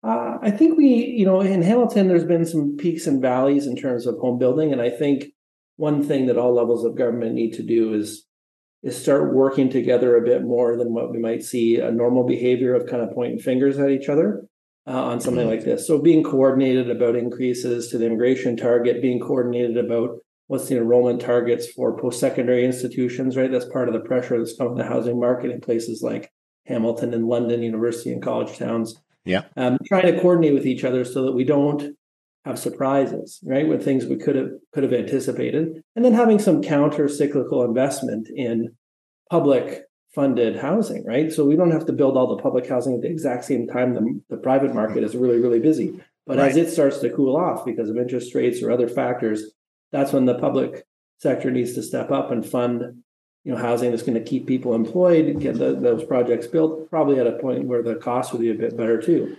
Uh, 0.03 0.39
I 0.43 0.51
think 0.51 0.77
we, 0.77 0.87
you 0.87 1.25
know, 1.25 1.41
in 1.41 1.63
Hamilton, 1.63 2.09
there's 2.09 2.25
been 2.25 2.45
some 2.45 2.77
peaks 2.77 3.07
and 3.07 3.23
valleys 3.23 3.67
in 3.67 3.75
terms 3.75 4.07
of 4.07 4.19
home 4.19 4.39
building. 4.39 4.73
And 4.73 4.81
I 4.81 4.91
think 4.91 5.33
one 5.77 6.03
thing 6.03 6.27
that 6.27 6.37
all 6.37 6.55
levels 6.55 6.85
of 6.85 6.97
government 6.97 7.35
need 7.35 7.55
to 7.55 7.63
do 7.63 7.95
is 7.95 8.25
is 8.85 9.01
start 9.01 9.33
working 9.33 9.71
together 9.71 10.17
a 10.17 10.25
bit 10.25 10.43
more 10.43 10.77
than 10.77 10.93
what 10.93 11.11
we 11.11 11.19
might 11.19 11.43
see 11.43 11.79
a 11.79 11.91
normal 11.91 12.25
behavior 12.25 12.75
of 12.75 12.87
kind 12.87 13.03
of 13.03 13.15
pointing 13.15 13.39
fingers 13.39 13.79
at 13.79 13.91
each 13.91 14.11
other 14.11 14.47
uh, 14.87 14.91
on 14.91 15.21
something 15.21 15.49
like 15.49 15.65
this. 15.65 15.87
So 15.87 15.99
being 15.99 16.23
coordinated 16.23 16.91
about 16.91 17.17
increases 17.17 17.89
to 17.89 17.99
the 17.99 18.05
immigration 18.05 18.59
target, 18.59 19.01
being 19.01 19.21
coordinated 19.21 19.79
about 19.79 20.19
what's 20.49 20.69
the 20.69 20.77
enrollment 20.77 21.23
targets 21.23 21.67
for 21.67 21.99
post-secondary 21.99 22.63
institutions, 22.63 23.39
right? 23.39 23.51
That's 23.51 23.65
part 23.65 23.89
of 23.89 23.95
the 23.95 24.01
pressure 24.01 24.39
that's 24.39 24.57
coming 24.57 24.77
the 24.77 24.85
housing 24.85 25.19
market 25.19 25.51
in 25.51 25.63
places 25.63 26.03
like 26.03 26.31
Hamilton 26.67 27.15
and 27.15 27.27
London, 27.27 27.63
university 27.63 28.13
and 28.13 28.23
college 28.23 28.59
towns. 28.59 29.01
Yeah. 29.25 29.45
Um, 29.57 29.79
trying 29.87 30.15
to 30.15 30.21
coordinate 30.21 30.53
with 30.53 30.67
each 30.67 30.85
other 30.85 31.07
so 31.07 31.25
that 31.25 31.33
we 31.33 31.45
don't 31.45 31.97
have 32.45 32.59
surprises, 32.59 33.41
right? 33.45 33.67
With 33.67 33.85
things 33.85 34.07
we 34.07 34.17
could 34.17 34.37
have 34.37 34.51
could 34.73 34.83
have 34.83 34.93
anticipated, 34.93 35.83
and 35.97 36.05
then 36.05 36.13
having 36.13 36.39
some 36.39 36.63
counter 36.63 37.09
cyclical 37.09 37.65
investment 37.65 38.29
in 38.35 38.75
public 39.31 39.85
funded 40.15 40.57
housing, 40.57 41.05
right? 41.05 41.33
So 41.33 41.45
we 41.45 41.57
don't 41.57 41.73
have 41.73 41.87
to 41.87 41.93
build 41.93 42.17
all 42.17 42.37
the 42.37 42.43
public 42.43 42.69
housing 42.69 42.95
at 42.95 43.03
the 43.03 43.09
exact 43.09 43.45
same 43.45 43.67
time 43.67 43.95
the, 43.95 44.21
the 44.31 44.37
private 44.37 44.73
market 44.73 45.03
is 45.03 45.17
really, 45.17 45.41
really 45.41 45.59
busy. 45.59 46.01
But 46.27 46.39
right. 46.39 46.51
as 46.51 46.57
it 46.57 46.71
starts 46.71 46.99
to 46.99 47.11
cool 47.11 47.37
off 47.37 47.65
because 47.65 47.91
of 47.91 47.97
interest 47.97 48.35
rates 48.35 48.63
or 48.63 48.71
other 48.71 48.89
factors, 48.89 49.53
that's 49.91 50.13
when 50.13 50.25
the 50.25 50.39
public 50.39 50.85
sector 51.19 51.51
needs 51.51 51.75
to 51.75 51.83
step 51.83 52.11
up 52.11 52.31
and 52.31 52.47
fund 52.47 53.03
you 53.45 53.53
know 53.53 53.59
housing 53.59 53.91
that's 53.91 54.03
going 54.03 54.15
to 54.15 54.25
keep 54.25 54.47
people 54.47 54.75
employed 54.75 55.39
get 55.41 55.59
the, 55.59 55.75
those 55.75 56.05
projects 56.05 56.47
built 56.47 56.89
probably 56.91 57.21
at 57.21 57.27
a 57.27 57.39
point 57.39 57.65
where 57.65 57.83
the 57.83 57.95
cost 57.95 58.33
would 58.33 58.41
be 58.41 58.51
a 58.51 58.55
bit 58.55 58.77
better 58.77 59.01
too 59.01 59.37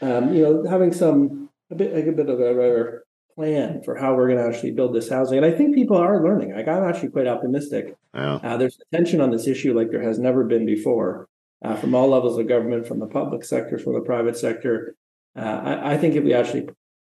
um, 0.00 0.32
you 0.32 0.42
know 0.42 0.64
having 0.68 0.92
some 0.92 1.47
a 1.70 1.74
bit 1.74 1.94
like 1.94 2.06
a 2.06 2.12
bit 2.12 2.28
of 2.28 2.40
a 2.40 3.00
plan 3.38 3.80
for 3.84 3.94
how 3.94 4.14
we're 4.14 4.26
going 4.26 4.38
to 4.38 4.48
actually 4.48 4.72
build 4.72 4.92
this 4.92 5.08
housing. 5.08 5.38
And 5.38 5.46
I 5.46 5.52
think 5.52 5.74
people 5.74 5.96
are 5.96 6.24
learning. 6.24 6.54
Like 6.54 6.66
I'm 6.66 6.82
actually 6.82 7.10
quite 7.10 7.28
optimistic. 7.28 7.94
Yeah. 8.14 8.36
Uh, 8.36 8.56
there's 8.56 8.78
attention 8.90 9.20
on 9.20 9.30
this 9.30 9.46
issue 9.46 9.74
like 9.74 9.90
there 9.90 10.02
has 10.02 10.18
never 10.18 10.44
been 10.44 10.66
before, 10.66 11.28
uh, 11.64 11.76
from 11.76 11.94
all 11.94 12.08
levels 12.08 12.36
of 12.36 12.48
government, 12.48 12.88
from 12.88 12.98
the 12.98 13.06
public 13.06 13.44
sector, 13.44 13.78
from 13.78 13.94
the 13.94 14.00
private 14.00 14.36
sector. 14.36 14.96
Uh, 15.36 15.60
I, 15.62 15.92
I, 15.92 15.98
think 15.98 16.16
if 16.16 16.24
we 16.24 16.34
actually 16.34 16.68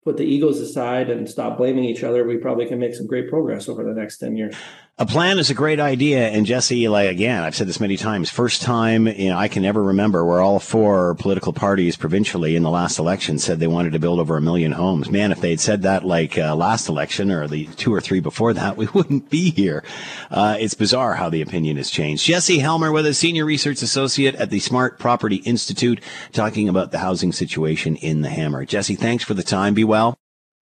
put 0.04 0.18
the 0.18 0.24
egos 0.24 0.60
aside 0.60 1.08
and 1.08 1.28
stop 1.28 1.56
blaming 1.56 1.84
each 1.84 2.04
other, 2.04 2.26
we 2.26 2.36
probably 2.36 2.66
can 2.66 2.78
make 2.78 2.94
some 2.94 3.06
great 3.06 3.30
progress 3.30 3.66
over 3.66 3.82
the 3.82 3.98
next 3.98 4.18
10 4.18 4.36
years. 4.36 4.54
A 5.00 5.06
plan 5.06 5.38
is 5.38 5.48
a 5.48 5.54
great 5.54 5.80
idea. 5.80 6.28
And 6.28 6.44
Jesse, 6.44 6.86
like 6.86 7.08
again, 7.08 7.42
I've 7.42 7.56
said 7.56 7.66
this 7.66 7.80
many 7.80 7.96
times, 7.96 8.28
first 8.28 8.60
time 8.60 9.06
you 9.06 9.30
know, 9.30 9.38
I 9.38 9.48
can 9.48 9.64
ever 9.64 9.82
remember 9.82 10.26
where 10.26 10.42
all 10.42 10.60
four 10.60 11.14
political 11.14 11.54
parties 11.54 11.96
provincially 11.96 12.54
in 12.54 12.62
the 12.62 12.68
last 12.68 12.98
election 12.98 13.38
said 13.38 13.60
they 13.60 13.66
wanted 13.66 13.94
to 13.94 13.98
build 13.98 14.20
over 14.20 14.36
a 14.36 14.42
million 14.42 14.72
homes. 14.72 15.10
Man, 15.10 15.32
if 15.32 15.40
they 15.40 15.48
had 15.48 15.60
said 15.60 15.80
that 15.82 16.04
like 16.04 16.36
uh, 16.36 16.54
last 16.54 16.86
election 16.86 17.30
or 17.30 17.48
the 17.48 17.64
two 17.76 17.94
or 17.94 18.02
three 18.02 18.20
before 18.20 18.52
that, 18.52 18.76
we 18.76 18.88
wouldn't 18.88 19.30
be 19.30 19.50
here. 19.52 19.82
Uh, 20.30 20.58
it's 20.60 20.74
bizarre 20.74 21.14
how 21.14 21.30
the 21.30 21.40
opinion 21.40 21.78
has 21.78 21.88
changed. 21.88 22.26
Jesse 22.26 22.58
Helmer 22.58 22.92
with 22.92 23.06
a 23.06 23.14
senior 23.14 23.46
research 23.46 23.80
associate 23.80 24.34
at 24.34 24.50
the 24.50 24.60
Smart 24.60 24.98
Prosperity 24.98 25.36
Institute 25.36 26.02
talking 26.32 26.68
about 26.68 26.92
the 26.92 26.98
housing 26.98 27.32
situation 27.32 27.96
in 27.96 28.20
the 28.20 28.28
Hammer. 28.28 28.66
Jesse, 28.66 28.96
thanks 28.96 29.24
for 29.24 29.32
the 29.32 29.42
time. 29.42 29.72
Be 29.72 29.82
well. 29.82 30.18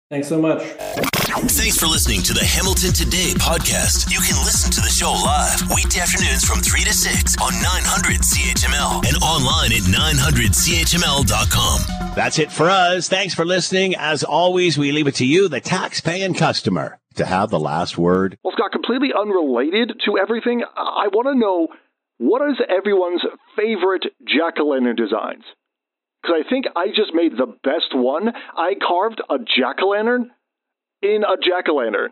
Thanks 0.09 0.27
so 0.27 0.37
much. 0.37 0.63
Thanks 1.49 1.77
for 1.77 1.87
listening 1.87 2.21
to 2.23 2.33
the 2.33 2.43
Hamilton 2.43 2.91
Today 2.91 3.31
podcast. 3.39 4.11
You 4.11 4.19
can 4.19 4.35
listen 4.43 4.69
to 4.71 4.81
the 4.81 4.89
show 4.89 5.11
live 5.11 5.61
weekday 5.73 6.01
afternoons 6.01 6.43
from 6.43 6.59
3 6.59 6.83
to 6.83 6.93
6 6.93 7.37
on 7.41 7.53
900 7.53 8.19
CHML 8.19 9.07
and 9.07 9.15
online 9.23 9.71
at 9.71 9.83
900CHML.com. 9.87 12.13
That's 12.15 12.39
it 12.39 12.51
for 12.51 12.69
us. 12.69 13.07
Thanks 13.07 13.33
for 13.33 13.45
listening. 13.45 13.95
As 13.95 14.23
always, 14.23 14.77
we 14.77 14.91
leave 14.91 15.07
it 15.07 15.15
to 15.15 15.25
you, 15.25 15.47
the 15.47 15.61
tax-paying 15.61 16.33
customer, 16.33 16.99
to 17.15 17.25
have 17.25 17.49
the 17.49 17.59
last 17.59 17.97
word. 17.97 18.37
Well, 18.43 18.51
Scott, 18.53 18.73
completely 18.73 19.11
unrelated 19.17 20.01
to 20.05 20.17
everything, 20.17 20.63
I 20.75 21.07
want 21.07 21.27
to 21.27 21.35
know 21.35 21.69
what 22.17 22.41
is 22.49 22.57
everyone's 22.69 23.23
favorite 23.55 24.05
jack-o'-lantern 24.27 24.97
designs? 24.97 25.45
because 26.21 26.43
I 26.45 26.49
think 26.49 26.65
I 26.75 26.87
just 26.87 27.13
made 27.13 27.33
the 27.37 27.45
best 27.63 27.93
one. 27.93 28.33
I 28.57 28.73
carved 28.85 29.21
a 29.29 29.37
jack 29.37 29.77
o' 29.81 29.89
lantern 29.89 30.31
in 31.01 31.23
a 31.23 31.37
jack 31.37 31.65
o' 31.69 31.75
lantern. 31.75 32.11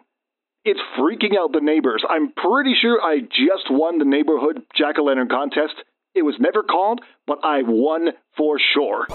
It's 0.64 0.80
freaking 0.98 1.38
out 1.38 1.52
the 1.52 1.62
neighbors. 1.62 2.04
I'm 2.10 2.32
pretty 2.34 2.74
sure 2.80 3.02
I 3.02 3.20
just 3.20 3.70
won 3.70 4.00
the 4.00 4.06
neighborhood 4.06 4.64
jack 4.76 4.98
o' 4.98 5.04
lantern 5.04 5.30
contest. 5.30 5.76
It 6.14 6.24
was 6.24 6.36
never 6.40 6.64
called, 6.64 7.02
but 7.28 7.40
I 7.44 7.62
won 7.64 8.10
for 8.38 8.58
sure. 8.74 9.06